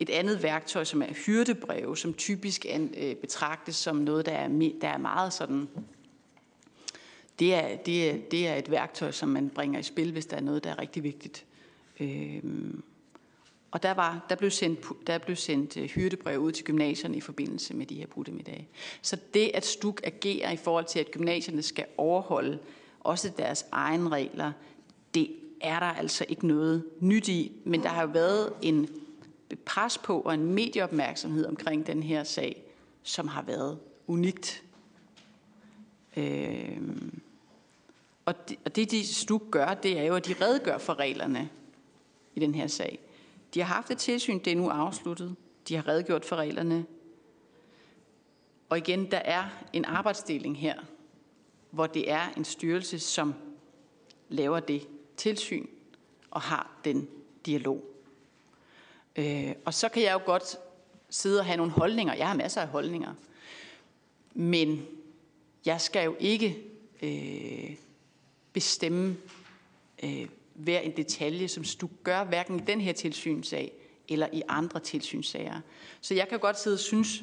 et 0.00 0.10
andet 0.10 0.42
værktøj, 0.42 0.84
som 0.84 1.02
er 1.02 1.12
hyrdebreve, 1.26 1.96
som 1.96 2.14
typisk 2.14 2.66
an, 2.68 2.94
øh, 2.96 3.14
betragtes 3.14 3.76
som 3.76 3.96
noget, 3.96 4.26
der 4.26 4.32
er, 4.32 4.48
der 4.80 4.88
er 4.88 4.98
meget 4.98 5.32
sådan... 5.32 5.68
Det 7.38 7.54
er, 7.54 7.76
det, 7.76 8.10
er, 8.10 8.16
det 8.30 8.48
er 8.48 8.54
et 8.54 8.70
værktøj, 8.70 9.10
som 9.10 9.28
man 9.28 9.50
bringer 9.50 9.80
i 9.80 9.82
spil, 9.82 10.12
hvis 10.12 10.26
der 10.26 10.36
er 10.36 10.40
noget, 10.40 10.64
der 10.64 10.70
er 10.70 10.78
rigtig 10.78 11.02
vigtigt. 11.02 11.44
Øhm, 12.00 12.82
og 13.70 13.82
der, 13.82 13.94
var, 13.94 14.26
der, 14.28 14.34
blev 14.34 14.50
sendt, 14.50 15.06
der 15.06 15.18
blev 15.18 15.36
sendt 15.36 15.76
øh, 15.76 15.84
hyrdebrev 15.84 16.38
ud 16.38 16.52
til 16.52 16.64
gymnasierne 16.64 17.16
i 17.16 17.20
forbindelse 17.20 17.74
med 17.74 17.86
de 17.86 17.94
her 17.94 18.06
puttemiddage. 18.06 18.68
Så 19.02 19.16
det, 19.34 19.50
at 19.54 19.66
STUK 19.66 20.00
agerer 20.04 20.50
i 20.52 20.56
forhold 20.56 20.84
til, 20.84 20.98
at 20.98 21.10
gymnasierne 21.10 21.62
skal 21.62 21.84
overholde 21.96 22.58
også 23.08 23.32
deres 23.36 23.66
egne 23.72 24.08
regler, 24.08 24.52
det 25.14 25.30
er 25.60 25.80
der 25.80 25.86
altså 25.86 26.24
ikke 26.28 26.46
noget 26.46 26.84
nyt 27.00 27.28
i. 27.28 27.52
Men 27.64 27.82
der 27.82 27.88
har 27.88 28.02
jo 28.02 28.08
været 28.08 28.52
en 28.62 28.88
pres 29.66 29.98
på 29.98 30.20
og 30.20 30.34
en 30.34 30.44
medieopmærksomhed 30.44 31.46
omkring 31.46 31.86
den 31.86 32.02
her 32.02 32.24
sag, 32.24 32.62
som 33.02 33.28
har 33.28 33.42
været 33.42 33.78
unikt. 34.06 34.62
Øh, 36.16 36.78
og, 38.24 38.48
det, 38.48 38.56
og 38.64 38.76
det, 38.76 38.90
de 38.90 39.06
STUK 39.06 39.50
gør, 39.50 39.74
det 39.74 39.98
er 39.98 40.02
jo, 40.02 40.14
at 40.14 40.26
de 40.26 40.34
redegør 40.40 40.78
for 40.78 40.98
reglerne 40.98 41.50
i 42.34 42.40
den 42.40 42.54
her 42.54 42.66
sag. 42.66 42.98
De 43.54 43.60
har 43.60 43.74
haft 43.74 43.90
et 43.90 43.98
tilsyn, 43.98 44.38
det 44.44 44.52
er 44.52 44.56
nu 44.56 44.68
afsluttet. 44.68 45.36
De 45.68 45.74
har 45.74 45.88
redegjort 45.88 46.24
for 46.24 46.36
reglerne. 46.36 46.86
Og 48.68 48.78
igen, 48.78 49.10
der 49.10 49.18
er 49.18 49.44
en 49.72 49.84
arbejdsdeling 49.84 50.58
her, 50.58 50.74
hvor 51.70 51.86
det 51.86 52.10
er 52.10 52.28
en 52.36 52.44
styrelse, 52.44 52.98
som 52.98 53.34
laver 54.28 54.60
det 54.60 54.88
tilsyn 55.16 55.66
og 56.30 56.40
har 56.40 56.80
den 56.84 57.08
dialog. 57.46 57.84
Øh, 59.16 59.52
og 59.64 59.74
så 59.74 59.88
kan 59.88 60.02
jeg 60.02 60.12
jo 60.12 60.20
godt 60.26 60.56
sidde 61.10 61.40
og 61.40 61.46
have 61.46 61.56
nogle 61.56 61.72
holdninger. 61.72 62.14
Jeg 62.14 62.28
har 62.28 62.34
masser 62.34 62.60
af 62.60 62.68
holdninger. 62.68 63.14
Men 64.34 64.86
jeg 65.66 65.80
skal 65.80 66.04
jo 66.04 66.16
ikke 66.18 66.58
øh, 67.02 67.76
bestemme 68.52 69.16
øh, 70.02 70.28
hver 70.54 70.80
en 70.80 70.96
detalje, 70.96 71.48
som 71.48 71.64
du 71.80 71.88
gør, 72.02 72.24
hverken 72.24 72.60
i 72.60 72.62
den 72.66 72.80
her 72.80 72.92
tilsynssag 72.92 73.72
eller 74.08 74.28
i 74.32 74.42
andre 74.48 74.80
tilsynssager. 74.80 75.60
Så 76.00 76.14
jeg 76.14 76.28
kan 76.28 76.38
godt 76.38 76.60
sidde 76.60 76.74
og 76.74 76.80
synes, 76.80 77.22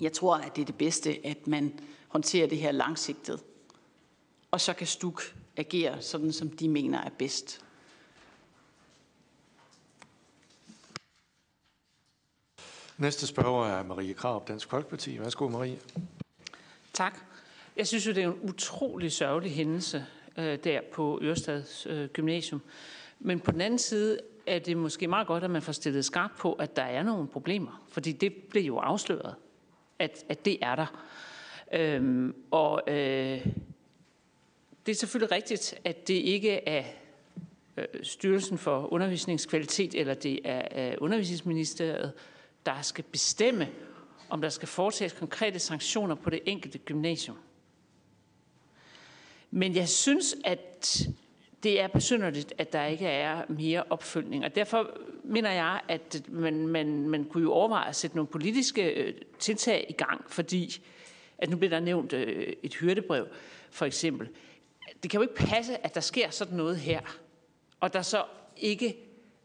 jeg 0.00 0.12
tror, 0.12 0.36
at 0.36 0.56
det 0.56 0.62
er 0.62 0.66
det 0.66 0.74
bedste, 0.74 1.26
at 1.26 1.46
man 1.46 1.80
håndterer 2.12 2.46
det 2.46 2.58
her 2.58 2.72
langsigtet. 2.72 3.40
Og 4.50 4.60
så 4.60 4.72
kan 4.72 4.86
Stuk 4.86 5.22
agere 5.56 6.02
sådan, 6.02 6.32
som 6.32 6.50
de 6.50 6.68
mener 6.68 7.00
er 7.00 7.10
bedst. 7.18 7.64
Næste 12.98 13.26
spørger 13.26 13.66
er 13.66 13.82
Marie 13.82 14.14
Krab, 14.14 14.48
Dansk 14.48 14.68
Folkeparti. 14.68 15.18
Værsgo, 15.20 15.48
Marie. 15.48 15.78
Tak. 16.92 17.18
Jeg 17.76 17.86
synes 17.86 18.06
jo, 18.06 18.12
det 18.12 18.22
er 18.22 18.28
en 18.28 18.38
utrolig 18.42 19.12
sørgelig 19.12 19.52
hændelse 19.52 20.06
øh, 20.36 20.58
der 20.64 20.80
på 20.92 21.18
Ørestads 21.22 21.86
øh, 21.86 22.08
Gymnasium. 22.08 22.62
Men 23.20 23.40
på 23.40 23.50
den 23.50 23.60
anden 23.60 23.78
side 23.78 24.18
er 24.46 24.58
det 24.58 24.76
måske 24.76 25.08
meget 25.08 25.26
godt, 25.26 25.44
at 25.44 25.50
man 25.50 25.62
får 25.62 25.72
stillet 25.72 26.04
skarpt 26.04 26.36
på, 26.36 26.52
at 26.52 26.76
der 26.76 26.82
er 26.82 27.02
nogle 27.02 27.28
problemer. 27.28 27.82
Fordi 27.88 28.12
det 28.12 28.34
blev 28.34 28.62
jo 28.62 28.78
afsløret, 28.78 29.34
at, 29.98 30.24
at 30.28 30.44
det 30.44 30.58
er 30.62 30.74
der. 30.74 30.86
Øhm, 31.72 32.34
og 32.50 32.82
øh, 32.86 33.46
det 34.86 34.92
er 34.92 34.96
selvfølgelig 34.96 35.32
rigtigt, 35.32 35.74
at 35.84 36.08
det 36.08 36.14
ikke 36.14 36.68
er 36.68 36.84
øh, 37.76 37.84
Styrelsen 38.02 38.58
for 38.58 38.92
Undervisningskvalitet, 38.92 39.94
eller 39.94 40.14
det 40.14 40.40
er 40.44 40.90
øh, 40.90 40.96
Undervisningsministeriet, 41.00 42.12
der 42.66 42.82
skal 42.82 43.04
bestemme, 43.04 43.68
om 44.28 44.40
der 44.40 44.48
skal 44.48 44.68
foretages 44.68 45.12
konkrete 45.12 45.58
sanktioner 45.58 46.14
på 46.14 46.30
det 46.30 46.40
enkelte 46.46 46.78
gymnasium. 46.78 47.36
Men 49.50 49.74
jeg 49.76 49.88
synes, 49.88 50.36
at 50.44 51.06
det 51.62 51.80
er 51.80 51.88
besynderligt, 51.88 52.54
at 52.58 52.72
der 52.72 52.84
ikke 52.84 53.06
er 53.06 53.42
mere 53.48 53.84
opfølgning. 53.90 54.44
Og 54.44 54.54
derfor 54.54 54.90
mener 55.24 55.50
jeg, 55.50 55.80
at 55.88 56.22
man, 56.28 56.66
man, 56.66 57.08
man 57.08 57.24
kunne 57.24 57.42
jo 57.42 57.52
overveje 57.52 57.88
at 57.88 57.96
sætte 57.96 58.16
nogle 58.16 58.28
politiske 58.28 58.90
øh, 58.90 59.14
tiltag 59.38 59.86
i 59.88 59.92
gang, 59.92 60.30
fordi 60.30 60.82
at 61.42 61.50
nu 61.50 61.56
bliver 61.56 61.70
der 61.70 61.80
nævnt 61.80 62.12
øh, 62.12 62.52
et 62.62 62.74
hyrdebrev, 62.74 63.26
for 63.70 63.86
eksempel. 63.86 64.28
Det 65.02 65.10
kan 65.10 65.18
jo 65.18 65.22
ikke 65.22 65.34
passe, 65.34 65.86
at 65.86 65.94
der 65.94 66.00
sker 66.00 66.30
sådan 66.30 66.56
noget 66.56 66.76
her, 66.76 67.00
og 67.80 67.92
der 67.92 68.02
så 68.02 68.24
ikke 68.56 68.96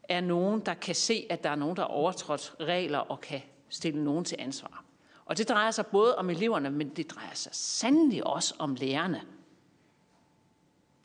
er 0.04 0.22
nogen, 0.22 0.60
der 0.60 0.74
kan 0.74 0.96
se, 0.96 1.28
at 1.30 1.44
der 1.44 1.50
er 1.50 1.56
nogen, 1.56 1.76
der 1.76 1.82
har 1.82 1.90
overtrådt 1.90 2.56
regler 2.60 3.00
og 3.00 3.22
kan 3.22 3.42
stille 3.70 4.04
nogen 4.04 4.26
til 4.26 4.36
ansvar. 4.40 4.84
Og 5.26 5.38
det 5.38 5.50
drejer 5.50 5.72
sig 5.72 5.86
både 5.86 6.16
om 6.16 6.30
eleverne, 6.30 6.70
men 6.70 6.90
det 6.90 7.12
drejer 7.12 7.34
sig 7.34 7.56
sandelig 7.56 8.28
også 8.28 8.56
om 8.60 8.76
lærerne 8.76 9.22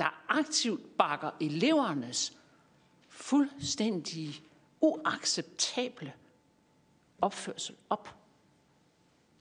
der 0.02 0.24
aktivt 0.28 0.96
bakker 0.98 1.30
elevernes 1.40 2.36
fuldstændig 3.08 4.42
uacceptable 4.80 6.12
opførsel 7.20 7.76
op. 7.90 8.14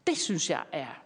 Det 0.07 0.17
synes 0.17 0.49
jeg 0.49 0.65
er 0.71 1.03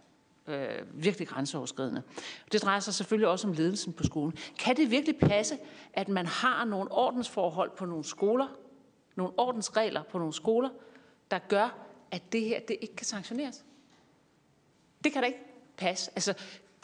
øh, 0.47 1.03
virkelig 1.03 1.27
grænseoverskridende. 1.27 2.03
Det 2.51 2.61
drejer 2.61 2.79
sig 2.79 2.93
selvfølgelig 2.93 3.27
også 3.27 3.47
om 3.47 3.53
ledelsen 3.53 3.93
på 3.93 4.03
skolen. 4.03 4.37
Kan 4.59 4.77
det 4.77 4.91
virkelig 4.91 5.19
passe, 5.19 5.57
at 5.93 6.09
man 6.09 6.25
har 6.25 6.65
nogle 6.65 6.91
ordensforhold 6.91 7.71
på 7.77 7.85
nogle 7.85 8.03
skoler, 8.03 8.47
nogle 9.15 9.33
ordensregler 9.37 10.03
på 10.03 10.17
nogle 10.17 10.33
skoler, 10.33 10.69
der 11.31 11.39
gør, 11.39 11.77
at 12.11 12.31
det 12.31 12.41
her 12.41 12.59
det 12.59 12.77
ikke 12.81 12.95
kan 12.95 13.05
sanktioneres? 13.05 13.65
Det 15.03 15.13
kan 15.13 15.21
da 15.21 15.27
ikke 15.27 15.45
passe. 15.77 16.11
Altså, 16.15 16.33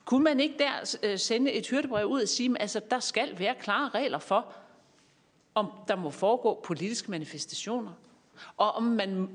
kunne 0.06 0.24
man 0.24 0.40
ikke 0.40 0.56
der 0.58 0.98
øh, 1.04 1.20
sende 1.20 1.52
et 1.52 1.68
hyrdebrev 1.68 2.08
ud 2.08 2.22
og 2.22 2.28
sige, 2.28 2.50
at 2.50 2.62
altså, 2.62 2.82
der 2.92 3.00
skal 3.00 3.40
være 3.40 3.56
klare 3.60 3.90
regler 3.90 4.20
for, 4.20 4.54
om 5.56 5.72
der 5.88 5.96
må 5.96 6.10
foregå 6.10 6.62
politiske 6.64 7.12
manifestationer, 7.12 7.92
og 8.58 8.72
om 8.72 8.84
man 8.84 9.30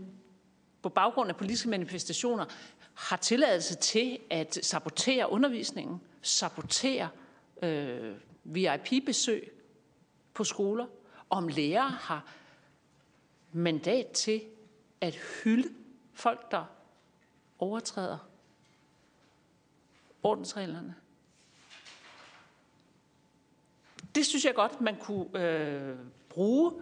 på 0.83 0.89
baggrund 0.89 1.29
af 1.29 1.37
politiske 1.37 1.69
manifestationer 1.69 2.45
har 2.97 3.17
tilladelse 3.17 3.75
til 3.75 4.19
at 4.31 4.59
sabotere 4.63 5.31
undervisningen, 5.31 6.01
sabotere 6.23 7.09
øh, 7.63 8.17
VIP-besøg 8.45 9.51
på 10.35 10.45
skoler, 10.45 10.87
om 11.31 11.49
lærere 11.49 11.91
har 11.91 12.33
mandat 13.53 14.07
til 14.07 14.43
at 15.01 15.15
hylde 15.15 15.69
folk, 16.13 16.51
der 16.51 16.65
overtræder 17.59 18.19
ordensreglerne. 20.23 20.95
Det 24.15 24.27
synes 24.27 24.45
jeg 24.45 24.55
godt, 24.55 24.81
man 24.81 24.97
kunne 25.01 25.41
øh, 25.41 25.97
bruge 26.29 26.73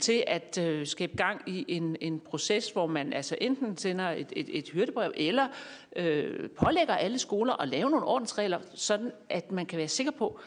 til 0.00 0.24
at 0.26 0.58
øh, 0.58 0.86
skabe 0.86 1.16
gang 1.16 1.42
i 1.46 1.64
en, 1.68 1.96
en 2.00 2.20
proces, 2.20 2.70
hvor 2.70 2.86
man 2.86 3.12
altså 3.12 3.36
enten 3.40 3.76
sender 3.76 4.10
et, 4.10 4.32
et, 4.36 4.58
et 4.58 4.68
hyrdebrev, 4.70 5.12
eller 5.14 5.48
øh, 5.96 6.50
pålægger 6.50 6.94
alle 6.94 7.18
skoler 7.18 7.62
at 7.62 7.68
lave 7.68 7.90
nogle 7.90 8.06
ordensregler, 8.06 8.60
sådan 8.74 9.12
at 9.28 9.52
man 9.52 9.66
kan 9.66 9.78
være 9.78 9.88
sikker 9.88 10.12
på, 10.12 10.40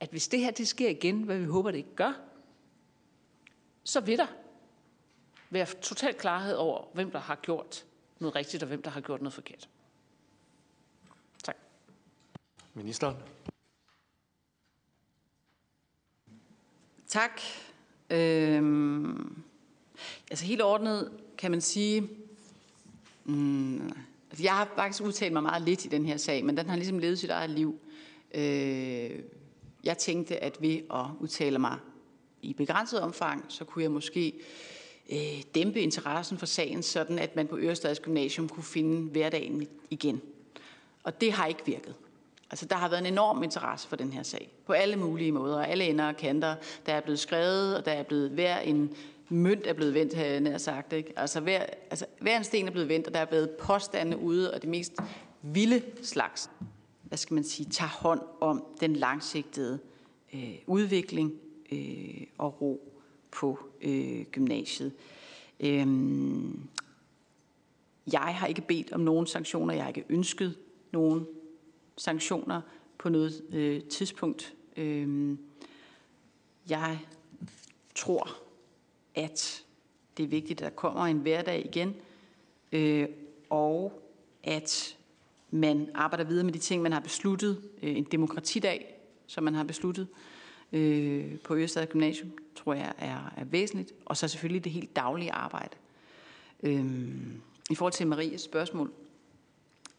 at 0.00 0.10
hvis 0.10 0.28
det 0.28 0.40
her 0.40 0.50
det 0.50 0.68
sker 0.68 0.88
igen, 0.88 1.22
hvad 1.22 1.38
vi 1.38 1.44
håber 1.44 1.70
det 1.70 1.78
ikke 1.78 1.94
gør, 1.96 2.12
så 3.84 4.00
vil 4.00 4.18
der 4.18 4.26
være 5.50 5.66
total 5.66 6.14
klarhed 6.14 6.54
over, 6.54 6.84
hvem 6.94 7.10
der 7.10 7.18
har 7.18 7.36
gjort 7.42 7.84
noget 8.18 8.36
rigtigt, 8.36 8.62
og 8.62 8.66
hvem 8.66 8.82
der 8.82 8.90
har 8.90 9.00
gjort 9.00 9.20
noget 9.22 9.32
forkert. 9.32 9.68
Ministeren. 12.74 13.16
Tak. 17.06 17.40
Øhm, 18.10 19.42
altså 20.30 20.44
helt 20.44 20.62
ordnet 20.62 21.10
kan 21.38 21.50
man 21.50 21.60
sige, 21.60 22.08
mm, 23.24 23.86
altså 24.30 24.42
jeg 24.42 24.52
har 24.52 24.68
faktisk 24.76 25.02
udtalt 25.02 25.32
mig 25.32 25.42
meget 25.42 25.62
lidt 25.62 25.84
i 25.84 25.88
den 25.88 26.06
her 26.06 26.16
sag, 26.16 26.44
men 26.44 26.56
den 26.56 26.68
har 26.68 26.76
ligesom 26.76 26.98
levet 26.98 27.18
sit 27.18 27.30
eget 27.30 27.50
liv. 27.50 27.78
Øh, 28.34 29.10
jeg 29.84 29.98
tænkte, 29.98 30.44
at 30.44 30.56
ved 30.60 30.78
at 30.90 31.06
udtale 31.20 31.58
mig 31.58 31.78
i 32.42 32.52
begrænset 32.52 33.00
omfang, 33.00 33.44
så 33.48 33.64
kunne 33.64 33.82
jeg 33.82 33.90
måske 33.90 34.32
øh, 35.12 35.42
dæmpe 35.54 35.80
interessen 35.80 36.38
for 36.38 36.46
sagen, 36.46 36.82
sådan 36.82 37.18
at 37.18 37.36
man 37.36 37.48
på 37.48 37.58
Ørestads 37.58 38.00
Gymnasium 38.00 38.48
kunne 38.48 38.64
finde 38.64 39.10
hverdagen 39.10 39.66
igen. 39.90 40.20
Og 41.02 41.20
det 41.20 41.32
har 41.32 41.46
ikke 41.46 41.66
virket. 41.66 41.94
Altså, 42.50 42.66
der 42.66 42.76
har 42.76 42.88
været 42.88 43.00
en 43.00 43.12
enorm 43.12 43.42
interesse 43.42 43.88
for 43.88 43.96
den 43.96 44.12
her 44.12 44.22
sag, 44.22 44.52
på 44.66 44.72
alle 44.72 44.96
mulige 44.96 45.32
måder, 45.32 45.62
alle 45.62 45.84
ender 45.84 46.08
og 46.08 46.16
kanter. 46.16 46.54
Der 46.86 46.92
er 46.92 47.00
blevet 47.00 47.18
skrevet, 47.18 47.76
og 47.76 47.84
der 47.84 47.92
er 47.92 48.02
blevet 48.02 48.30
hver 48.30 48.58
en 48.58 48.94
mønt 49.28 49.66
er 49.66 49.72
blevet 49.72 49.94
vendt, 49.94 50.14
har 50.14 50.24
jeg 50.24 50.60
sagt. 50.60 50.92
Ikke? 50.92 51.12
Altså, 51.16 51.40
hver, 51.40 51.66
altså, 51.90 52.06
hver 52.20 52.36
en 52.36 52.44
sten 52.44 52.66
er 52.66 52.70
blevet 52.70 52.88
vendt, 52.88 53.06
og 53.06 53.14
der 53.14 53.20
er 53.20 53.24
blevet 53.24 53.50
påstande 53.50 54.18
ude, 54.18 54.54
og 54.54 54.62
det 54.62 54.70
mest 54.70 54.92
vilde 55.42 55.82
slags, 56.02 56.50
hvad 57.02 57.18
skal 57.18 57.34
man 57.34 57.44
sige, 57.44 57.70
tager 57.70 57.88
hånd 57.88 58.20
om 58.40 58.64
den 58.80 58.96
langsigtede 58.96 59.78
øh, 60.34 60.54
udvikling 60.66 61.32
øh, 61.72 62.26
og 62.38 62.60
ro 62.60 62.92
på 63.32 63.58
øh, 63.82 64.24
gymnasiet. 64.24 64.92
Øhm, 65.60 66.68
jeg 68.12 68.20
har 68.20 68.46
ikke 68.46 68.62
bedt 68.62 68.92
om 68.92 69.00
nogen 69.00 69.26
sanktioner, 69.26 69.74
jeg 69.74 69.82
har 69.82 69.88
ikke 69.88 70.04
ønsket 70.08 70.56
nogen 70.92 71.26
sanktioner 71.96 72.60
på 72.98 73.08
noget 73.08 73.42
øh, 73.52 73.82
tidspunkt. 73.82 74.54
Øh, 74.76 75.36
jeg 76.68 76.98
tror, 77.94 78.28
at 79.14 79.64
det 80.16 80.22
er 80.22 80.28
vigtigt, 80.28 80.60
at 80.60 80.64
der 80.64 80.76
kommer 80.76 81.06
en 81.06 81.18
hverdag 81.18 81.64
igen, 81.64 81.94
øh, 82.72 83.08
og 83.50 84.02
at 84.42 84.96
man 85.50 85.90
arbejder 85.94 86.24
videre 86.24 86.44
med 86.44 86.52
de 86.52 86.58
ting, 86.58 86.82
man 86.82 86.92
har 86.92 87.00
besluttet. 87.00 87.62
Øh, 87.82 87.96
en 87.96 88.04
demokratidag, 88.04 89.00
som 89.26 89.44
man 89.44 89.54
har 89.54 89.64
besluttet 89.64 90.08
øh, 90.72 91.38
på 91.38 91.54
Ørestad 91.56 91.86
Gymnasium, 91.86 92.32
tror 92.56 92.74
jeg 92.74 92.92
er, 92.98 93.32
er 93.36 93.44
væsentligt. 93.44 93.92
Og 94.04 94.16
så 94.16 94.28
selvfølgelig 94.28 94.64
det 94.64 94.72
helt 94.72 94.96
daglige 94.96 95.32
arbejde. 95.32 95.76
Øh, 96.62 96.84
I 97.70 97.74
forhold 97.74 97.92
til 97.92 98.06
Maries 98.06 98.40
spørgsmål, 98.40 98.92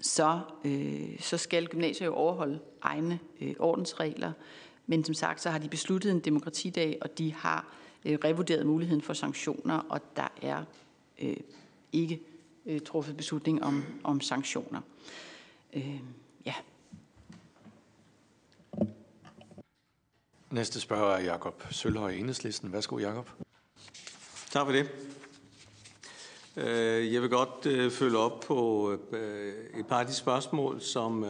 så, 0.06 0.40
øh, 0.66 1.20
så 1.20 1.38
skal 1.38 1.68
gymnasiet 1.68 2.08
jo 2.08 2.14
overholde 2.14 2.60
egne 2.82 3.20
øh, 3.42 3.54
ordensregler. 3.60 4.32
Men 4.88 5.04
som 5.04 5.14
sagt, 5.14 5.42
så 5.42 5.50
har 5.50 5.60
de 5.60 5.70
besluttet 5.70 6.12
en 6.12 6.20
demokratidag, 6.20 6.98
og 7.02 7.18
de 7.18 7.34
har 7.34 7.74
øh, 8.06 8.18
revurderet 8.24 8.66
muligheden 8.66 9.02
for 9.02 9.14
sanktioner, 9.14 9.78
og 9.90 10.02
der 10.16 10.28
er 10.42 10.64
øh, 11.22 11.38
ikke 11.92 12.22
øh, 12.66 12.82
truffet 12.82 13.18
beslutning 13.18 13.64
om, 13.64 13.84
om 14.04 14.22
sanktioner. 14.22 14.82
Øh, 15.74 16.00
ja. 16.46 16.54
Næste 20.52 20.80
spørger 20.80 21.16
er 21.16 21.24
Jakob 21.24 21.64
Sølhøj, 21.72 22.12
Enhedslisten. 22.12 22.74
Værsgo, 22.74 22.98
Jakob. 22.98 23.30
Tak 24.52 24.66
for 24.66 24.72
det. 24.72 24.90
Øh, 26.58 27.14
jeg 27.14 27.22
vil 27.22 27.30
godt 27.30 27.66
øh, 27.66 27.92
følge 27.92 28.18
op 28.18 28.40
på 28.40 28.92
øh, 29.12 29.54
et 29.80 29.88
par 29.88 30.00
af 30.00 30.06
de 30.06 30.14
spørgsmål, 30.14 30.82
som 30.82 31.26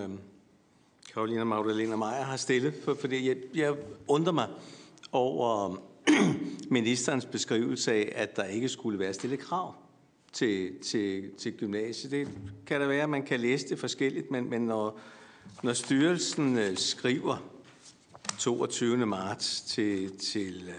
Karolina 1.13 1.43
Magdalena 1.43 1.95
Meyer 1.95 2.23
har 2.23 2.37
stillet, 2.37 2.73
fordi 2.99 3.27
jeg, 3.27 3.37
jeg 3.53 3.75
undrer 4.07 4.33
mig 4.33 4.47
over 5.11 5.77
ministerens 6.69 7.25
beskrivelse 7.25 7.93
af, 7.93 8.11
at 8.15 8.35
der 8.35 8.43
ikke 8.43 8.69
skulle 8.69 8.99
være 8.99 9.13
stillet 9.13 9.39
krav 9.39 9.75
til, 10.33 10.79
til, 10.83 11.31
til 11.37 11.53
gymnasiet. 11.53 12.11
Det 12.11 12.27
kan 12.67 12.81
da 12.81 12.87
være, 12.87 13.03
at 13.03 13.09
man 13.09 13.23
kan 13.23 13.39
læse 13.39 13.69
det 13.69 13.79
forskelligt, 13.79 14.31
men, 14.31 14.49
men 14.49 14.61
når, 14.61 14.99
når 15.63 15.73
styrelsen 15.73 16.75
skriver 16.75 17.37
22. 18.39 19.05
marts 19.05 19.61
til, 19.61 20.17
til 20.17 20.73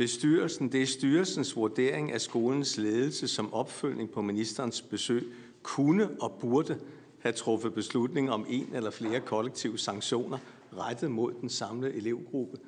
Bestyrelsen, 0.00 0.72
det 0.72 0.82
er 0.82 0.86
styrelsens 0.86 1.56
vurdering 1.56 2.12
af 2.12 2.20
skolens 2.20 2.76
ledelse 2.76 3.28
som 3.28 3.54
opfølgning 3.54 4.10
på 4.10 4.22
ministerens 4.22 4.82
besøg, 4.82 5.32
kunne 5.62 6.10
og 6.20 6.36
burde 6.40 6.78
have 7.18 7.32
truffet 7.32 7.74
beslutning 7.74 8.30
om 8.30 8.46
en 8.48 8.70
eller 8.74 8.90
flere 8.90 9.20
kollektive 9.20 9.78
sanktioner 9.78 10.38
rettet 10.76 11.10
mod 11.10 11.32
den 11.40 11.48
samlede 11.48 11.94
elevgruppe. 11.94 12.58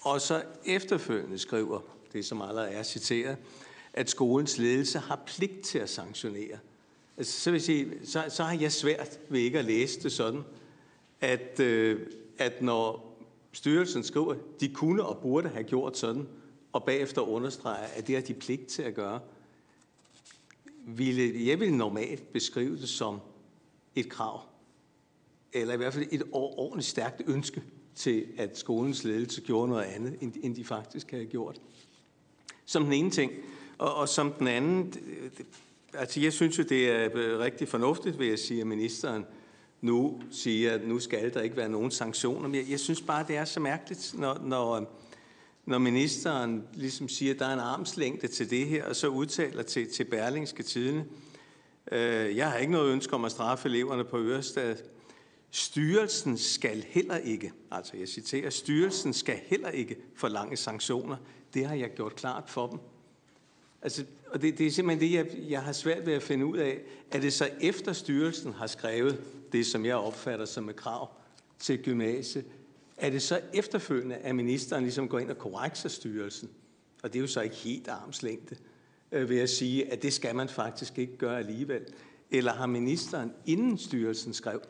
Og 0.00 0.20
så 0.20 0.42
efterfølgende 0.66 1.38
skriver, 1.38 1.80
det 2.12 2.24
som 2.24 2.42
allerede 2.42 2.68
er 2.68 2.82
citeret, 2.82 3.36
at 3.92 4.10
skolens 4.10 4.58
ledelse 4.58 4.98
har 4.98 5.22
pligt 5.26 5.60
til 5.60 5.78
at 5.78 5.90
sanktionere. 5.90 6.58
Altså, 7.16 7.40
så, 7.40 7.50
vil 7.50 7.60
sige, 7.60 7.92
så, 8.04 8.24
så 8.28 8.44
har 8.44 8.58
jeg 8.60 8.72
svært 8.72 9.20
ved 9.28 9.40
ikke 9.40 9.58
at 9.58 9.64
læse 9.64 10.02
det 10.02 10.12
sådan, 10.12 10.42
at, 11.20 11.60
øh, 11.60 12.00
at 12.38 12.62
når 12.62 13.15
Styrelsen 13.56 14.04
skriver, 14.04 14.32
at 14.32 14.38
de 14.60 14.68
kunne 14.68 15.04
og 15.04 15.18
burde 15.22 15.48
have 15.48 15.64
gjort 15.64 15.98
sådan, 15.98 16.28
og 16.72 16.84
bagefter 16.84 17.22
understreger, 17.22 17.86
at 17.96 18.06
det 18.06 18.14
har 18.14 18.22
de 18.22 18.34
pligt 18.34 18.66
til 18.66 18.82
at 18.82 18.94
gøre. 18.94 19.20
ville, 20.86 21.46
jeg 21.46 21.60
ville 21.60 21.76
normalt 21.76 22.32
beskrive 22.32 22.76
det 22.76 22.88
som 22.88 23.20
et 23.94 24.08
krav, 24.08 24.40
eller 25.52 25.74
i 25.74 25.76
hvert 25.76 25.94
fald 25.94 26.06
et 26.10 26.22
ordentligt 26.32 26.88
stærkt 26.88 27.22
ønske 27.26 27.62
til, 27.94 28.26
at 28.38 28.58
skolens 28.58 29.04
ledelse 29.04 29.40
gjorde 29.40 29.68
noget 29.68 29.84
andet, 29.84 30.16
end 30.20 30.54
de 30.54 30.64
faktisk 30.64 31.10
havde 31.10 31.26
gjort. 31.26 31.60
Som 32.64 32.84
den 32.84 32.92
ene 32.92 33.10
ting. 33.10 33.32
Og, 33.78 33.94
og 33.94 34.08
som 34.08 34.32
den 34.32 34.48
anden, 34.48 34.94
altså 35.92 36.20
jeg 36.20 36.32
synes 36.32 36.58
jo, 36.58 36.62
det 36.62 36.90
er 36.90 37.10
øh, 37.14 37.38
rigtig 37.38 37.68
fornuftigt, 37.68 38.18
vil 38.18 38.28
jeg 38.28 38.38
sige, 38.38 38.60
at 38.60 38.66
ministeren 38.66 39.26
nu 39.86 40.22
siger, 40.30 40.72
at 40.72 40.88
nu 40.88 40.98
skal 40.98 41.34
der 41.34 41.40
ikke 41.40 41.56
være 41.56 41.68
nogen 41.68 41.90
sanktioner. 41.90 42.48
Men 42.48 42.54
jeg, 42.54 42.70
jeg 42.70 42.80
synes 42.80 43.00
bare, 43.00 43.24
det 43.28 43.36
er 43.36 43.44
så 43.44 43.60
mærkeligt, 43.60 44.14
når, 44.18 44.38
når, 44.44 44.92
når 45.66 45.78
ministeren 45.78 46.64
ligesom 46.74 47.08
siger, 47.08 47.34
at 47.34 47.38
der 47.38 47.46
er 47.46 47.52
en 47.52 47.60
armslængde 47.60 48.28
til 48.28 48.50
det 48.50 48.66
her, 48.66 48.84
og 48.84 48.96
så 48.96 49.08
udtaler 49.08 49.62
til, 49.62 49.92
til 49.92 50.04
Berlingske 50.04 50.62
Tidene, 50.62 51.04
øh, 51.92 52.36
jeg 52.36 52.50
har 52.50 52.58
ikke 52.58 52.72
noget 52.72 52.92
ønske 52.92 53.14
om 53.14 53.24
at 53.24 53.30
straffe 53.30 53.68
eleverne 53.68 54.04
på 54.04 54.18
Ørestad. 54.18 54.76
Styrelsen 55.50 56.38
skal 56.38 56.84
heller 56.88 57.16
ikke, 57.16 57.52
altså 57.70 57.96
jeg 57.96 58.08
citerer, 58.08 58.50
styrelsen 58.50 59.12
skal 59.12 59.40
heller 59.46 59.68
ikke 59.68 59.96
forlange 60.14 60.56
sanktioner. 60.56 61.16
Det 61.54 61.66
har 61.66 61.74
jeg 61.74 61.90
gjort 61.96 62.14
klart 62.14 62.44
for 62.46 62.66
dem. 62.66 62.78
Altså, 63.82 64.04
og 64.26 64.42
det, 64.42 64.58
det 64.58 64.66
er 64.66 64.70
simpelthen 64.70 65.10
det, 65.10 65.16
jeg, 65.16 65.50
jeg 65.50 65.62
har 65.62 65.72
svært 65.72 66.06
ved 66.06 66.12
at 66.12 66.22
finde 66.22 66.46
ud 66.46 66.58
af. 66.58 66.78
Er 67.10 67.20
det 67.20 67.32
så 67.32 67.50
efter 67.60 67.92
styrelsen 67.92 68.52
har 68.52 68.66
skrevet 68.66 69.24
det, 69.52 69.66
som 69.66 69.84
jeg 69.84 69.96
opfatter 69.96 70.44
som 70.44 70.68
et 70.68 70.76
krav 70.76 71.10
til 71.58 71.82
gymnasiet, 71.82 72.44
er 72.96 73.10
det 73.10 73.22
så 73.22 73.40
efterfølgende, 73.54 74.16
at 74.16 74.34
ministeren 74.34 74.82
ligesom 74.82 75.08
går 75.08 75.18
ind 75.18 75.30
og 75.30 75.38
korrekser 75.38 75.88
styrelsen? 75.88 76.50
Og 77.02 77.12
det 77.12 77.18
er 77.18 77.20
jo 77.20 77.26
så 77.26 77.40
ikke 77.40 77.56
helt 77.56 77.88
armslængde, 77.88 78.56
øh, 79.12 79.28
ved 79.28 79.40
at 79.40 79.50
sige, 79.50 79.92
at 79.92 80.02
det 80.02 80.12
skal 80.12 80.36
man 80.36 80.48
faktisk 80.48 80.98
ikke 80.98 81.16
gøre 81.16 81.38
alligevel. 81.38 81.82
Eller 82.30 82.52
har 82.52 82.66
ministeren, 82.66 83.32
inden 83.46 83.78
styrelsen 83.78 84.34
skrev, 84.34 84.60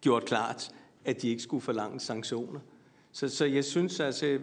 gjort 0.00 0.24
klart, 0.24 0.70
at 1.04 1.22
de 1.22 1.28
ikke 1.28 1.42
skulle 1.42 1.60
forlange 1.60 2.00
sanktioner? 2.00 2.60
Så, 3.12 3.28
så 3.28 3.44
jeg 3.44 3.64
synes 3.64 4.00
altså, 4.00 4.38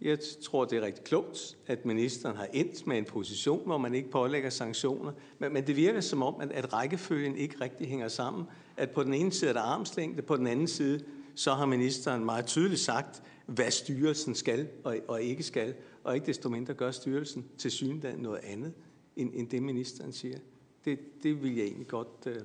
jeg 0.00 0.18
tror, 0.42 0.64
det 0.64 0.78
er 0.78 0.82
rigtig 0.82 1.04
klogt, 1.04 1.56
at 1.66 1.84
ministeren 1.84 2.36
har 2.36 2.48
endt 2.52 2.86
med 2.86 2.98
en 2.98 3.04
position, 3.04 3.66
hvor 3.66 3.78
man 3.78 3.94
ikke 3.94 4.10
pålægger 4.10 4.50
sanktioner. 4.50 5.12
Men, 5.38 5.52
men 5.52 5.66
det 5.66 5.76
virker 5.76 6.00
som 6.00 6.22
om, 6.22 6.40
at, 6.40 6.52
at 6.52 6.72
rækkefølgen 6.72 7.36
ikke 7.36 7.60
rigtig 7.60 7.88
hænger 7.88 8.08
sammen. 8.08 8.44
At 8.76 8.90
på 8.90 9.02
den 9.02 9.14
ene 9.14 9.32
side 9.32 9.50
er 9.50 9.54
der 9.54 9.60
armslængde, 9.60 10.22
på 10.22 10.36
den 10.36 10.46
anden 10.46 10.68
side, 10.68 11.04
så 11.34 11.54
har 11.54 11.66
ministeren 11.66 12.24
meget 12.24 12.46
tydeligt 12.46 12.80
sagt, 12.80 13.22
hvad 13.46 13.70
styrelsen 13.70 14.34
skal 14.34 14.68
og, 14.84 14.96
og 15.08 15.22
ikke 15.22 15.42
skal. 15.42 15.74
Og 16.04 16.14
ikke 16.14 16.26
desto 16.26 16.48
mindre 16.48 16.74
gør 16.74 16.90
styrelsen 16.90 17.44
til 17.58 17.70
synligheden 17.70 18.22
noget 18.22 18.40
andet, 18.44 18.72
end, 19.16 19.30
end 19.34 19.50
det 19.50 19.62
ministeren 19.62 20.12
siger. 20.12 20.38
Det, 20.84 20.98
det 21.22 21.42
vil 21.42 21.56
jeg 21.56 21.64
egentlig 21.64 21.88
godt 21.88 22.26
øh, 22.26 22.40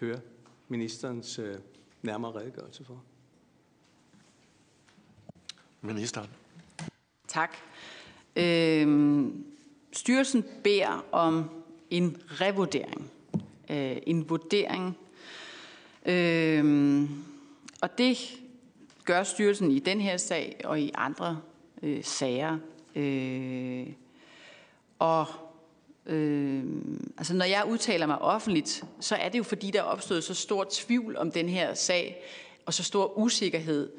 høre 0.00 0.20
ministerens 0.68 1.38
øh, 1.38 1.56
nærmere 2.02 2.32
redegørelse 2.32 2.84
for. 2.84 3.04
Ministeren. 5.80 6.30
Tak. 7.30 7.56
Øhm, 8.36 9.44
styrelsen 9.92 10.44
beder 10.64 11.04
om 11.12 11.50
en 11.90 12.22
revurdering. 12.28 13.10
Øh, 13.70 13.96
en 14.06 14.28
vurdering. 14.28 14.98
Øhm, 16.06 17.24
og 17.82 17.98
det 17.98 18.18
gør 19.04 19.22
styrelsen 19.22 19.70
i 19.70 19.78
den 19.78 20.00
her 20.00 20.16
sag 20.16 20.60
og 20.64 20.80
i 20.80 20.90
andre 20.94 21.40
øh, 21.82 22.04
sager. 22.04 22.58
Øh, 22.94 23.86
og 24.98 25.26
øh, 26.06 26.64
altså 27.18 27.34
når 27.34 27.44
jeg 27.44 27.64
udtaler 27.68 28.06
mig 28.06 28.18
offentligt, 28.18 28.84
så 29.00 29.14
er 29.14 29.28
det 29.28 29.38
jo 29.38 29.44
fordi, 29.44 29.70
der 29.70 29.78
er 29.78 29.84
opstået 29.84 30.24
så 30.24 30.34
stor 30.34 30.66
tvivl 30.70 31.16
om 31.16 31.32
den 31.32 31.48
her 31.48 31.74
sag, 31.74 32.22
og 32.66 32.74
så 32.74 32.82
stor 32.82 33.18
usikkerhed, 33.18 33.90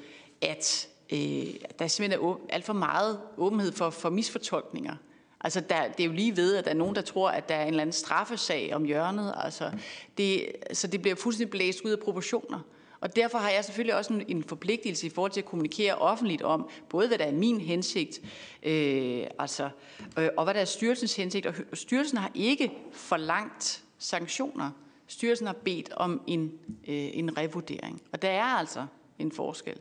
at 0.42 0.91
øh, 1.12 1.54
der 1.80 1.88
simpelthen 1.88 2.30
er 2.30 2.36
alt 2.50 2.66
for 2.66 2.74
meget 2.74 3.20
åbenhed 3.38 3.72
for, 3.72 3.90
for 3.90 4.10
misfortolkninger. 4.10 4.96
Altså, 5.44 5.60
der, 5.60 5.88
det 5.88 6.04
er 6.04 6.08
jo 6.08 6.14
lige 6.14 6.38
ved, 6.38 6.56
at 6.56 6.66
der 6.66 6.72
er 6.72 6.76
nogen, 6.76 6.96
der 6.96 7.02
tror, 7.02 7.30
at 7.30 7.50
der 7.50 7.56
er 7.56 7.62
en 7.62 7.68
eller 7.68 7.82
anden 7.82 7.94
straffesag 7.94 8.76
om 8.76 8.84
hjørnet. 8.84 9.34
Altså, 9.38 9.72
det, 10.18 10.46
så 10.74 10.88
det 10.88 11.02
bliver 11.02 11.16
fuldstændig 11.16 11.52
blæst 11.52 11.82
ud 11.82 11.92
af 11.92 12.00
proportioner. 12.00 12.60
Og 13.02 13.16
derfor 13.16 13.38
har 13.38 13.50
jeg 13.50 13.66
selvfølgelig 13.66 13.96
også 13.96 14.14
en, 14.14 14.24
en 14.28 14.44
forpligtelse 14.44 15.08
i 15.08 15.10
forhold 15.10 15.32
til 15.32 15.42
at 15.42 15.46
kommunikere 15.46 15.96
offentligt 15.96 16.42
om, 16.42 16.70
både 16.90 17.08
hvad 17.08 17.18
der 17.18 17.26
er 17.26 17.32
min 17.32 17.62
hensigt, 17.62 18.22
øh, 18.64 19.24
altså, 19.40 19.70
øh, 20.18 20.30
og 20.38 20.44
hvad 20.44 20.54
der 20.54 20.60
er 20.60 20.66
styrelsens 20.66 21.16
hensigt. 21.16 21.46
Og 21.46 21.54
styrelsen 21.74 22.18
har 22.18 22.32
ikke 22.36 22.72
forlangt 22.92 23.84
sanktioner. 23.98 24.72
Styrelsen 25.08 25.48
har 25.48 25.56
bedt 25.64 25.92
om 25.94 26.22
en, 26.28 26.52
øh, 26.88 27.10
en 27.14 27.38
revurdering. 27.38 28.02
Og 28.12 28.22
der 28.22 28.30
er 28.30 28.44
altså 28.44 28.86
en 29.20 29.32
forskel. 29.32 29.78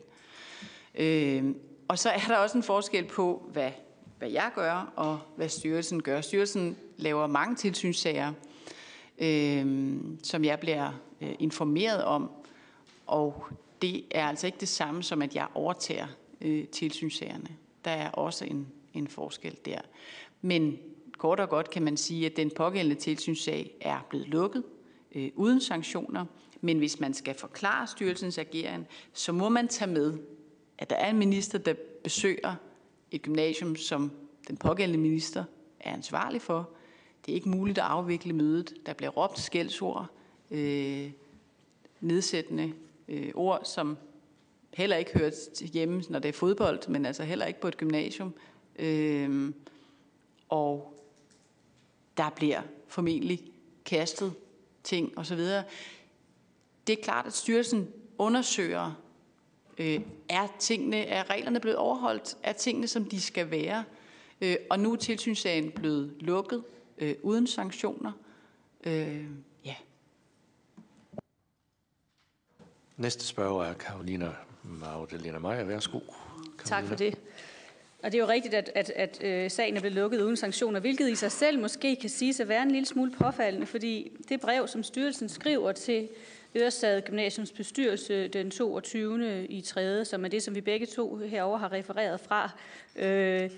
Øh, 0.95 1.45
og 1.89 1.99
så 1.99 2.11
er 2.11 2.27
der 2.29 2.37
også 2.37 2.57
en 2.57 2.63
forskel 2.63 3.05
på, 3.05 3.49
hvad, 3.53 3.71
hvad 4.19 4.31
jeg 4.31 4.51
gør, 4.55 4.93
og 4.97 5.19
hvad 5.37 5.49
styrelsen 5.49 6.03
gør. 6.03 6.21
Styrelsen 6.21 6.77
laver 6.97 7.27
mange 7.27 7.57
tilsynssager, 7.57 8.33
øh, 9.19 9.97
som 10.23 10.45
jeg 10.45 10.61
bliver 10.61 10.93
øh, 11.21 11.35
informeret 11.39 12.05
om, 12.05 12.31
og 13.07 13.47
det 13.83 14.05
er 14.11 14.29
altså 14.29 14.47
ikke 14.47 14.61
det 14.61 14.69
samme 14.69 15.03
som, 15.03 15.23
at 15.23 15.35
jeg 15.35 15.47
overtager 15.55 16.07
øh, 16.41 16.69
tilsynssagerne. 16.69 17.49
Der 17.85 17.91
er 17.91 18.11
også 18.11 18.45
en, 18.45 18.69
en 18.95 19.09
forskel 19.09 19.57
der. 19.65 19.81
Men 20.43 20.79
kort 21.19 21.41
og 21.41 21.49
godt 21.49 21.71
kan 21.71 21.83
man 21.83 21.97
sige, 21.97 22.27
at 22.27 22.37
den 22.37 22.51
pågældende 22.57 23.01
tilsynssag 23.01 23.71
er 23.81 24.07
blevet 24.11 24.29
lukket 24.29 24.65
øh, 25.15 25.31
uden 25.35 25.61
sanktioner. 25.61 26.25
Men 26.61 26.79
hvis 26.79 27.01
man 27.01 27.15
skal 27.15 27.35
forklare 27.35 27.87
styrelsens 27.87 28.39
ageren, 28.39 28.87
så 29.13 29.33
må 29.33 29.49
man 29.49 29.69
tage 29.69 29.91
med, 29.91 30.19
at 30.81 30.91
der 30.91 30.97
er 30.97 31.11
en 31.11 31.19
minister, 31.19 31.59
der 31.59 31.75
besøger 32.03 32.55
et 33.11 33.23
gymnasium, 33.23 33.77
som 33.77 34.11
den 34.49 34.57
pågældende 34.57 35.03
minister 35.03 35.45
er 35.81 35.93
ansvarlig 35.93 36.43
for. 36.43 36.71
Det 37.27 37.33
er 37.33 37.35
ikke 37.35 37.49
muligt 37.49 37.79
at 37.79 37.85
afvikle 37.85 38.33
mødet. 38.33 38.75
Der 38.87 38.93
bliver 38.93 39.11
råbt 39.11 39.39
skældsord, 39.39 40.07
øh, 40.51 41.11
nedsættende 42.01 42.73
øh, 43.09 43.31
ord, 43.35 43.61
som 43.65 43.99
heller 44.75 44.97
ikke 44.97 45.19
hører 45.19 45.67
hjemme, 45.73 46.03
når 46.09 46.19
det 46.19 46.29
er 46.29 46.33
fodbold, 46.33 46.89
men 46.89 47.07
altså 47.07 47.25
heller 47.25 47.47
ikke 47.47 47.61
på 47.61 47.69
et 47.69 47.77
gymnasium. 47.77 48.35
Øh, 48.79 49.53
og 50.49 50.95
der 52.17 52.31
bliver 52.31 52.63
formentlig 52.89 53.45
kastet 53.85 54.33
ting 54.85 55.19
osv. 55.19 55.39
Det 56.87 56.99
er 56.99 57.03
klart, 57.03 57.27
at 57.27 57.33
styrelsen 57.33 57.89
undersøger 58.19 58.93
Øh, 59.81 60.01
er, 60.29 60.47
tingene, 60.59 60.97
er 60.97 61.31
reglerne 61.31 61.61
blevet 61.61 61.77
overholdt? 61.77 62.37
Er 62.43 62.53
tingene, 62.53 62.89
som 62.89 63.05
de 63.05 63.21
skal 63.21 63.51
være? 63.51 63.85
Øh, 64.41 64.57
og 64.71 64.81
nu 64.81 64.93
er 64.93 64.97
tilsynssagen 64.97 65.71
blevet 65.71 66.15
lukket 66.21 66.65
øh, 66.99 67.15
uden 67.23 67.47
sanktioner. 67.47 68.13
Øh, 68.85 69.25
ja. 69.65 69.75
Næste 72.97 73.27
spørger 73.27 73.65
er 73.65 73.75
Karolina 73.75 74.31
Magdalena 74.63 75.39
Meyer. 75.39 75.65
Værsgo. 75.65 75.99
Karolina. 75.99 76.65
Tak 76.65 76.85
for 76.85 76.95
det. 76.95 77.19
Og 78.03 78.13
det 78.13 78.19
er 78.19 78.23
jo 78.23 78.29
rigtigt, 78.29 78.55
at, 78.55 78.71
at, 78.75 78.91
at 78.91 79.25
øh, 79.25 79.51
sagen 79.51 79.77
er 79.77 79.81
blevet 79.81 79.97
lukket 79.97 80.23
uden 80.23 80.37
sanktioner, 80.37 80.81
hvilket 80.81 81.11
i 81.11 81.15
sig 81.15 81.33
selv 81.33 81.59
måske 81.59 81.97
kan 81.97 82.11
sige 82.11 82.43
at 82.43 82.49
være 82.49 82.63
en 82.63 82.71
lille 82.71 82.87
smule 82.87 83.11
påfaldende, 83.11 83.67
fordi 83.67 84.13
det 84.29 84.41
brev, 84.41 84.69
som 84.69 84.83
styrelsen 84.83 85.29
skriver 85.29 85.73
til 85.73 86.09
Ørestad 86.57 87.03
Gymnasiums 87.03 87.53
bestyrelse 87.53 88.29
den 88.29 88.51
22. 88.51 89.47
i 89.47 89.61
3., 89.61 90.05
som 90.05 90.25
er 90.25 90.29
det, 90.29 90.43
som 90.43 90.55
vi 90.55 90.61
begge 90.61 90.87
to 90.87 91.17
herover 91.17 91.59
har 91.59 91.73
refereret 91.73 92.21
fra. 92.21 92.51
Øh, 92.97 93.51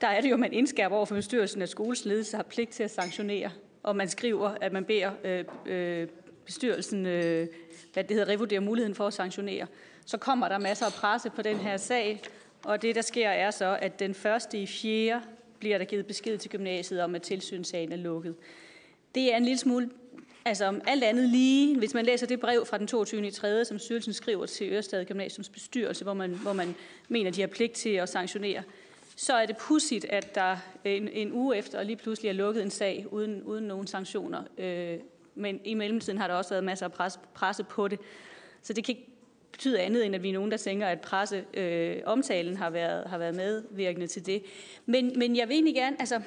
der 0.00 0.06
er 0.06 0.20
det 0.20 0.30
jo, 0.30 0.34
at 0.34 0.40
man 0.40 0.52
indskærper 0.52 0.96
over 0.96 1.06
for 1.06 1.14
bestyrelsen, 1.14 1.62
at 1.62 1.68
skolens 1.68 2.04
ledelse 2.04 2.36
har 2.36 2.42
pligt 2.42 2.70
til 2.70 2.82
at 2.82 2.90
sanktionere, 2.90 3.50
og 3.82 3.96
man 3.96 4.08
skriver, 4.08 4.48
at 4.60 4.72
man 4.72 4.84
beder 4.84 5.10
øh, 5.24 5.44
øh, 5.66 6.08
bestyrelsen, 6.44 7.06
øh, 7.06 7.46
hvad 7.92 8.04
det 8.04 8.16
hedder, 8.16 8.32
revurdere 8.32 8.60
muligheden 8.60 8.94
for 8.94 9.06
at 9.06 9.14
sanktionere. 9.14 9.66
Så 10.06 10.18
kommer 10.18 10.48
der 10.48 10.58
masser 10.58 10.86
af 10.86 10.92
presse 10.92 11.30
på 11.30 11.42
den 11.42 11.56
her 11.56 11.76
sag, 11.76 12.22
og 12.64 12.82
det, 12.82 12.94
der 12.94 13.02
sker, 13.02 13.28
er 13.28 13.50
så, 13.50 13.78
at 13.82 13.98
den 13.98 14.14
første 14.14 14.58
i 14.58 14.66
fjerde 14.66 15.22
bliver 15.58 15.78
der 15.78 15.84
givet 15.84 16.06
besked 16.06 16.38
til 16.38 16.50
gymnasiet 16.50 17.02
om, 17.02 17.14
at 17.14 17.22
tilsynssagen 17.22 17.92
er 17.92 17.96
lukket. 17.96 18.34
Det 19.14 19.32
er 19.32 19.36
en 19.36 19.44
lille 19.44 19.58
smule 19.58 19.90
Altså 20.44 20.64
om 20.64 20.80
alt 20.86 21.04
andet 21.04 21.28
lige, 21.28 21.78
hvis 21.78 21.94
man 21.94 22.04
læser 22.04 22.26
det 22.26 22.40
brev 22.40 22.66
fra 22.66 22.78
den 22.78 22.86
22. 22.86 23.26
i 23.26 23.30
3., 23.30 23.64
som 23.64 23.78
styrelsen 23.78 24.12
skriver 24.12 24.46
til 24.46 24.72
Ørestad 24.72 25.04
Gymnasiums 25.04 25.48
bestyrelse, 25.48 26.04
hvor 26.04 26.14
man, 26.14 26.30
hvor 26.30 26.52
man 26.52 26.74
mener, 27.08 27.30
de 27.30 27.40
har 27.40 27.48
pligt 27.48 27.72
til 27.72 27.90
at 27.90 28.08
sanktionere, 28.08 28.62
så 29.16 29.32
er 29.32 29.46
det 29.46 29.56
pudsigt, 29.56 30.04
at 30.04 30.34
der 30.34 30.56
øh, 30.84 30.96
en, 30.96 31.08
en 31.08 31.32
uge 31.32 31.56
efter 31.56 31.82
lige 31.82 31.96
pludselig 31.96 32.28
er 32.28 32.32
lukket 32.32 32.62
en 32.62 32.70
sag 32.70 33.06
uden, 33.10 33.42
uden 33.42 33.64
nogen 33.64 33.86
sanktioner. 33.86 34.42
Øh, 34.58 34.98
men 35.34 35.60
i 35.64 35.74
mellemtiden 35.74 36.18
har 36.18 36.28
der 36.28 36.34
også 36.34 36.50
været 36.50 36.64
masser 36.64 36.86
af 36.86 36.92
pres, 36.92 37.20
presse 37.34 37.64
på 37.64 37.88
det. 37.88 37.98
Så 38.62 38.72
det 38.72 38.84
kan 38.84 38.96
ikke 38.96 39.08
betyde 39.52 39.80
andet, 39.80 40.06
end 40.06 40.14
at 40.14 40.22
vi 40.22 40.28
er 40.28 40.32
nogen, 40.32 40.50
der 40.50 40.56
tænker, 40.56 40.86
at 40.86 41.00
presse 41.00 41.44
øh, 41.54 41.96
omtalen 42.04 42.56
har 42.56 42.70
været, 42.70 43.08
har 43.08 43.18
været 43.18 43.34
medvirkende 43.34 44.06
til 44.06 44.26
det. 44.26 44.42
Men, 44.86 45.12
men 45.16 45.36
jeg 45.36 45.48
vil 45.48 45.54
egentlig 45.54 45.74
gerne, 45.74 45.96
altså, 46.00 46.20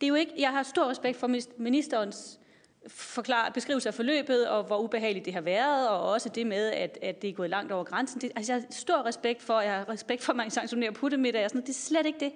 det 0.00 0.06
er 0.06 0.08
jo 0.08 0.14
ikke, 0.14 0.32
jeg 0.38 0.50
har 0.50 0.62
stor 0.62 0.90
respekt 0.90 1.16
for 1.16 1.30
ministerens 1.56 2.40
forklare, 2.86 3.52
beskrivelse 3.52 3.88
af 3.88 3.94
forløbet, 3.94 4.48
og 4.48 4.64
hvor 4.64 4.78
ubehageligt 4.78 5.24
det 5.24 5.34
har 5.34 5.40
været, 5.40 5.88
og 5.88 6.10
også 6.10 6.28
det 6.28 6.46
med, 6.46 6.70
at, 6.70 6.98
at 7.02 7.22
det 7.22 7.30
er 7.30 7.34
gået 7.34 7.50
langt 7.50 7.72
over 7.72 7.84
grænsen. 7.84 8.20
Det, 8.20 8.32
altså, 8.36 8.52
jeg 8.52 8.62
har 8.62 8.66
stor 8.70 9.06
respekt 9.06 9.42
for, 9.42 9.60
jeg 9.60 9.74
har 9.74 9.88
respekt 9.88 10.22
for, 10.22 10.32
at 10.32 10.36
man 10.36 10.50
sanktionerer 10.50 10.90
puttemiddag, 10.90 11.44
og 11.44 11.50
sådan 11.50 11.62
Det 11.62 11.68
er 11.68 11.74
slet 11.74 12.06
ikke 12.06 12.20
det. 12.20 12.32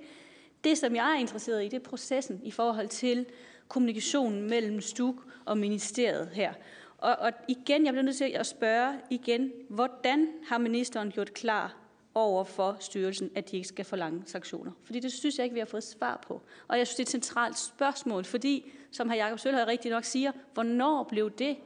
Det, 0.65 0.79
som 0.79 0.97
jeg 0.97 1.15
er 1.15 1.21
interesseret 1.21 1.65
i, 1.65 1.69
det 1.69 1.75
er 1.77 1.89
processen 1.89 2.41
i 2.45 2.51
forhold 2.51 2.89
til 2.89 3.27
kommunikationen 3.69 4.49
mellem 4.51 4.81
STUK 4.81 5.17
og 5.45 5.59
ministeriet 5.59 6.29
her. 6.33 6.53
Og, 6.99 7.17
og 7.19 7.33
igen, 7.49 7.85
jeg 7.85 7.93
bliver 7.93 8.05
nødt 8.05 8.17
til 8.17 8.25
at 8.25 8.47
spørge 8.47 8.99
igen, 9.11 9.53
hvordan 9.69 10.29
har 10.49 10.59
ministeren 10.59 11.11
gjort 11.11 11.35
klar 11.35 11.77
over 12.15 12.45
for 12.45 12.77
styrelsen, 12.81 13.31
at 13.35 13.51
de 13.51 13.57
ikke 13.57 13.69
skal 13.69 13.85
forlange 13.85 14.23
sanktioner? 14.27 14.73
Fordi 14.85 15.01
det 15.01 15.13
synes 15.13 15.39
jeg 15.39 15.45
ikke, 15.45 15.55
vi 15.55 15.61
har 15.61 15.67
fået 15.67 15.85
svar 15.85 16.25
på. 16.27 16.43
Og 16.69 16.79
jeg 16.79 16.87
synes, 16.87 16.97
det 16.97 17.03
er 17.03 17.07
et 17.07 17.25
centralt 17.25 17.59
spørgsmål, 17.59 18.25
fordi, 18.25 18.73
som 18.93 19.11
hr. 19.11 19.15
Jakob 19.15 19.39
Sølhøj 19.39 19.65
rigtig 19.65 19.91
nok 19.91 20.05
siger, 20.05 20.33
hvornår 20.55 21.03
blev 21.03 21.31
det 21.31 21.57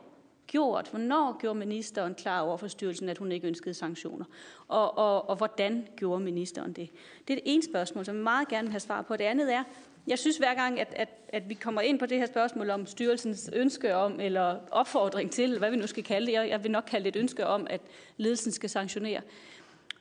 gjort? 0.47 0.89
Hvornår 0.91 1.39
gjorde 1.41 1.59
ministeren 1.59 2.15
klar 2.15 2.41
over 2.41 2.57
for 2.57 2.67
styrelsen, 2.67 3.09
at 3.09 3.19
hun 3.19 3.33
ikke 3.33 3.49
ønskede 3.49 3.75
sanktioner? 3.75 4.25
Og, 4.69 4.99
og, 4.99 5.29
og 5.29 5.37
hvordan 5.37 5.89
gjorde 5.97 6.25
ministeren 6.25 6.73
det? 6.73 6.91
Det 7.29 7.35
er 7.35 7.41
det 7.41 7.43
ene 7.45 7.63
spørgsmål, 7.63 8.05
som 8.05 8.17
jeg 8.17 8.23
meget 8.23 8.49
gerne 8.49 8.63
vil 8.63 8.73
have 8.73 8.81
svar 8.81 9.03
på. 9.03 9.17
Det 9.17 9.25
andet 9.25 9.55
er, 9.55 9.63
jeg 10.07 10.19
synes 10.19 10.37
hver 10.37 10.55
gang, 10.55 10.81
at, 10.81 10.95
at, 10.97 11.09
at 11.29 11.49
vi 11.49 11.55
kommer 11.55 11.81
ind 11.81 11.99
på 11.99 12.07
det 12.07 12.19
her 12.19 12.27
spørgsmål 12.27 12.71
om 12.71 12.87
styrelsens 12.87 13.51
ønske 13.53 13.97
om, 13.97 14.21
eller 14.21 14.57
opfordring 14.71 15.31
til, 15.31 15.59
hvad 15.59 15.71
vi 15.71 15.77
nu 15.77 15.87
skal 15.87 16.05
kalde 16.05 16.27
det, 16.27 16.33
jeg, 16.33 16.49
jeg 16.49 16.63
vil 16.63 16.71
nok 16.71 16.85
kalde 16.85 17.05
det 17.05 17.17
et 17.17 17.21
ønske 17.21 17.47
om, 17.47 17.67
at 17.71 17.81
ledelsen 18.17 18.53
skal 18.53 18.71
sanktionere, 18.71 19.21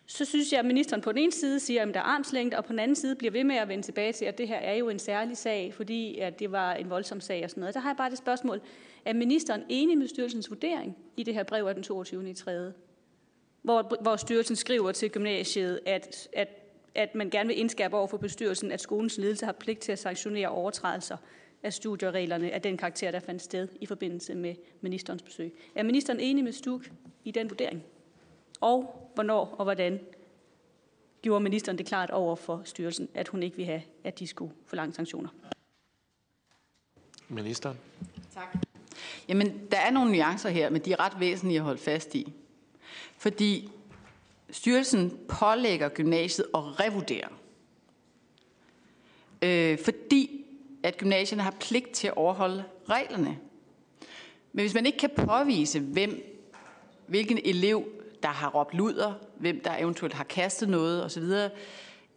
så 0.08 0.26
synes 0.26 0.52
jeg, 0.52 0.60
at 0.60 0.66
ministeren 0.66 1.02
på 1.02 1.12
den 1.12 1.20
ene 1.22 1.32
side 1.32 1.60
siger, 1.60 1.82
at 1.82 1.94
der 1.94 2.00
er 2.00 2.04
armslængde, 2.04 2.58
og 2.58 2.66
på 2.66 2.72
den 2.72 2.80
anden 2.80 2.96
side 2.96 3.16
bliver 3.16 3.32
ved 3.32 3.44
med 3.44 3.56
at 3.56 3.68
vende 3.68 3.84
tilbage 3.84 4.14
til, 4.14 4.26
at 4.26 4.38
det 4.38 4.48
her 4.48 4.56
er 4.56 4.74
jo 4.74 4.90
en 4.90 5.00
særlig 5.00 5.38
sag, 5.38 5.74
fordi 5.74 6.20
at 6.20 6.40
det 6.40 6.52
var 6.52 6.74
en 6.74 6.90
voldsom 6.90 7.22
sag 7.22 7.44
og 7.44 7.50
sådan 7.50 7.62
noget. 7.62 7.76
Der 7.76 7.82
har 7.82 7.90
jeg 7.90 7.98
bare 7.98 8.10
det 8.10 8.18
spørgsmål, 8.18 8.62
er 9.06 9.14
ministeren 9.14 9.64
enig 9.70 9.98
med 9.98 10.08
styrelsens 10.08 10.50
vurdering 10.50 10.98
i 11.18 11.24
det 11.24 11.34
her 11.34 11.44
brev 11.44 11.66
af 11.66 11.74
den 11.76 11.84
22. 11.84 12.30
i 12.30 12.34
3. 12.34 12.72
Hvor, 13.62 14.02
hvor 14.02 14.16
styrelsen 14.16 14.56
skriver 14.56 14.92
til 14.92 15.12
gymnasiet, 15.12 15.80
at, 15.86 16.30
at, 16.34 16.50
at 16.96 17.16
man 17.16 17.30
gerne 17.30 17.48
vil 17.48 17.60
indskærpe 17.60 17.98
over 17.98 18.08
for 18.08 18.18
bestyrelsen, 18.18 18.72
at 18.72 18.82
skolens 18.82 19.18
ledelse 19.18 19.46
har 19.46 19.54
pligt 19.54 19.80
til 19.80 19.92
at 19.92 20.00
sanktionere 20.00 20.48
overtrædelser 20.48 21.18
af 21.64 21.74
studiereglerne 21.74 22.52
af 22.52 22.62
den 22.62 22.78
karakter, 22.78 23.12
der 23.12 23.20
fandt 23.20 23.42
sted 23.42 23.68
i 23.82 23.86
forbindelse 23.86 24.36
med 24.36 24.56
ministerens 24.82 25.22
besøg. 25.22 25.54
Er 25.76 25.84
ministeren 25.84 26.20
enig 26.20 26.44
med 26.44 26.52
Stuk 26.52 26.92
i 27.24 27.32
den 27.32 27.50
vurdering? 27.50 27.84
Og 28.62 29.05
hvornår 29.16 29.56
og 29.58 29.64
hvordan 29.64 30.00
gjorde 31.22 31.44
ministeren 31.44 31.78
det 31.78 31.86
klart 31.86 32.10
over 32.10 32.36
for 32.36 32.62
styrelsen, 32.66 33.10
at 33.14 33.28
hun 33.28 33.44
ikke 33.44 33.58
vil 33.58 33.66
have, 33.66 33.82
at 34.04 34.20
de 34.20 34.28
skulle 34.28 34.54
forlange 34.66 34.94
sanktioner? 34.94 35.30
Ministeren. 37.28 37.78
Tak. 38.34 38.58
Jamen, 39.28 39.62
der 39.72 39.78
er 39.78 39.92
nogle 39.92 40.12
nuancer 40.12 40.50
her, 40.50 40.70
men 40.70 40.82
de 40.82 40.92
er 40.92 41.00
ret 41.00 41.20
væsentlige 41.20 41.58
at 41.58 41.64
holde 41.64 41.82
fast 41.82 42.16
i. 42.16 42.34
Fordi 43.18 43.70
styrelsen 44.50 45.20
pålægger 45.28 45.90
gymnasiet 45.90 46.48
at 46.54 46.80
revurdere. 46.80 47.28
Øh, 49.42 49.80
fordi 49.80 50.46
at 50.84 50.98
gymnasierne 50.98 51.44
har 51.44 51.56
pligt 51.60 51.92
til 51.92 52.08
at 52.08 52.14
overholde 52.18 52.64
reglerne. 52.90 53.40
Men 54.54 54.64
hvis 54.64 54.74
man 54.74 54.86
ikke 54.86 54.98
kan 54.98 55.10
påvise, 55.16 55.80
hvem, 55.80 56.42
hvilken 57.08 57.40
elev, 57.46 57.86
der 58.26 58.32
har 58.32 58.50
råbt 58.50 58.74
luder, 58.74 59.14
hvem 59.38 59.60
der 59.60 59.78
eventuelt 59.78 60.14
har 60.14 60.24
kastet 60.24 60.70
noget 60.70 61.04
osv., 61.06 61.24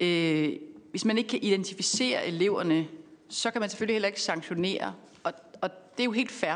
øh, 0.01 0.57
hvis 0.91 1.05
man 1.05 1.19
ikke 1.19 1.29
kan 1.29 1.39
identificere 1.43 2.27
eleverne, 2.27 2.89
så 3.29 3.51
kan 3.51 3.61
man 3.61 3.71
selvfølgelig 3.71 3.95
heller 3.95 4.07
ikke 4.07 4.21
sanktionere. 4.21 4.95
Og, 5.25 5.33
og 5.61 5.71
det 5.71 6.01
er 6.01 6.05
jo 6.05 6.13
helt 6.13 6.31
fair. 6.31 6.55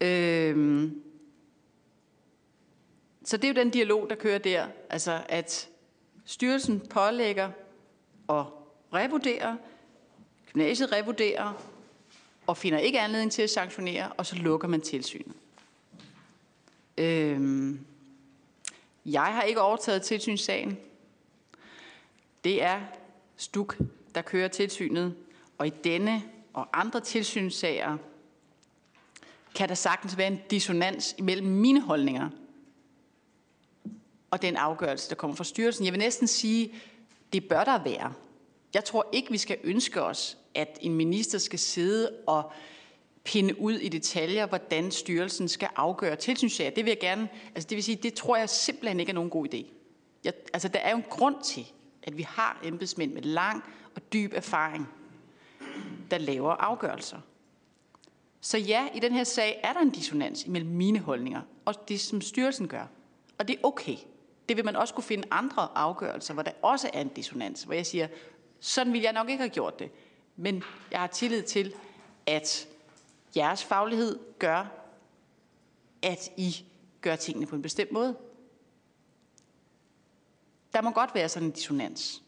Øh, 0.00 0.90
så 3.24 3.36
det 3.36 3.44
er 3.44 3.48
jo 3.48 3.54
den 3.54 3.70
dialog, 3.70 4.06
der 4.10 4.16
kører 4.16 4.38
der. 4.38 4.66
Altså 4.90 5.22
at 5.28 5.68
styrelsen 6.24 6.80
pålægger 6.80 7.50
og 8.26 8.68
revurdere, 8.94 9.58
gymnasiet 10.52 10.92
revurderer, 10.92 11.64
og 12.46 12.56
finder 12.56 12.78
ikke 12.78 13.00
anledning 13.00 13.32
til 13.32 13.42
at 13.42 13.50
sanktionere, 13.50 14.12
og 14.12 14.26
så 14.26 14.36
lukker 14.36 14.68
man 14.68 14.80
tilsynet. 14.80 15.34
Øhm, 16.98 17.86
jeg 19.06 19.34
har 19.34 19.42
ikke 19.42 19.60
overtaget 19.60 20.02
tilsynssagen. 20.02 20.78
Det 22.44 22.62
er 22.62 22.80
Stuk, 23.36 23.78
der 24.14 24.22
kører 24.22 24.48
tilsynet, 24.48 25.14
og 25.58 25.66
i 25.66 25.70
denne 25.70 26.22
og 26.52 26.80
andre 26.80 27.00
tilsynssager 27.00 27.96
kan 29.54 29.68
der 29.68 29.74
sagtens 29.74 30.18
være 30.18 30.26
en 30.26 30.40
dissonans 30.50 31.14
imellem 31.18 31.46
mine 31.46 31.80
holdninger 31.80 32.28
og 34.30 34.42
den 34.42 34.56
afgørelse, 34.56 35.10
der 35.10 35.14
kommer 35.14 35.36
fra 35.36 35.44
styrelsen. 35.44 35.84
Jeg 35.84 35.92
vil 35.92 35.98
næsten 35.98 36.26
sige, 36.26 36.74
det 37.32 37.48
bør 37.48 37.64
der 37.64 37.82
være. 37.82 38.12
Jeg 38.74 38.84
tror 38.84 39.08
ikke, 39.12 39.30
vi 39.30 39.38
skal 39.38 39.58
ønske 39.64 40.02
os, 40.02 40.38
at 40.54 40.78
en 40.80 40.94
minister 40.94 41.38
skal 41.38 41.58
sidde 41.58 42.16
og 42.26 42.52
pinde 43.24 43.60
ud 43.60 43.74
i 43.74 43.88
detaljer, 43.88 44.46
hvordan 44.46 44.90
styrelsen 44.90 45.48
skal 45.48 45.68
afgøre 45.76 46.16
tilsynssager. 46.16 46.70
Det 46.70 46.84
vil 46.84 46.90
jeg 46.90 47.00
gerne, 47.00 47.28
altså 47.54 47.68
det 47.68 47.76
vil 47.76 47.84
sige, 47.84 47.96
det 47.96 48.14
tror 48.14 48.36
jeg 48.36 48.48
simpelthen 48.48 49.00
ikke 49.00 49.10
er 49.10 49.14
nogen 49.14 49.30
god 49.30 49.54
idé. 49.54 49.64
Jeg, 50.24 50.32
altså 50.52 50.68
der 50.68 50.78
er 50.78 50.90
jo 50.90 50.96
en 50.96 51.04
grund 51.10 51.36
til, 51.44 51.66
at 52.02 52.16
vi 52.16 52.22
har 52.22 52.60
embedsmænd 52.64 53.12
med 53.12 53.22
lang 53.22 53.64
og 53.94 54.12
dyb 54.12 54.32
erfaring, 54.34 54.88
der 56.10 56.18
laver 56.18 56.52
afgørelser. 56.52 57.18
Så 58.40 58.58
ja, 58.58 58.88
i 58.94 59.00
den 59.00 59.12
her 59.12 59.24
sag 59.24 59.60
er 59.62 59.72
der 59.72 59.80
en 59.80 59.90
dissonans 59.90 60.44
imellem 60.44 60.70
mine 60.70 60.98
holdninger 60.98 61.40
og 61.64 61.88
det, 61.88 62.00
som 62.00 62.20
styrelsen 62.20 62.68
gør. 62.68 62.86
Og 63.38 63.48
det 63.48 63.56
er 63.56 63.60
okay. 63.62 63.96
Det 64.48 64.56
vil 64.56 64.64
man 64.64 64.76
også 64.76 64.94
kunne 64.94 65.04
finde 65.04 65.28
andre 65.30 65.68
afgørelser, 65.74 66.34
hvor 66.34 66.42
der 66.42 66.52
også 66.62 66.90
er 66.92 67.00
en 67.00 67.08
dissonans, 67.08 67.62
hvor 67.62 67.74
jeg 67.74 67.86
siger, 67.86 68.08
sådan 68.60 68.92
vil 68.92 69.00
jeg 69.00 69.12
nok 69.12 69.28
ikke 69.28 69.42
have 69.42 69.50
gjort 69.50 69.78
det. 69.78 69.90
Men 70.36 70.62
jeg 70.90 71.00
har 71.00 71.06
tillid 71.06 71.42
til, 71.42 71.74
at 72.26 72.68
jeres 73.36 73.64
faglighed 73.64 74.18
gør, 74.38 74.66
at 76.02 76.30
I 76.36 76.64
gør 77.00 77.16
tingene 77.16 77.46
på 77.46 77.56
en 77.56 77.62
bestemt 77.62 77.92
måde. 77.92 78.16
Der 80.72 80.80
må 80.80 80.90
godt 80.90 81.14
være 81.14 81.28
sådan 81.28 81.48
en 81.48 81.52
dissonans. 81.52 82.22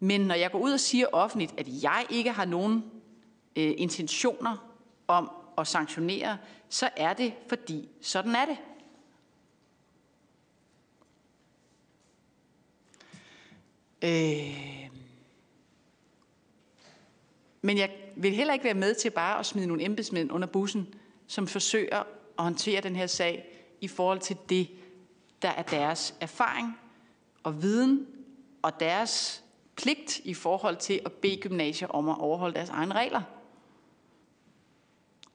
Men 0.00 0.20
når 0.20 0.34
jeg 0.34 0.50
går 0.50 0.58
ud 0.58 0.72
og 0.72 0.80
siger 0.80 1.06
offentligt, 1.12 1.54
at 1.60 1.82
jeg 1.82 2.06
ikke 2.10 2.32
har 2.32 2.44
nogen 2.44 2.84
øh, 3.56 3.74
intentioner 3.76 4.74
om 5.08 5.30
at 5.58 5.66
sanktionere, 5.66 6.38
så 6.68 6.90
er 6.96 7.12
det, 7.12 7.34
fordi 7.48 7.88
sådan 8.00 8.34
er 8.34 8.46
det. 8.46 8.58
Øh, 14.02 14.75
men 17.66 17.78
jeg 17.78 17.90
vil 18.16 18.34
heller 18.34 18.52
ikke 18.52 18.64
være 18.64 18.74
med 18.74 18.94
til 18.94 19.10
bare 19.10 19.38
at 19.38 19.46
smide 19.46 19.66
nogle 19.66 19.84
embedsmænd 19.84 20.32
under 20.32 20.48
bussen, 20.48 20.94
som 21.26 21.46
forsøger 21.46 21.98
at 22.00 22.06
håndtere 22.38 22.80
den 22.80 22.96
her 22.96 23.06
sag 23.06 23.46
i 23.80 23.88
forhold 23.88 24.20
til 24.20 24.36
det, 24.48 24.68
der 25.42 25.48
er 25.48 25.62
deres 25.62 26.14
erfaring 26.20 26.78
og 27.42 27.62
viden 27.62 28.06
og 28.62 28.80
deres 28.80 29.44
pligt 29.76 30.18
i 30.24 30.34
forhold 30.34 30.76
til 30.76 31.00
at 31.04 31.12
bede 31.12 31.36
gymnasier 31.36 31.88
om 31.88 32.08
at 32.08 32.18
overholde 32.18 32.54
deres 32.54 32.70
egne 32.70 32.94
regler. 32.94 33.22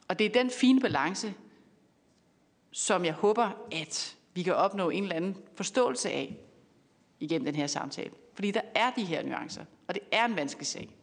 Og 0.08 0.20
det 0.20 0.26
er 0.26 0.30
den 0.30 0.50
fine 0.50 0.82
balance, 0.82 1.34
som 2.72 3.06
jeg 3.06 3.14
håber, 3.14 3.50
at 3.72 4.16
vi 4.34 4.44
kan 4.44 4.56
opnå 4.56 4.90
en 4.90 5.04
eller 5.04 5.16
anden 5.16 5.38
forståelse 5.56 6.10
af 6.10 6.38
igennem 7.20 7.46
den 7.46 7.56
her 7.56 7.68
samtale. 7.68 8.12
Fordi 8.34 8.52
der 8.52 8.62
er 8.76 8.92
de 8.92 9.06
her 9.06 9.24
nuancer, 9.24 9.66
og 9.88 9.94
det 9.96 10.04
er 10.12 10.26
en 10.26 10.36
vanskelig 10.36 10.68
sag. 10.68 11.01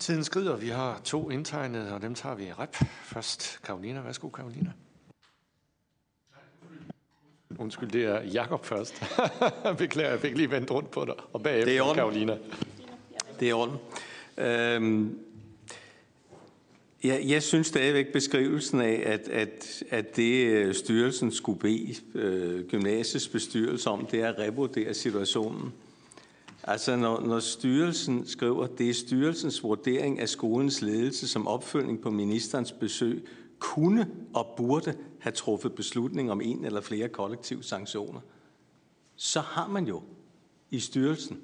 Tiden 0.00 0.24
skrider. 0.24 0.56
Vi 0.56 0.68
har 0.68 1.00
to 1.04 1.30
indtegnede, 1.30 1.94
og 1.94 2.02
dem 2.02 2.14
tager 2.14 2.34
vi 2.34 2.44
i 2.44 2.52
rep. 2.52 2.76
Først 3.04 3.60
Karolina. 3.64 4.00
Værsgo, 4.00 4.28
Karolina. 4.28 4.72
Undskyld, 7.58 7.90
det 7.90 8.04
er 8.04 8.22
Jakob 8.22 8.64
først. 8.64 9.02
Beklager, 9.78 10.10
jeg 10.10 10.20
fik 10.20 10.36
lige 10.36 10.50
vendt 10.50 10.70
rundt 10.70 10.90
på 10.90 11.04
dig. 11.04 11.14
Og 11.32 11.42
bagefter 11.42 11.72
det 11.72 11.78
er 11.78 11.94
Karolina. 11.94 12.38
Det 13.40 13.50
er 13.50 13.54
orden. 13.54 13.76
Øhm, 14.38 15.18
jeg, 17.04 17.24
jeg 17.26 17.42
synes 17.42 17.66
stadigvæk 17.66 18.12
beskrivelsen 18.12 18.80
af, 18.80 19.02
at, 19.06 19.28
at, 19.28 19.82
at 19.90 20.16
det 20.16 20.46
øh, 20.46 20.74
styrelsen 20.74 21.32
skulle 21.32 21.58
bede 21.58 21.94
øh, 22.14 22.66
gymnasiets 22.66 23.28
bestyrelse 23.28 23.90
om, 23.90 24.06
det 24.06 24.20
er 24.20 24.28
at 24.28 24.38
revurdere 24.38 24.94
situationen. 24.94 25.72
Altså 26.62 26.96
når, 26.96 27.20
når 27.20 27.40
styrelsen 27.40 28.26
skriver, 28.26 28.66
det 28.66 28.90
er 28.90 28.94
styrelsens 28.94 29.62
vurdering 29.62 30.20
af 30.20 30.28
skolens 30.28 30.82
ledelse 30.82 31.28
som 31.28 31.46
opfølgning 31.46 32.00
på 32.00 32.10
ministerens 32.10 32.72
besøg, 32.72 33.28
kunne 33.58 34.10
og 34.34 34.54
burde 34.56 34.94
have 35.20 35.32
truffet 35.32 35.74
beslutning 35.74 36.30
om 36.30 36.40
en 36.40 36.64
eller 36.64 36.80
flere 36.80 37.08
kollektive 37.08 37.62
sanktioner, 37.62 38.20
så 39.16 39.40
har 39.40 39.68
man 39.68 39.86
jo 39.86 40.02
i 40.70 40.80
styrelsen 40.80 41.40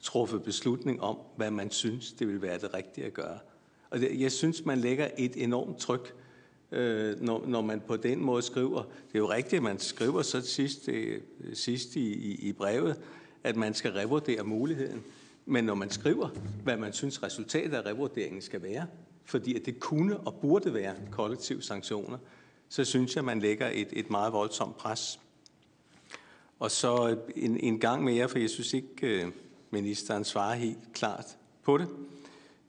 truffet 0.00 0.42
beslutning 0.42 1.02
om, 1.02 1.18
hvad 1.36 1.50
man 1.50 1.70
synes, 1.70 2.12
det 2.12 2.28
vil 2.28 2.42
være 2.42 2.58
det 2.58 2.74
rigtige 2.74 3.06
at 3.06 3.14
gøre. 3.14 3.38
Og 3.90 4.00
det, 4.00 4.20
jeg 4.20 4.32
synes, 4.32 4.64
man 4.64 4.78
lægger 4.78 5.08
et 5.18 5.42
enormt 5.42 5.78
tryk, 5.78 6.14
øh, 6.72 7.20
når, 7.20 7.46
når 7.46 7.60
man 7.60 7.80
på 7.80 7.96
den 7.96 8.20
måde 8.24 8.42
skriver. 8.42 8.82
Det 8.82 9.14
er 9.14 9.18
jo 9.18 9.30
rigtigt, 9.30 9.54
at 9.54 9.62
man 9.62 9.78
skriver 9.78 10.22
så 10.22 10.40
sidst, 10.40 10.88
øh, 10.88 11.20
sidst 11.54 11.96
i, 11.96 12.12
i, 12.12 12.48
i 12.48 12.52
brevet, 12.52 12.96
at 13.48 13.56
man 13.56 13.74
skal 13.74 13.92
revurdere 13.92 14.44
muligheden. 14.44 15.02
Men 15.46 15.64
når 15.64 15.74
man 15.74 15.90
skriver, 15.90 16.28
hvad 16.64 16.76
man 16.76 16.92
synes 16.92 17.22
resultatet 17.22 17.74
af 17.74 17.86
revurderingen 17.86 18.42
skal 18.42 18.62
være, 18.62 18.86
fordi 19.24 19.56
at 19.56 19.66
det 19.66 19.80
kunne 19.80 20.16
og 20.16 20.34
burde 20.34 20.74
være 20.74 20.94
kollektive 21.10 21.62
sanktioner, 21.62 22.18
så 22.68 22.84
synes 22.84 23.16
jeg, 23.16 23.24
man 23.24 23.40
lægger 23.40 23.70
et, 23.72 23.88
et 23.92 24.10
meget 24.10 24.32
voldsomt 24.32 24.76
pres. 24.76 25.20
Og 26.58 26.70
så 26.70 27.16
en, 27.36 27.60
en 27.60 27.80
gang 27.80 28.04
mere, 28.04 28.28
for 28.28 28.38
jeg 28.38 28.50
synes 28.50 28.74
ikke, 28.74 29.22
øh, 29.24 29.32
ministeren 29.70 30.24
svarer 30.24 30.54
helt 30.54 30.92
klart 30.92 31.26
på 31.62 31.78
det. 31.78 31.88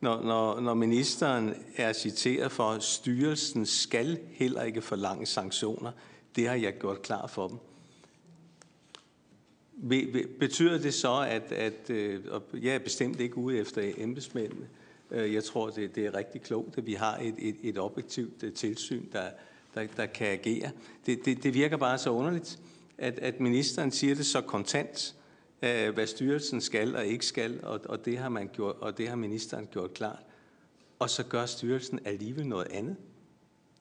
Når, 0.02 0.22
når, 0.24 0.60
når 0.60 0.74
ministeren 0.74 1.54
er 1.76 1.94
citeret 1.94 2.52
for, 2.52 2.64
at 2.64 2.84
styrelsen 2.84 3.66
skal 3.66 4.20
heller 4.30 4.64
ikke 4.64 4.82
forlange 4.82 5.26
sanktioner, 5.26 5.92
det 6.36 6.48
har 6.48 6.56
jeg 6.56 6.74
gjort 6.80 7.02
klar 7.02 7.28
for 7.28 7.48
dem. 7.48 7.58
Betyder 10.40 10.78
det 10.78 10.94
så, 10.94 11.20
at, 11.30 11.52
at 11.52 11.90
øh, 11.90 12.22
og 12.32 12.44
jeg 12.54 12.76
er 12.76 12.80
bestemt 12.80 13.20
ikke 13.20 13.38
ude 13.38 13.58
efter 13.58 13.92
embedsmændene? 13.98 14.68
Øh, 15.12 15.34
jeg 15.34 15.44
tror, 15.44 15.70
det, 15.70 15.96
det 15.96 16.06
er 16.06 16.14
rigtig 16.14 16.42
klogt, 16.42 16.78
at 16.78 16.86
vi 16.86 16.94
har 16.94 17.18
et, 17.18 17.36
et, 17.38 17.56
et 17.64 17.78
objektivt 17.80 18.44
øh, 18.44 18.54
tilsyn, 18.54 19.04
der, 19.14 19.30
der, 19.76 19.88
der 19.98 20.06
kan 20.06 20.28
agere. 20.28 20.72
Det, 21.06 21.26
det, 21.26 21.44
det 21.44 21.54
virker 21.54 21.78
bare 21.78 21.98
så 21.98 22.10
underligt, 22.10 22.60
at, 22.98 23.20
at 23.20 23.40
ministeren 23.40 23.92
siger 23.92 24.16
det 24.16 24.26
så 24.26 24.42
kontant, 24.42 25.16
hvad 25.94 26.08
styrelsen 26.08 26.62
skal 26.62 26.96
og 26.96 27.06
ikke 27.06 27.26
skal, 27.26 27.60
og, 27.64 27.80
og, 27.86 28.06
det 28.06 28.18
har 28.18 28.30
man 28.30 28.50
gjort, 28.54 28.76
og 28.76 28.98
det 28.98 29.08
har 29.08 29.16
ministeren 29.16 29.68
gjort 29.72 29.94
klart. 29.94 30.20
Og 31.00 31.10
så 31.10 31.24
gør 31.24 31.46
styrelsen 31.46 32.00
alligevel 32.06 32.48
noget 32.48 32.68
andet. 32.72 32.96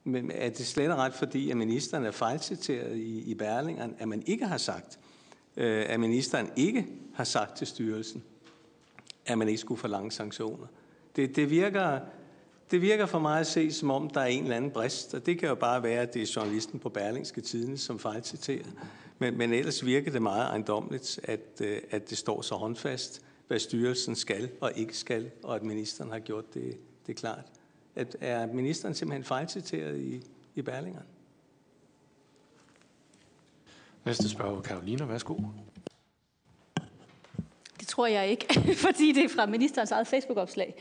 Men 0.04 0.30
er 0.30 0.50
det 0.50 0.66
slet 0.66 0.90
og 0.90 0.98
ret, 0.98 1.14
fordi 1.14 1.50
at 1.50 1.56
ministeren 1.56 2.04
er 2.04 2.10
fejlciteret 2.10 2.96
i, 2.96 3.30
i 3.30 3.34
Berlingeren, 3.34 3.94
at 3.98 4.08
man 4.08 4.22
ikke 4.26 4.46
har 4.46 4.58
sagt, 4.58 4.98
øh, 5.56 5.84
at 5.88 6.00
ministeren 6.00 6.50
ikke 6.56 6.86
har 7.14 7.24
sagt 7.24 7.56
til 7.56 7.66
styrelsen, 7.66 8.22
at 9.26 9.38
man 9.38 9.48
ikke 9.48 9.60
skulle 9.60 9.80
forlange 9.80 10.10
sanktioner. 10.10 10.66
Det, 11.16 11.36
det, 11.36 11.50
virker, 11.50 12.00
det 12.70 12.82
virker 12.82 13.06
for 13.06 13.18
mig 13.18 13.40
at 13.40 13.46
se, 13.46 13.72
som 13.72 13.90
om 13.90 14.10
der 14.10 14.20
er 14.20 14.26
en 14.26 14.42
eller 14.42 14.56
anden 14.56 14.70
brist, 14.70 15.14
og 15.14 15.26
det 15.26 15.38
kan 15.38 15.48
jo 15.48 15.54
bare 15.54 15.82
være, 15.82 16.00
at 16.00 16.14
det 16.14 16.22
er 16.22 16.32
journalisten 16.36 16.78
på 16.78 16.88
Berlingske 16.88 17.40
Tidene, 17.40 17.78
som 17.78 17.98
fejlciterer. 17.98 18.66
Men, 19.18 19.38
men 19.38 19.52
ellers 19.52 19.86
virker 19.86 20.12
det 20.12 20.22
meget 20.22 20.46
ejendomligt, 20.46 21.20
at, 21.22 21.60
øh, 21.60 21.78
at 21.90 22.10
det 22.10 22.18
står 22.18 22.42
så 22.42 22.54
håndfast, 22.54 23.22
hvad 23.46 23.58
styrelsen 23.58 24.16
skal 24.16 24.50
og 24.60 24.72
ikke 24.76 24.96
skal, 24.96 25.30
og 25.42 25.56
at 25.56 25.62
ministeren 25.62 26.10
har 26.10 26.18
gjort 26.18 26.54
det, 26.54 26.78
det 27.06 27.16
klart. 27.16 27.44
At, 27.96 28.16
er 28.20 28.46
ministeren 28.46 28.94
simpelthen 28.94 29.24
fejlciteret 29.24 29.98
i, 29.98 30.22
i 30.54 30.62
Berlingeren? 30.62 31.06
Næste 34.08 34.28
spørger, 34.28 34.60
Karolina, 34.60 35.04
værsgo. 35.04 35.34
Det 37.80 37.88
tror 37.88 38.06
jeg 38.06 38.28
ikke, 38.28 38.60
fordi 38.86 39.12
det 39.12 39.24
er 39.24 39.28
fra 39.28 39.46
ministerens 39.46 39.90
eget 39.90 40.06
Facebook-opslag. 40.06 40.74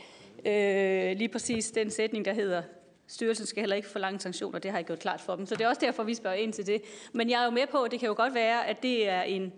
Øh, 0.46 1.16
lige 1.18 1.28
præcis 1.28 1.70
den 1.70 1.90
sætning, 1.90 2.24
der 2.24 2.32
hedder, 2.32 2.62
styrelsen 3.06 3.46
skal 3.46 3.60
heller 3.60 3.76
ikke 3.76 3.88
forlange 3.88 4.20
sanktioner, 4.20 4.58
det 4.58 4.70
har 4.70 4.78
jeg 4.78 4.86
gjort 4.86 4.98
klart 4.98 5.20
for 5.20 5.36
dem. 5.36 5.46
Så 5.46 5.54
det 5.54 5.64
er 5.64 5.68
også 5.68 5.80
derfor, 5.80 6.02
vi 6.02 6.14
spørger 6.14 6.36
ind 6.36 6.52
til 6.52 6.66
det. 6.66 6.82
Men 7.12 7.30
jeg 7.30 7.40
er 7.40 7.44
jo 7.44 7.50
med 7.50 7.66
på, 7.70 7.82
at 7.82 7.90
det 7.90 8.00
kan 8.00 8.06
jo 8.06 8.14
godt 8.16 8.34
være, 8.34 8.66
at 8.66 8.82
det 8.82 9.08
er 9.08 9.22
en 9.22 9.52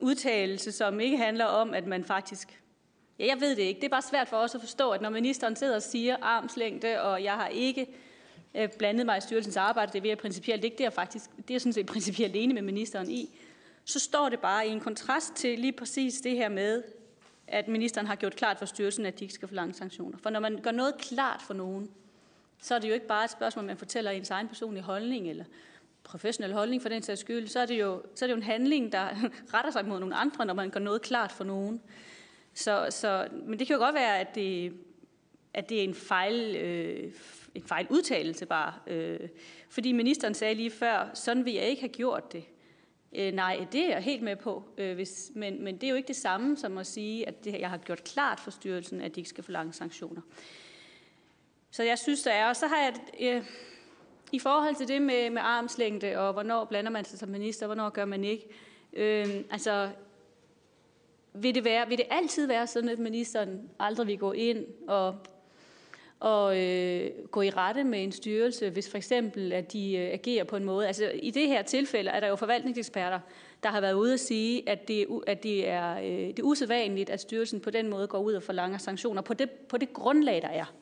udtalelse, 0.00 0.72
som 0.72 1.00
ikke 1.00 1.16
handler 1.16 1.44
om, 1.44 1.74
at 1.74 1.86
man 1.86 2.04
faktisk... 2.04 2.62
Ja, 3.18 3.26
jeg 3.26 3.40
ved 3.40 3.56
det 3.56 3.62
ikke. 3.62 3.80
Det 3.80 3.86
er 3.86 3.90
bare 3.90 4.02
svært 4.02 4.28
for 4.28 4.36
os 4.36 4.54
at 4.54 4.60
forstå, 4.60 4.90
at 4.90 5.02
når 5.02 5.10
ministeren 5.10 5.56
sidder 5.56 5.76
og 5.76 5.82
siger 5.82 6.16
armslængde, 6.22 7.02
og 7.02 7.24
jeg 7.24 7.32
har 7.32 7.48
ikke 7.48 7.86
Øh, 8.56 8.68
blandet 8.78 9.06
mig 9.06 9.18
i 9.18 9.20
styrelsens 9.20 9.56
arbejde, 9.56 9.92
det 9.92 10.02
vil 10.02 10.08
jeg 10.08 10.18
principielt 10.18 10.64
ikke, 10.64 10.78
det 10.78 10.86
er 10.86 10.90
faktisk, 10.90 11.30
det 11.48 11.56
er 11.56 11.60
sådan 11.60 11.72
set 11.72 11.86
principielt 11.86 12.36
enig 12.36 12.54
med 12.54 12.62
ministeren 12.62 13.10
i, 13.10 13.38
så 13.84 13.98
står 13.98 14.28
det 14.28 14.40
bare 14.40 14.68
i 14.68 14.70
en 14.70 14.80
kontrast 14.80 15.34
til 15.34 15.58
lige 15.58 15.72
præcis 15.72 16.20
det 16.20 16.36
her 16.36 16.48
med, 16.48 16.82
at 17.46 17.68
ministeren 17.68 18.06
har 18.06 18.14
gjort 18.14 18.36
klart 18.36 18.58
for 18.58 18.66
styrelsen, 18.66 19.06
at 19.06 19.18
de 19.18 19.24
ikke 19.24 19.34
skal 19.34 19.48
forlange 19.48 19.74
sanktioner. 19.74 20.18
For 20.18 20.30
når 20.30 20.40
man 20.40 20.60
gør 20.62 20.70
noget 20.70 20.94
klart 20.98 21.42
for 21.42 21.54
nogen, 21.54 21.90
så 22.62 22.74
er 22.74 22.78
det 22.78 22.88
jo 22.88 22.94
ikke 22.94 23.06
bare 23.06 23.24
et 23.24 23.30
spørgsmål, 23.30 23.64
man 23.64 23.76
fortæller 23.76 24.10
ens 24.10 24.30
egen 24.30 24.48
personlige 24.48 24.82
holdning, 24.82 25.30
eller 25.30 25.44
professionel 26.02 26.52
holdning 26.52 26.82
for 26.82 26.88
den 26.88 27.02
sags 27.02 27.20
skyld, 27.20 27.48
så 27.48 27.60
er 27.60 27.66
det 27.66 27.80
jo, 27.80 28.02
så 28.14 28.24
er 28.24 28.26
det 28.26 28.32
jo 28.32 28.36
en 28.36 28.42
handling, 28.42 28.92
der 28.92 29.08
retter 29.54 29.70
sig 29.70 29.86
mod 29.86 30.00
nogle 30.00 30.14
andre, 30.14 30.46
når 30.46 30.54
man 30.54 30.70
gør 30.70 30.80
noget 30.80 31.02
klart 31.02 31.32
for 31.32 31.44
nogen. 31.44 31.80
Så, 32.54 32.86
så, 32.90 33.28
men 33.46 33.58
det 33.58 33.66
kan 33.66 33.76
jo 33.76 33.82
godt 33.82 33.94
være, 33.94 34.18
at 34.18 34.34
det, 34.34 34.72
at 35.54 35.68
det 35.68 35.80
er 35.80 35.84
en 35.84 35.94
fejl, 35.94 36.56
øh, 36.56 37.12
en 37.56 37.62
fejl 37.62 37.86
udtalelse 37.90 38.46
bare. 38.46 38.74
Øh, 38.86 39.28
fordi 39.70 39.92
ministeren 39.92 40.34
sagde 40.34 40.54
lige 40.54 40.70
før, 40.70 41.10
sådan 41.14 41.44
vil 41.44 41.54
jeg 41.54 41.64
ikke 41.64 41.82
have 41.82 41.92
gjort 41.92 42.32
det. 42.32 42.44
Øh, 43.12 43.32
nej, 43.32 43.66
det 43.72 43.84
er 43.84 43.88
jeg 43.88 44.02
helt 44.02 44.22
med 44.22 44.36
på, 44.36 44.64
øh, 44.78 44.94
hvis, 44.94 45.30
men, 45.34 45.64
men 45.64 45.74
det 45.74 45.84
er 45.84 45.90
jo 45.90 45.96
ikke 45.96 46.08
det 46.08 46.16
samme 46.16 46.56
som 46.56 46.78
at 46.78 46.86
sige, 46.86 47.28
at 47.28 47.44
det, 47.44 47.60
jeg 47.60 47.70
har 47.70 47.78
gjort 47.78 48.04
klart 48.04 48.40
for 48.40 48.50
styrelsen, 48.50 49.00
at 49.00 49.14
de 49.14 49.20
ikke 49.20 49.30
skal 49.30 49.44
forlange 49.44 49.72
sanktioner. 49.72 50.22
Så 51.70 51.82
jeg 51.82 51.98
synes, 51.98 52.22
der 52.22 52.30
er. 52.30 52.48
Og 52.48 52.56
så 52.56 52.66
har 52.66 52.76
jeg, 52.76 52.94
øh, 53.20 53.44
i 54.32 54.38
forhold 54.38 54.74
til 54.74 54.88
det 54.88 55.02
med, 55.02 55.30
med 55.30 55.42
armslængde, 55.44 56.18
og 56.18 56.32
hvornår 56.32 56.64
blander 56.64 56.90
man 56.90 57.04
sig 57.04 57.18
som 57.18 57.28
minister, 57.28 57.66
hvornår 57.66 57.90
gør 57.90 58.04
man 58.04 58.24
ikke, 58.24 58.48
øh, 58.92 59.44
altså, 59.50 59.90
vil 61.34 61.54
det, 61.54 61.64
være, 61.64 61.88
vil 61.88 61.98
det 61.98 62.06
altid 62.10 62.46
være 62.46 62.66
sådan, 62.66 62.88
at 62.88 62.98
ministeren 62.98 63.70
aldrig 63.78 64.06
vil 64.06 64.18
gå 64.18 64.32
ind 64.32 64.66
og 64.88 65.18
og 66.20 66.58
øh, 66.58 67.10
gå 67.30 67.42
i 67.42 67.50
rette 67.50 67.84
med 67.84 68.04
en 68.04 68.12
styrelse, 68.12 68.70
hvis 68.70 68.90
for 68.90 68.96
eksempel, 68.96 69.52
at 69.52 69.72
de 69.72 69.96
øh, 69.96 70.12
agerer 70.12 70.44
på 70.44 70.56
en 70.56 70.64
måde. 70.64 70.86
Altså 70.86 71.10
i 71.22 71.30
det 71.30 71.48
her 71.48 71.62
tilfælde 71.62 72.10
er 72.10 72.20
der 72.20 72.28
jo 72.28 72.36
forvaltningseksperter, 72.36 73.20
der 73.62 73.68
har 73.68 73.80
været 73.80 73.92
ude 73.92 74.12
at 74.12 74.20
sige, 74.20 74.68
at 74.68 74.88
det, 74.88 75.06
at 75.26 75.42
det, 75.42 75.68
er, 75.68 75.98
øh, 75.98 76.04
det 76.04 76.38
er 76.38 76.42
usædvanligt, 76.42 77.10
at 77.10 77.20
styrelsen 77.20 77.60
på 77.60 77.70
den 77.70 77.88
måde 77.88 78.06
går 78.06 78.18
ud 78.18 78.32
og 78.32 78.42
forlanger 78.42 78.78
sanktioner 78.78 79.22
på 79.22 79.34
det, 79.34 79.50
på 79.50 79.78
det 79.78 79.92
grundlag, 79.92 80.42
der 80.42 80.48
er. 80.48 80.74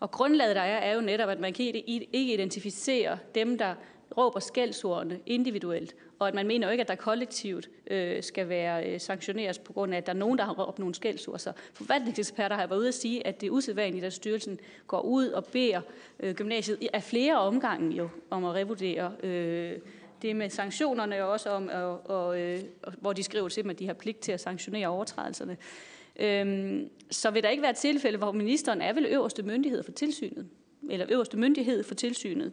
Og 0.00 0.10
grundlaget, 0.10 0.56
der 0.56 0.62
er, 0.62 0.78
er 0.78 0.94
jo 0.94 1.00
netop, 1.00 1.28
at 1.28 1.40
man 1.40 1.52
kan 1.52 1.64
ikke 1.64 2.32
identificere 2.34 3.18
dem, 3.34 3.58
der 3.58 3.74
råber 4.18 4.40
skældsordene 4.40 5.20
individuelt, 5.26 5.94
og 6.18 6.28
at 6.28 6.34
man 6.34 6.46
mener 6.46 6.66
jo 6.66 6.70
ikke, 6.70 6.82
at 6.82 6.88
der 6.88 6.94
kollektivt 6.94 7.70
øh, 7.90 8.22
skal 8.22 8.48
være 8.48 8.86
øh, 8.88 9.00
sanktioneres 9.00 9.58
på 9.58 9.72
grund 9.72 9.94
af, 9.94 9.98
at 9.98 10.06
der 10.06 10.12
er 10.12 10.16
nogen, 10.16 10.38
der 10.38 10.44
har 10.44 10.52
råbt 10.52 10.78
nogle 10.78 10.94
skældsord. 10.94 11.38
Så 11.38 11.52
forvaltningseksperter 11.74 12.56
har 12.56 12.66
været 12.66 12.78
ude 12.78 12.88
at 12.88 12.94
sige, 12.94 13.26
at 13.26 13.40
det 13.40 13.46
er 13.46 13.50
usædvanligt, 13.50 14.04
at 14.04 14.12
styrelsen 14.12 14.60
går 14.86 15.00
ud 15.00 15.26
og 15.28 15.44
beder 15.44 15.80
øh, 16.20 16.34
gymnasiet 16.34 16.78
af 16.92 17.02
flere 17.02 17.38
omgange 17.38 17.96
jo 17.96 18.08
om 18.30 18.44
at 18.44 18.54
revurdere 18.54 19.12
øh, 19.22 19.78
det 20.22 20.36
med 20.36 20.50
sanktionerne, 20.50 21.24
og 21.24 21.30
også 21.30 21.50
om, 21.50 21.70
og, 21.72 22.10
og, 22.10 22.40
øh, 22.40 22.60
hvor 23.00 23.12
de 23.12 23.22
skriver 23.22 23.48
til 23.48 23.62
dem, 23.62 23.70
at 23.70 23.78
de 23.78 23.86
har 23.86 23.94
pligt 23.94 24.20
til 24.20 24.32
at 24.32 24.40
sanktionere 24.40 24.88
overtrædelserne. 24.88 25.56
Øhm, 26.20 26.90
så 27.10 27.30
vil 27.30 27.42
der 27.42 27.48
ikke 27.48 27.62
være 27.62 27.72
tilfælde, 27.72 28.18
hvor 28.18 28.32
ministeren 28.32 28.80
er 28.80 28.92
vel 28.92 29.06
øverste 29.06 29.42
myndighed 29.42 29.82
for 29.82 29.92
tilsynet, 29.92 30.48
eller 30.90 31.06
øverste 31.10 31.36
myndighed 31.36 31.82
for 31.82 31.94
tilsynet. 31.94 32.52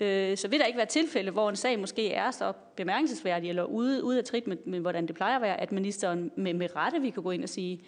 Øh, 0.00 0.36
så 0.36 0.48
vil 0.48 0.58
der 0.58 0.66
ikke 0.66 0.76
være 0.76 0.86
tilfælde, 0.86 1.30
hvor 1.30 1.50
en 1.50 1.56
sag 1.56 1.78
måske 1.78 2.12
er 2.12 2.30
så 2.30 2.52
bemærkelsesværdig 2.76 3.48
eller 3.48 3.64
ude, 3.64 4.04
ude 4.04 4.18
af 4.18 4.24
trit 4.24 4.46
med, 4.46 4.56
med, 4.64 4.80
hvordan 4.80 5.06
det 5.06 5.14
plejer 5.14 5.36
at 5.36 5.42
være, 5.42 5.60
at 5.60 5.72
ministeren 5.72 6.30
med, 6.36 6.54
med 6.54 6.76
rette 6.76 7.00
vi 7.00 7.10
kan 7.10 7.22
gå 7.22 7.30
ind 7.30 7.42
og 7.42 7.48
sige, 7.48 7.80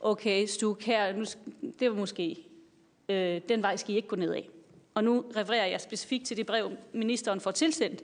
okay, 0.00 0.46
Stuk, 0.46 0.82
her, 0.82 1.16
nu, 1.16 1.24
det 1.78 1.90
var 1.90 1.96
måske, 1.96 2.46
øh, 3.08 3.40
den 3.48 3.62
vej 3.62 3.76
skal 3.76 3.94
I 3.94 3.96
ikke 3.96 4.08
gå 4.08 4.16
ned 4.16 4.32
af. 4.32 4.48
Og 4.94 5.04
nu 5.04 5.24
refererer 5.36 5.66
jeg 5.66 5.80
specifikt 5.80 6.26
til 6.26 6.36
det 6.36 6.46
brev, 6.46 6.70
ministeren 6.92 7.40
får 7.40 7.50
tilsendt, 7.50 8.02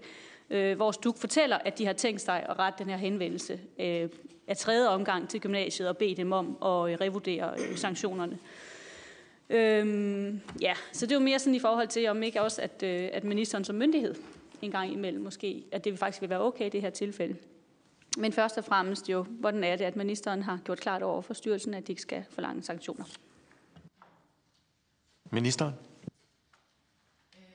øh, 0.50 0.76
hvor 0.76 0.90
Stuk 0.90 1.18
fortæller, 1.18 1.58
at 1.58 1.78
de 1.78 1.86
har 1.86 1.92
tænkt 1.92 2.20
sig 2.20 2.46
at 2.48 2.58
rette 2.58 2.84
den 2.84 2.90
her 2.90 2.96
henvendelse 2.96 3.60
øh, 3.80 4.08
af 4.46 4.56
tredje 4.56 4.88
omgang 4.88 5.28
til 5.28 5.40
gymnasiet 5.40 5.88
og 5.88 5.96
bede 5.96 6.14
dem 6.14 6.32
om 6.32 6.46
at 6.46 6.92
øh, 6.92 7.00
revurdere 7.00 7.54
øh, 7.58 7.76
sanktionerne. 7.76 8.38
Øhm, 9.52 10.40
ja, 10.60 10.74
så 10.92 11.06
det 11.06 11.12
er 11.12 11.16
jo 11.16 11.24
mere 11.24 11.38
sådan 11.38 11.54
i 11.54 11.58
forhold 11.58 11.88
til, 11.88 12.08
om 12.08 12.22
ikke 12.22 12.42
også, 12.42 12.62
at, 12.62 12.82
øh, 12.82 13.08
at 13.12 13.24
ministeren 13.24 13.64
som 13.64 13.76
myndighed 13.76 14.14
en 14.62 14.70
gang 14.70 14.92
imellem 14.92 15.22
måske, 15.22 15.64
at 15.72 15.84
det 15.84 15.98
faktisk 15.98 16.20
vil 16.20 16.30
være 16.30 16.40
okay 16.40 16.66
i 16.66 16.68
det 16.68 16.80
her 16.80 16.90
tilfælde. 16.90 17.36
Men 18.18 18.32
først 18.32 18.58
og 18.58 18.64
fremmest 18.64 19.08
jo, 19.08 19.22
hvordan 19.22 19.64
er 19.64 19.76
det, 19.76 19.84
at 19.84 19.96
ministeren 19.96 20.42
har 20.42 20.58
gjort 20.64 20.80
klart 20.80 21.02
over 21.02 21.22
for 21.22 21.34
styrelsen, 21.34 21.74
at 21.74 21.86
de 21.86 21.92
ikke 21.92 22.02
skal 22.02 22.24
forlange 22.30 22.62
sanktioner? 22.62 23.04
Ministeren? 25.30 25.74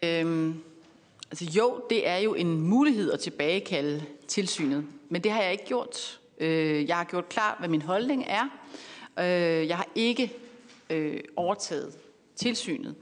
Øhm, 0.03 0.63
altså 1.31 1.45
jo, 1.57 1.83
det 1.89 2.07
er 2.07 2.17
jo 2.17 2.33
en 2.33 2.61
mulighed 2.61 3.11
at 3.11 3.19
tilbagekalde 3.19 4.05
tilsynet, 4.27 4.85
men 5.09 5.23
det 5.23 5.31
har 5.31 5.41
jeg 5.41 5.51
ikke 5.51 5.65
gjort. 5.65 6.19
Øh, 6.37 6.87
jeg 6.87 6.97
har 6.97 7.03
gjort 7.03 7.29
klart, 7.29 7.59
hvad 7.59 7.69
min 7.69 7.81
holdning 7.81 8.25
er. 8.27 8.43
Øh, 9.19 9.67
jeg 9.67 9.77
har 9.77 9.87
ikke 9.95 10.33
øh, 10.89 11.19
overtaget 11.35 11.97
tilsynet. 12.35 12.95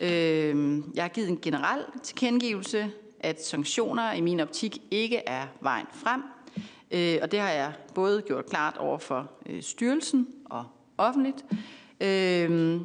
Øh, 0.00 0.78
jeg 0.94 1.04
har 1.04 1.08
givet 1.08 1.28
en 1.28 1.38
generel 1.42 1.84
tilkendegivelse, 2.02 2.90
at 3.20 3.44
sanktioner 3.44 4.12
i 4.12 4.20
min 4.20 4.40
optik 4.40 4.78
ikke 4.90 5.16
er 5.26 5.46
vejen 5.60 5.86
frem. 5.92 6.22
Øh, 6.90 7.18
og 7.22 7.32
det 7.32 7.40
har 7.40 7.50
jeg 7.50 7.72
både 7.94 8.22
gjort 8.22 8.46
klart 8.46 8.76
over 8.76 8.98
for 8.98 9.30
øh, 9.46 9.62
styrelsen 9.62 10.28
og 10.44 10.64
offentligt. 10.98 11.44
Øh, 12.00 12.80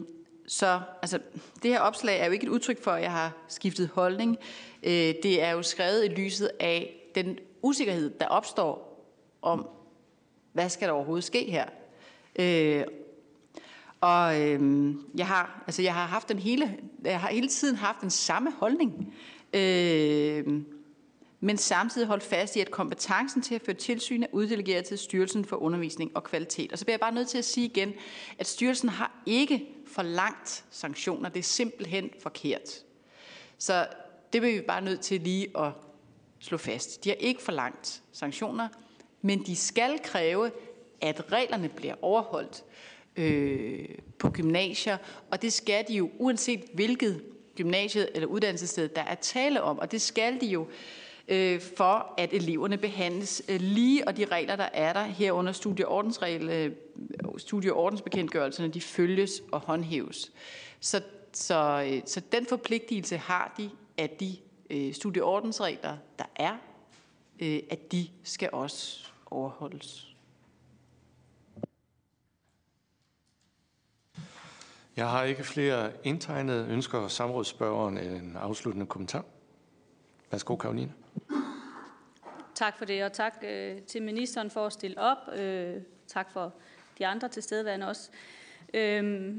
så 0.47 0.79
altså, 1.01 1.19
det 1.63 1.71
her 1.71 1.79
opslag 1.79 2.19
er 2.19 2.25
jo 2.25 2.31
ikke 2.31 2.45
et 2.45 2.49
udtryk 2.49 2.83
for, 2.83 2.91
at 2.91 3.03
jeg 3.03 3.11
har 3.11 3.31
skiftet 3.47 3.87
holdning. 3.87 4.37
Øh, 4.83 5.13
det 5.23 5.41
er 5.41 5.51
jo 5.51 5.61
skrevet 5.61 6.05
i 6.05 6.07
lyset 6.07 6.51
af 6.59 6.95
den 7.15 7.39
usikkerhed, 7.61 8.09
der 8.19 8.27
opstår 8.27 8.91
om, 9.41 9.67
hvad 10.53 10.69
skal 10.69 10.87
der 10.87 10.93
overhovedet 10.93 11.23
ske 11.23 11.51
her. 11.51 11.65
Øh, 12.39 12.83
og 14.01 14.41
øhm, 14.41 15.01
jeg 15.17 15.27
har, 15.27 15.63
altså 15.67 15.81
jeg 15.81 15.93
har 15.93 16.05
haft 16.05 16.29
den 16.29 16.39
hele, 16.39 16.77
jeg 17.03 17.19
har 17.19 17.29
hele 17.29 17.47
tiden 17.47 17.75
haft 17.75 18.01
den 18.01 18.09
samme 18.09 18.51
holdning. 18.51 19.13
Øh, 19.53 20.61
men 21.43 21.57
samtidig 21.57 22.07
holdt 22.07 22.23
fast 22.23 22.55
i, 22.55 22.59
at 22.59 22.71
kompetencen 22.71 23.41
til 23.41 23.55
at 23.55 23.61
føre 23.65 23.75
tilsyn 23.75 24.23
er 24.23 24.27
uddelegeret 24.31 24.85
til 24.85 24.97
Styrelsen 24.97 25.45
for 25.45 25.55
Undervisning 25.55 26.11
og 26.15 26.23
Kvalitet. 26.23 26.71
Og 26.71 26.79
så 26.79 26.85
bliver 26.85 26.93
jeg 26.93 26.99
bare 26.99 27.13
nødt 27.13 27.27
til 27.27 27.37
at 27.37 27.45
sige 27.45 27.65
igen, 27.65 27.93
at 28.37 28.47
styrelsen 28.47 28.89
har 28.89 29.21
ikke 29.25 29.67
forlangt 29.87 30.63
sanktioner. 30.71 31.29
Det 31.29 31.39
er 31.39 31.43
simpelthen 31.43 32.09
forkert. 32.21 32.69
Så 33.57 33.87
det 34.33 34.41
bliver 34.41 34.55
vi 34.55 34.61
bare 34.61 34.81
nødt 34.81 34.99
til 34.99 35.21
lige 35.21 35.47
at 35.57 35.71
slå 36.39 36.57
fast. 36.57 37.03
De 37.03 37.09
har 37.09 37.15
ikke 37.15 37.41
forlangt 37.41 38.01
sanktioner, 38.11 38.67
men 39.21 39.45
de 39.45 39.55
skal 39.55 39.99
kræve, 40.03 40.51
at 41.01 41.31
reglerne 41.31 41.69
bliver 41.69 41.95
overholdt 42.01 42.63
øh, 43.15 43.85
på 44.17 44.29
gymnasier, 44.29 44.97
og 45.31 45.41
det 45.41 45.53
skal 45.53 45.85
de 45.87 45.93
jo 45.93 46.09
uanset 46.17 46.63
hvilket 46.73 47.21
gymnasiet 47.55 48.09
eller 48.13 48.27
uddannelsessted, 48.27 48.89
der 48.89 49.01
er 49.01 49.15
tale 49.15 49.61
om, 49.61 49.79
og 49.79 49.91
det 49.91 50.01
skal 50.01 50.41
de 50.41 50.45
jo 50.45 50.67
øh, 51.27 51.61
for, 51.77 52.13
at 52.17 52.33
eleverne 52.33 52.77
behandles 52.77 53.43
øh, 53.49 53.61
lige, 53.61 54.07
og 54.07 54.17
de 54.17 54.25
regler, 54.25 54.55
der 54.55 54.69
er 54.73 54.93
der 54.93 55.03
herunder 55.03 55.51
studieordensregel, 55.51 56.49
øh, 56.49 56.71
studieordensbekendtgørelserne, 57.37 58.69
de 58.69 58.81
følges 58.81 59.41
og 59.51 59.59
håndhæves. 59.59 60.31
Så, 60.79 61.01
så, 61.33 61.87
øh, 61.91 62.01
så 62.05 62.21
den 62.31 62.45
forpligtelse 62.45 63.17
har 63.17 63.53
de, 63.57 63.69
at 63.97 64.19
de 64.19 64.35
øh, 64.69 64.93
studieordensregler, 64.93 65.97
der 66.19 66.25
er, 66.35 66.57
øh, 67.39 67.59
at 67.69 67.91
de 67.91 68.07
skal 68.23 68.49
også 68.53 69.07
overholdes. 69.25 70.10
Jeg 74.95 75.09
har 75.09 75.23
ikke 75.23 75.43
flere 75.43 75.91
indtegnede 76.03 76.67
ønsker 76.69 77.07
samrådsspørgeren 77.07 77.97
en 77.97 78.37
afsluttende 78.39 78.85
kommentar. 78.85 79.25
Værsgo, 80.31 80.55
Karoline. 80.55 80.93
Tak 82.55 82.77
for 82.77 82.85
det, 82.85 83.03
og 83.03 83.13
tak 83.13 83.43
øh, 83.43 83.81
til 83.81 84.01
ministeren 84.01 84.49
for 84.49 84.65
at 84.65 84.73
stille 84.73 84.99
op. 84.99 85.39
Øh, 85.39 85.75
tak 86.07 86.31
for 86.31 86.53
de 86.97 87.07
andre 87.07 87.27
tilstedeværende 87.27 87.87
også. 87.87 88.09
Øh, 88.73 89.35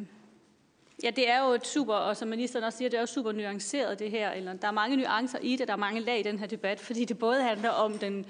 ja, 1.03 1.11
det 1.11 1.31
er 1.31 1.45
jo 1.45 1.51
et 1.51 1.67
super, 1.67 1.95
og 1.95 2.17
som 2.17 2.29
ministeren 2.29 2.65
også 2.65 2.79
siger, 2.79 2.89
det 2.89 2.97
er 2.97 3.01
jo 3.01 3.07
super 3.07 3.33
nuanceret 3.33 3.99
det 3.99 4.11
her. 4.11 4.31
Eller, 4.31 4.53
der 4.53 4.69
er 4.69 4.73
mange 4.73 4.97
nuancer 4.97 5.39
i 5.39 5.57
det, 5.57 5.69
der 5.69 5.75
er 5.75 5.79
mange 5.79 6.01
lag 6.01 6.21
i 6.21 6.23
den 6.23 6.39
her 6.39 6.47
debat, 6.47 6.81
fordi 6.81 7.05
det 7.05 7.19
både 7.19 7.43
handler 7.43 7.71
om 7.71 7.99
den, 7.99 8.27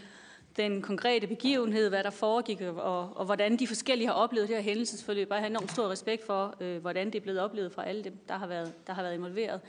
den 0.57 0.83
konkrete 0.83 1.27
begivenhed, 1.27 1.89
hvad 1.89 2.05
der 2.05 2.11
foregik, 2.11 2.61
og, 2.61 3.17
og 3.17 3.25
hvordan 3.25 3.57
de 3.57 3.67
forskellige 3.67 4.09
har 4.09 4.15
oplevet 4.15 4.49
det 4.49 4.57
her 4.57 4.63
hændelsesforløb. 4.63 5.31
Jeg 5.31 5.39
har 5.39 5.47
enormt 5.47 5.73
stor 5.73 5.89
respekt 5.89 6.27
for, 6.27 6.55
øh, 6.61 6.81
hvordan 6.81 7.07
det 7.07 7.15
er 7.15 7.21
blevet 7.21 7.41
oplevet 7.41 7.73
fra 7.73 7.87
alle 7.87 8.05
dem, 8.05 8.19
der 8.29 8.35
har 8.35 8.47
været, 8.47 8.73
der 8.87 8.93
har 8.93 9.03
været 9.03 9.15
involveret. 9.15 9.61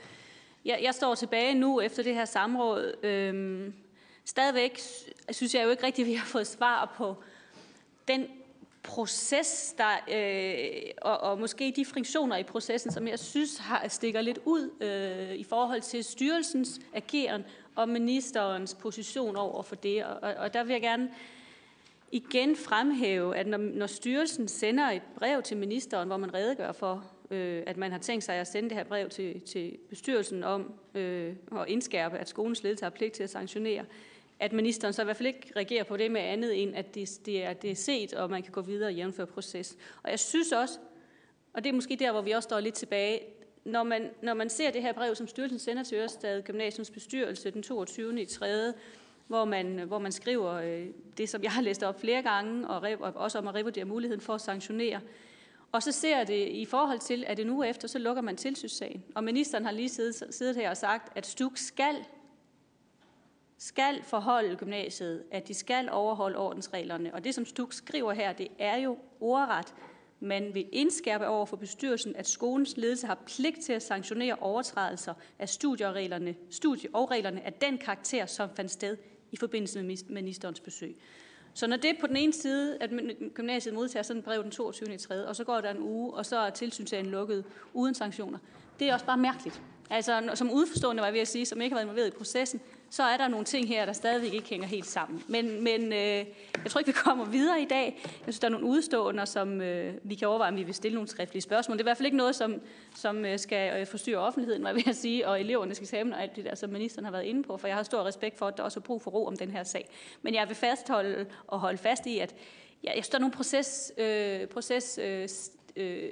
Jeg, 0.64 0.78
jeg 0.82 0.94
står 0.94 1.14
tilbage 1.14 1.54
nu 1.54 1.80
efter 1.80 2.02
det 2.02 2.14
her 2.14 2.24
samråd. 2.24 3.04
Øh, 3.04 3.72
stadigvæk 4.24 4.80
synes 5.30 5.54
jeg 5.54 5.64
jo 5.64 5.70
ikke 5.70 5.86
rigtigt, 5.86 6.06
at 6.06 6.10
vi 6.10 6.14
har 6.14 6.26
fået 6.26 6.46
svar 6.46 6.94
på 6.96 7.16
den 8.08 8.26
proces, 8.84 9.74
der, 9.78 9.90
øh, 10.12 10.90
og, 11.02 11.18
og 11.20 11.40
måske 11.40 11.72
de 11.76 11.84
friktioner 11.84 12.36
i 12.36 12.42
processen, 12.42 12.92
som 12.92 13.08
jeg 13.08 13.18
synes 13.18 13.58
har, 13.58 13.88
stikker 13.88 14.20
lidt 14.20 14.38
ud 14.44 14.70
øh, 14.80 15.34
i 15.34 15.44
forhold 15.44 15.80
til 15.80 16.04
styrelsens 16.04 16.80
ageren 16.94 17.44
og 17.74 17.88
ministerens 17.88 18.74
position 18.74 19.36
over 19.36 19.62
for 19.62 19.76
det. 19.76 20.04
Og, 20.04 20.34
og 20.38 20.54
der 20.54 20.64
vil 20.64 20.72
jeg 20.72 20.80
gerne 20.80 21.10
igen 22.12 22.56
fremhæve, 22.56 23.36
at 23.36 23.46
når, 23.46 23.58
når 23.58 23.86
styrelsen 23.86 24.48
sender 24.48 24.90
et 24.90 25.02
brev 25.18 25.42
til 25.42 25.56
ministeren, 25.56 26.08
hvor 26.08 26.16
man 26.16 26.34
redegør 26.34 26.72
for, 26.72 27.04
øh, 27.30 27.62
at 27.66 27.76
man 27.76 27.92
har 27.92 27.98
tænkt 27.98 28.24
sig 28.24 28.34
at 28.34 28.46
sende 28.46 28.68
det 28.68 28.76
her 28.76 28.84
brev 28.84 29.08
til, 29.08 29.40
til 29.40 29.76
bestyrelsen 29.88 30.44
om 30.44 30.72
øh, 30.94 31.34
at 31.52 31.68
indskærpe, 31.68 32.18
at 32.18 32.28
skolens 32.28 32.62
ledelse 32.62 32.84
har 32.84 32.90
pligt 32.90 33.14
til 33.14 33.22
at 33.22 33.30
sanktionere, 33.30 33.80
øh, 33.80 34.13
at 34.40 34.52
ministeren 34.52 34.92
så 34.92 35.02
i 35.02 35.04
hvert 35.04 35.16
fald 35.16 35.26
ikke 35.26 35.52
reagerer 35.56 35.84
på 35.84 35.96
det 35.96 36.10
med 36.10 36.20
andet 36.20 36.62
end, 36.62 36.76
at 36.76 36.94
det, 36.94 37.20
det, 37.26 37.44
er, 37.44 37.52
det 37.52 37.70
er 37.70 37.74
set, 37.74 38.14
og 38.14 38.30
man 38.30 38.42
kan 38.42 38.52
gå 38.52 38.60
videre 38.60 38.88
og 38.88 38.94
jævnføre 38.94 39.26
proces. 39.26 39.76
Og 40.02 40.10
jeg 40.10 40.18
synes 40.18 40.52
også, 40.52 40.78
og 41.54 41.64
det 41.64 41.70
er 41.70 41.74
måske 41.74 41.96
der, 41.96 42.12
hvor 42.12 42.22
vi 42.22 42.30
også 42.30 42.46
står 42.46 42.60
lidt 42.60 42.74
tilbage, 42.74 43.20
når 43.64 43.82
man, 43.82 44.10
når 44.22 44.34
man 44.34 44.50
ser 44.50 44.70
det 44.70 44.82
her 44.82 44.92
brev, 44.92 45.14
som 45.14 45.28
styrelsen 45.28 45.58
sender 45.58 45.82
til 45.82 45.98
Ørestad 45.98 46.42
Gymnasiums 46.42 46.90
bestyrelse 46.90 47.50
den 47.50 47.62
22. 47.62 48.22
i 48.22 48.24
3., 48.24 48.72
hvor 49.26 49.44
man, 49.44 49.78
hvor 49.78 49.98
man 49.98 50.12
skriver 50.12 50.52
øh, 50.52 50.86
det, 51.18 51.28
som 51.28 51.42
jeg 51.42 51.52
har 51.52 51.62
læst 51.62 51.82
op 51.82 52.00
flere 52.00 52.22
gange, 52.22 52.68
og, 52.68 52.82
rev, 52.82 52.98
og 53.00 53.12
også 53.16 53.38
om 53.38 53.48
at 53.48 53.54
revurdere 53.54 53.84
muligheden 53.84 54.20
for 54.20 54.34
at 54.34 54.40
sanktionere. 54.40 55.00
Og 55.72 55.82
så 55.82 55.92
ser 55.92 56.24
det 56.24 56.48
i 56.48 56.64
forhold 56.64 56.98
til, 56.98 57.24
at 57.26 57.36
det 57.36 57.46
nu 57.46 57.62
efter, 57.62 57.88
så 57.88 57.98
lukker 57.98 58.22
man 58.22 58.36
tilsynssagen. 58.36 59.04
Og 59.14 59.24
ministeren 59.24 59.64
har 59.64 59.72
lige 59.72 59.88
siddet, 59.88 60.34
siddet 60.34 60.56
her 60.56 60.70
og 60.70 60.76
sagt, 60.76 61.18
at 61.18 61.26
STUK 61.26 61.56
skal 61.56 61.96
skal 63.58 64.02
forholde 64.02 64.56
gymnasiet, 64.56 65.24
at 65.30 65.48
de 65.48 65.54
skal 65.54 65.88
overholde 65.92 66.38
ordensreglerne. 66.38 67.14
Og 67.14 67.24
det, 67.24 67.34
som 67.34 67.44
Stuk 67.44 67.72
skriver 67.72 68.12
her, 68.12 68.32
det 68.32 68.48
er 68.58 68.76
jo 68.76 68.98
ordret. 69.20 69.74
Man 70.20 70.54
vil 70.54 70.68
indskærpe 70.72 71.26
over 71.26 71.46
for 71.46 71.56
bestyrelsen, 71.56 72.16
at 72.16 72.28
skolens 72.28 72.76
ledelse 72.76 73.06
har 73.06 73.18
pligt 73.26 73.60
til 73.60 73.72
at 73.72 73.82
sanktionere 73.82 74.36
overtrædelser 74.40 75.14
af 75.38 75.48
studiereglerne, 75.48 76.34
studie- 76.50 76.88
og 76.92 77.10
reglerne 77.10 77.46
af 77.46 77.52
den 77.52 77.78
karakter, 77.78 78.26
som 78.26 78.48
fandt 78.56 78.70
sted 78.70 78.96
i 79.32 79.36
forbindelse 79.36 79.82
med 79.82 79.96
ministerens 80.08 80.60
besøg. 80.60 80.96
Så 81.54 81.66
når 81.66 81.76
det 81.76 81.96
på 82.00 82.06
den 82.06 82.16
ene 82.16 82.32
side, 82.32 82.78
at 82.80 82.90
gymnasiet 83.34 83.74
modtager 83.74 84.02
sådan 84.02 84.18
et 84.18 84.24
brev 84.24 84.42
den 84.42 84.50
22. 84.50 84.96
3., 84.96 85.26
og 85.26 85.36
så 85.36 85.44
går 85.44 85.60
der 85.60 85.70
en 85.70 85.78
uge, 85.78 86.14
og 86.14 86.26
så 86.26 86.38
er 86.38 86.50
tilsynssagen 86.50 87.06
lukket 87.06 87.44
uden 87.72 87.94
sanktioner, 87.94 88.38
det 88.78 88.88
er 88.88 88.94
også 88.94 89.06
bare 89.06 89.18
mærkeligt. 89.18 89.62
Altså, 89.90 90.30
som 90.34 90.50
udforstående 90.50 91.00
var 91.00 91.06
jeg 91.06 91.14
ved 91.14 91.20
at 91.20 91.28
sige, 91.28 91.46
som 91.46 91.60
ikke 91.60 91.74
har 91.74 91.78
været 91.78 91.84
involveret 91.84 92.08
i 92.08 92.16
processen, 92.18 92.60
så 92.94 93.02
er 93.02 93.16
der 93.16 93.28
nogle 93.28 93.44
ting 93.44 93.68
her, 93.68 93.86
der 93.86 93.92
stadigvæk 93.92 94.34
ikke 94.34 94.48
hænger 94.48 94.66
helt 94.66 94.86
sammen. 94.86 95.22
Men, 95.28 95.64
men 95.64 95.92
øh, 95.92 95.98
jeg 95.98 96.70
tror 96.70 96.78
ikke, 96.78 96.88
vi 96.88 96.92
kommer 96.92 97.24
videre 97.24 97.62
i 97.62 97.64
dag. 97.64 98.00
Jeg 98.04 98.20
synes, 98.22 98.38
der 98.38 98.48
er 98.48 98.50
nogle 98.50 98.66
udstående, 98.66 99.26
som 99.26 99.60
øh, 99.60 99.94
vi 100.02 100.14
kan 100.14 100.28
overveje, 100.28 100.50
om 100.50 100.56
vi 100.56 100.62
vil 100.62 100.74
stille 100.74 100.94
nogle 100.94 101.08
skriftlige 101.08 101.42
spørgsmål. 101.42 101.78
Det 101.78 101.80
er 101.80 101.84
i 101.84 101.88
hvert 101.88 101.96
fald 101.96 102.06
ikke 102.06 102.16
noget, 102.16 102.34
som, 102.34 102.60
som 102.96 103.24
øh, 103.24 103.38
skal 103.38 103.80
øh, 103.80 103.86
forstyrre 103.86 104.18
offentligheden, 104.18 104.62
hvad 104.64 104.74
vil 104.74 104.82
jeg 104.86 104.94
sige, 104.94 105.28
og 105.28 105.40
elevernes 105.40 105.80
eksamen 105.80 106.12
og 106.12 106.22
alt 106.22 106.36
det 106.36 106.44
der, 106.44 106.54
som 106.54 106.70
ministeren 106.70 107.04
har 107.04 107.12
været 107.12 107.24
inde 107.24 107.42
på, 107.42 107.56
for 107.56 107.66
jeg 107.66 107.76
har 107.76 107.82
stor 107.82 108.04
respekt 108.04 108.38
for, 108.38 108.46
at 108.46 108.56
der 108.56 108.62
også 108.62 108.80
er 108.80 108.82
brug 108.82 109.02
for 109.02 109.10
ro 109.10 109.26
om 109.26 109.36
den 109.36 109.50
her 109.50 109.64
sag. 109.64 109.88
Men 110.22 110.34
jeg 110.34 110.48
vil 110.48 110.56
fastholde 110.56 111.26
og 111.46 111.60
holde 111.60 111.78
fast 111.78 112.06
i, 112.06 112.18
at 112.18 112.34
ja, 112.84 112.92
jeg 112.96 113.04
synes, 113.04 113.08
der 113.08 113.18
er 113.18 113.20
nogle 113.20 113.34
proces, 113.34 113.92
øh, 113.98 114.46
proces 114.46 114.98
øh, 115.02 115.28
øh, 115.76 116.10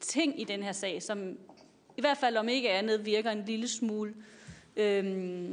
ting 0.00 0.40
i 0.40 0.44
den 0.44 0.62
her 0.62 0.72
sag, 0.72 1.02
som 1.02 1.38
i 1.96 2.00
hvert 2.00 2.18
fald 2.18 2.36
om 2.36 2.48
ikke 2.48 2.70
andet 2.70 3.06
virker 3.06 3.30
en 3.30 3.44
lille 3.46 3.68
smule 3.68 4.14
øh, 4.76 5.50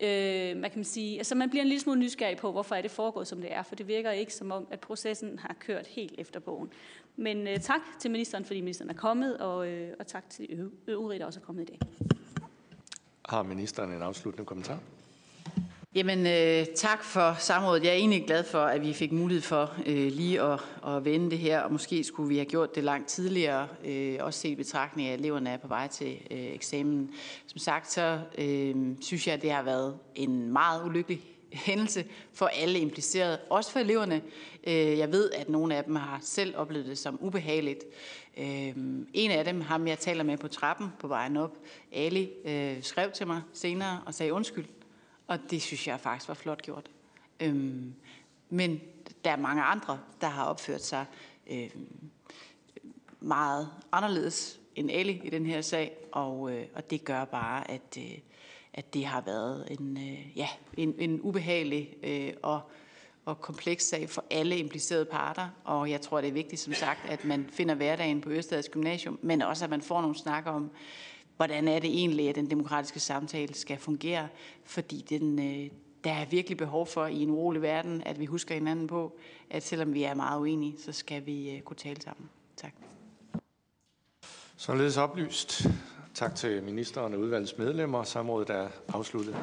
øh, 0.00 0.56
man 0.56 0.70
kan 0.70 0.84
sige, 0.84 1.18
altså 1.18 1.34
man 1.34 1.50
bliver 1.50 1.62
en 1.62 1.68
lille 1.68 1.80
smule 1.80 2.00
nysgerrig 2.00 2.36
på, 2.36 2.52
hvorfor 2.52 2.74
er 2.74 2.82
det 2.82 2.90
foregået, 2.90 3.26
som 3.26 3.40
det 3.40 3.52
er, 3.52 3.62
for 3.62 3.74
det 3.74 3.88
virker 3.88 4.10
ikke 4.10 4.34
som 4.34 4.50
om, 4.50 4.66
at 4.70 4.80
processen 4.80 5.38
har 5.38 5.56
kørt 5.60 5.86
helt 5.86 6.14
efter 6.18 6.40
bogen. 6.40 6.72
Men 7.16 7.48
øh, 7.48 7.60
tak 7.60 7.80
til 7.98 8.10
ministeren, 8.10 8.44
fordi 8.44 8.60
ministeren 8.60 8.90
er 8.90 8.94
kommet, 8.94 9.38
og, 9.38 9.68
øh, 9.68 9.94
og 9.98 10.06
tak 10.06 10.30
til 10.30 10.70
øvrigt, 10.88 11.20
der 11.20 11.26
også 11.26 11.40
er 11.40 11.44
kommet 11.44 11.62
i 11.62 11.64
dag. 11.64 11.78
Har 13.28 13.42
ministeren 13.42 13.92
en 13.92 14.02
afsluttende 14.02 14.46
kommentar? 14.46 14.78
Jamen, 15.94 16.26
øh, 16.26 16.66
tak 16.74 17.04
for 17.04 17.34
samrådet. 17.38 17.84
Jeg 17.84 17.90
er 17.90 17.94
egentlig 17.94 18.24
glad 18.26 18.44
for, 18.44 18.58
at 18.58 18.82
vi 18.82 18.92
fik 18.92 19.12
mulighed 19.12 19.42
for 19.42 19.74
øh, 19.86 20.12
lige 20.12 20.42
at, 20.42 20.60
at 20.86 21.04
vende 21.04 21.30
det 21.30 21.38
her, 21.38 21.60
og 21.60 21.72
måske 21.72 22.04
skulle 22.04 22.28
vi 22.28 22.36
have 22.36 22.46
gjort 22.46 22.74
det 22.74 22.84
langt 22.84 23.08
tidligere, 23.08 23.68
øh, 23.84 24.16
også 24.20 24.40
set 24.40 24.56
betragtning 24.56 25.08
af, 25.08 25.12
at 25.12 25.20
eleverne 25.20 25.50
er 25.50 25.56
på 25.56 25.68
vej 25.68 25.88
til 25.88 26.18
øh, 26.30 26.38
eksamen. 26.38 27.10
Som 27.46 27.58
sagt, 27.58 27.92
så 27.92 28.20
øh, 28.38 28.76
synes 29.00 29.26
jeg, 29.26 29.34
at 29.34 29.42
det 29.42 29.50
har 29.50 29.62
været 29.62 29.96
en 30.14 30.52
meget 30.52 30.84
ulykkelig 30.84 31.20
hændelse 31.52 32.04
for 32.32 32.46
alle 32.46 32.78
implicerede, 32.78 33.38
også 33.50 33.72
for 33.72 33.78
eleverne. 33.78 34.22
Øh, 34.66 34.98
jeg 34.98 35.12
ved, 35.12 35.30
at 35.30 35.48
nogle 35.48 35.76
af 35.76 35.84
dem 35.84 35.96
har 35.96 36.18
selv 36.22 36.56
oplevet 36.56 36.86
det 36.86 36.98
som 36.98 37.18
ubehageligt. 37.20 37.84
Øh, 38.38 38.74
en 39.14 39.30
af 39.30 39.44
dem, 39.44 39.60
ham 39.60 39.88
jeg 39.88 39.98
taler 39.98 40.24
med 40.24 40.36
på 40.38 40.48
trappen 40.48 40.88
på 41.00 41.08
vejen 41.08 41.36
op, 41.36 41.56
Ali, 41.92 42.30
øh, 42.44 42.82
skrev 42.82 43.10
til 43.10 43.26
mig 43.26 43.42
senere 43.52 44.00
og 44.06 44.14
sagde 44.14 44.32
undskyld 44.32 44.64
og 45.30 45.38
det 45.50 45.62
synes 45.62 45.86
jeg 45.86 46.00
faktisk 46.00 46.28
var 46.28 46.34
flot 46.34 46.62
gjort. 46.62 46.90
Øhm, 47.40 47.94
men 48.48 48.80
der 49.24 49.30
er 49.30 49.36
mange 49.36 49.62
andre, 49.62 50.00
der 50.20 50.26
har 50.26 50.44
opført 50.44 50.84
sig 50.84 51.06
øhm, 51.50 52.10
meget 53.20 53.70
anderledes 53.92 54.60
end 54.76 54.90
Ali 54.90 55.20
i 55.24 55.30
den 55.30 55.46
her 55.46 55.60
sag, 55.60 55.96
og, 56.12 56.52
øh, 56.52 56.66
og 56.74 56.90
det 56.90 57.04
gør 57.04 57.24
bare, 57.24 57.70
at, 57.70 57.98
øh, 57.98 58.18
at 58.74 58.94
det 58.94 59.06
har 59.06 59.20
været 59.20 59.66
en, 59.70 59.96
øh, 59.96 60.38
ja, 60.38 60.48
en, 60.76 60.94
en 60.98 61.20
ubehagelig 61.20 61.94
øh, 62.02 62.32
og, 62.42 62.60
og 63.24 63.40
kompleks 63.40 63.84
sag 63.84 64.10
for 64.10 64.24
alle 64.30 64.58
implicerede 64.58 65.04
parter, 65.04 65.48
og 65.64 65.90
jeg 65.90 66.00
tror, 66.00 66.20
det 66.20 66.28
er 66.28 66.32
vigtigt, 66.32 66.60
som 66.60 66.72
sagt, 66.74 67.00
at 67.08 67.24
man 67.24 67.48
finder 67.52 67.74
hverdagen 67.74 68.20
på 68.20 68.30
Ørestads 68.30 68.68
Gymnasium, 68.68 69.18
men 69.22 69.42
også, 69.42 69.64
at 69.64 69.70
man 69.70 69.82
får 69.82 70.00
nogle 70.00 70.16
snakker 70.18 70.50
om, 70.50 70.70
hvordan 71.40 71.68
er 71.68 71.78
det 71.78 71.90
egentlig, 71.90 72.28
at 72.28 72.34
den 72.34 72.50
demokratiske 72.50 73.00
samtale 73.00 73.54
skal 73.54 73.78
fungere, 73.78 74.28
fordi 74.64 75.06
den, 75.08 75.38
øh, 75.38 75.70
der 76.04 76.12
er 76.12 76.24
virkelig 76.24 76.58
behov 76.58 76.86
for 76.86 77.06
i 77.06 77.22
en 77.22 77.30
urolig 77.30 77.62
verden, 77.62 78.02
at 78.06 78.20
vi 78.20 78.26
husker 78.26 78.54
hinanden 78.54 78.86
på, 78.86 79.18
at 79.50 79.62
selvom 79.62 79.94
vi 79.94 80.02
er 80.02 80.14
meget 80.14 80.40
uenige, 80.40 80.74
så 80.78 80.92
skal 80.92 81.26
vi 81.26 81.50
øh, 81.50 81.60
kunne 81.60 81.76
tale 81.76 82.02
sammen. 82.02 82.28
Tak. 82.56 82.72
Således 84.56 84.96
oplyst. 84.96 85.66
Tak 86.14 86.34
til 86.34 86.62
ministeren 86.62 87.14
og 87.14 87.20
udvalgets 87.20 87.58
medlemmer. 87.58 88.02
Samrådet 88.02 88.50
er 88.50 88.68
afsluttet. 88.88 89.36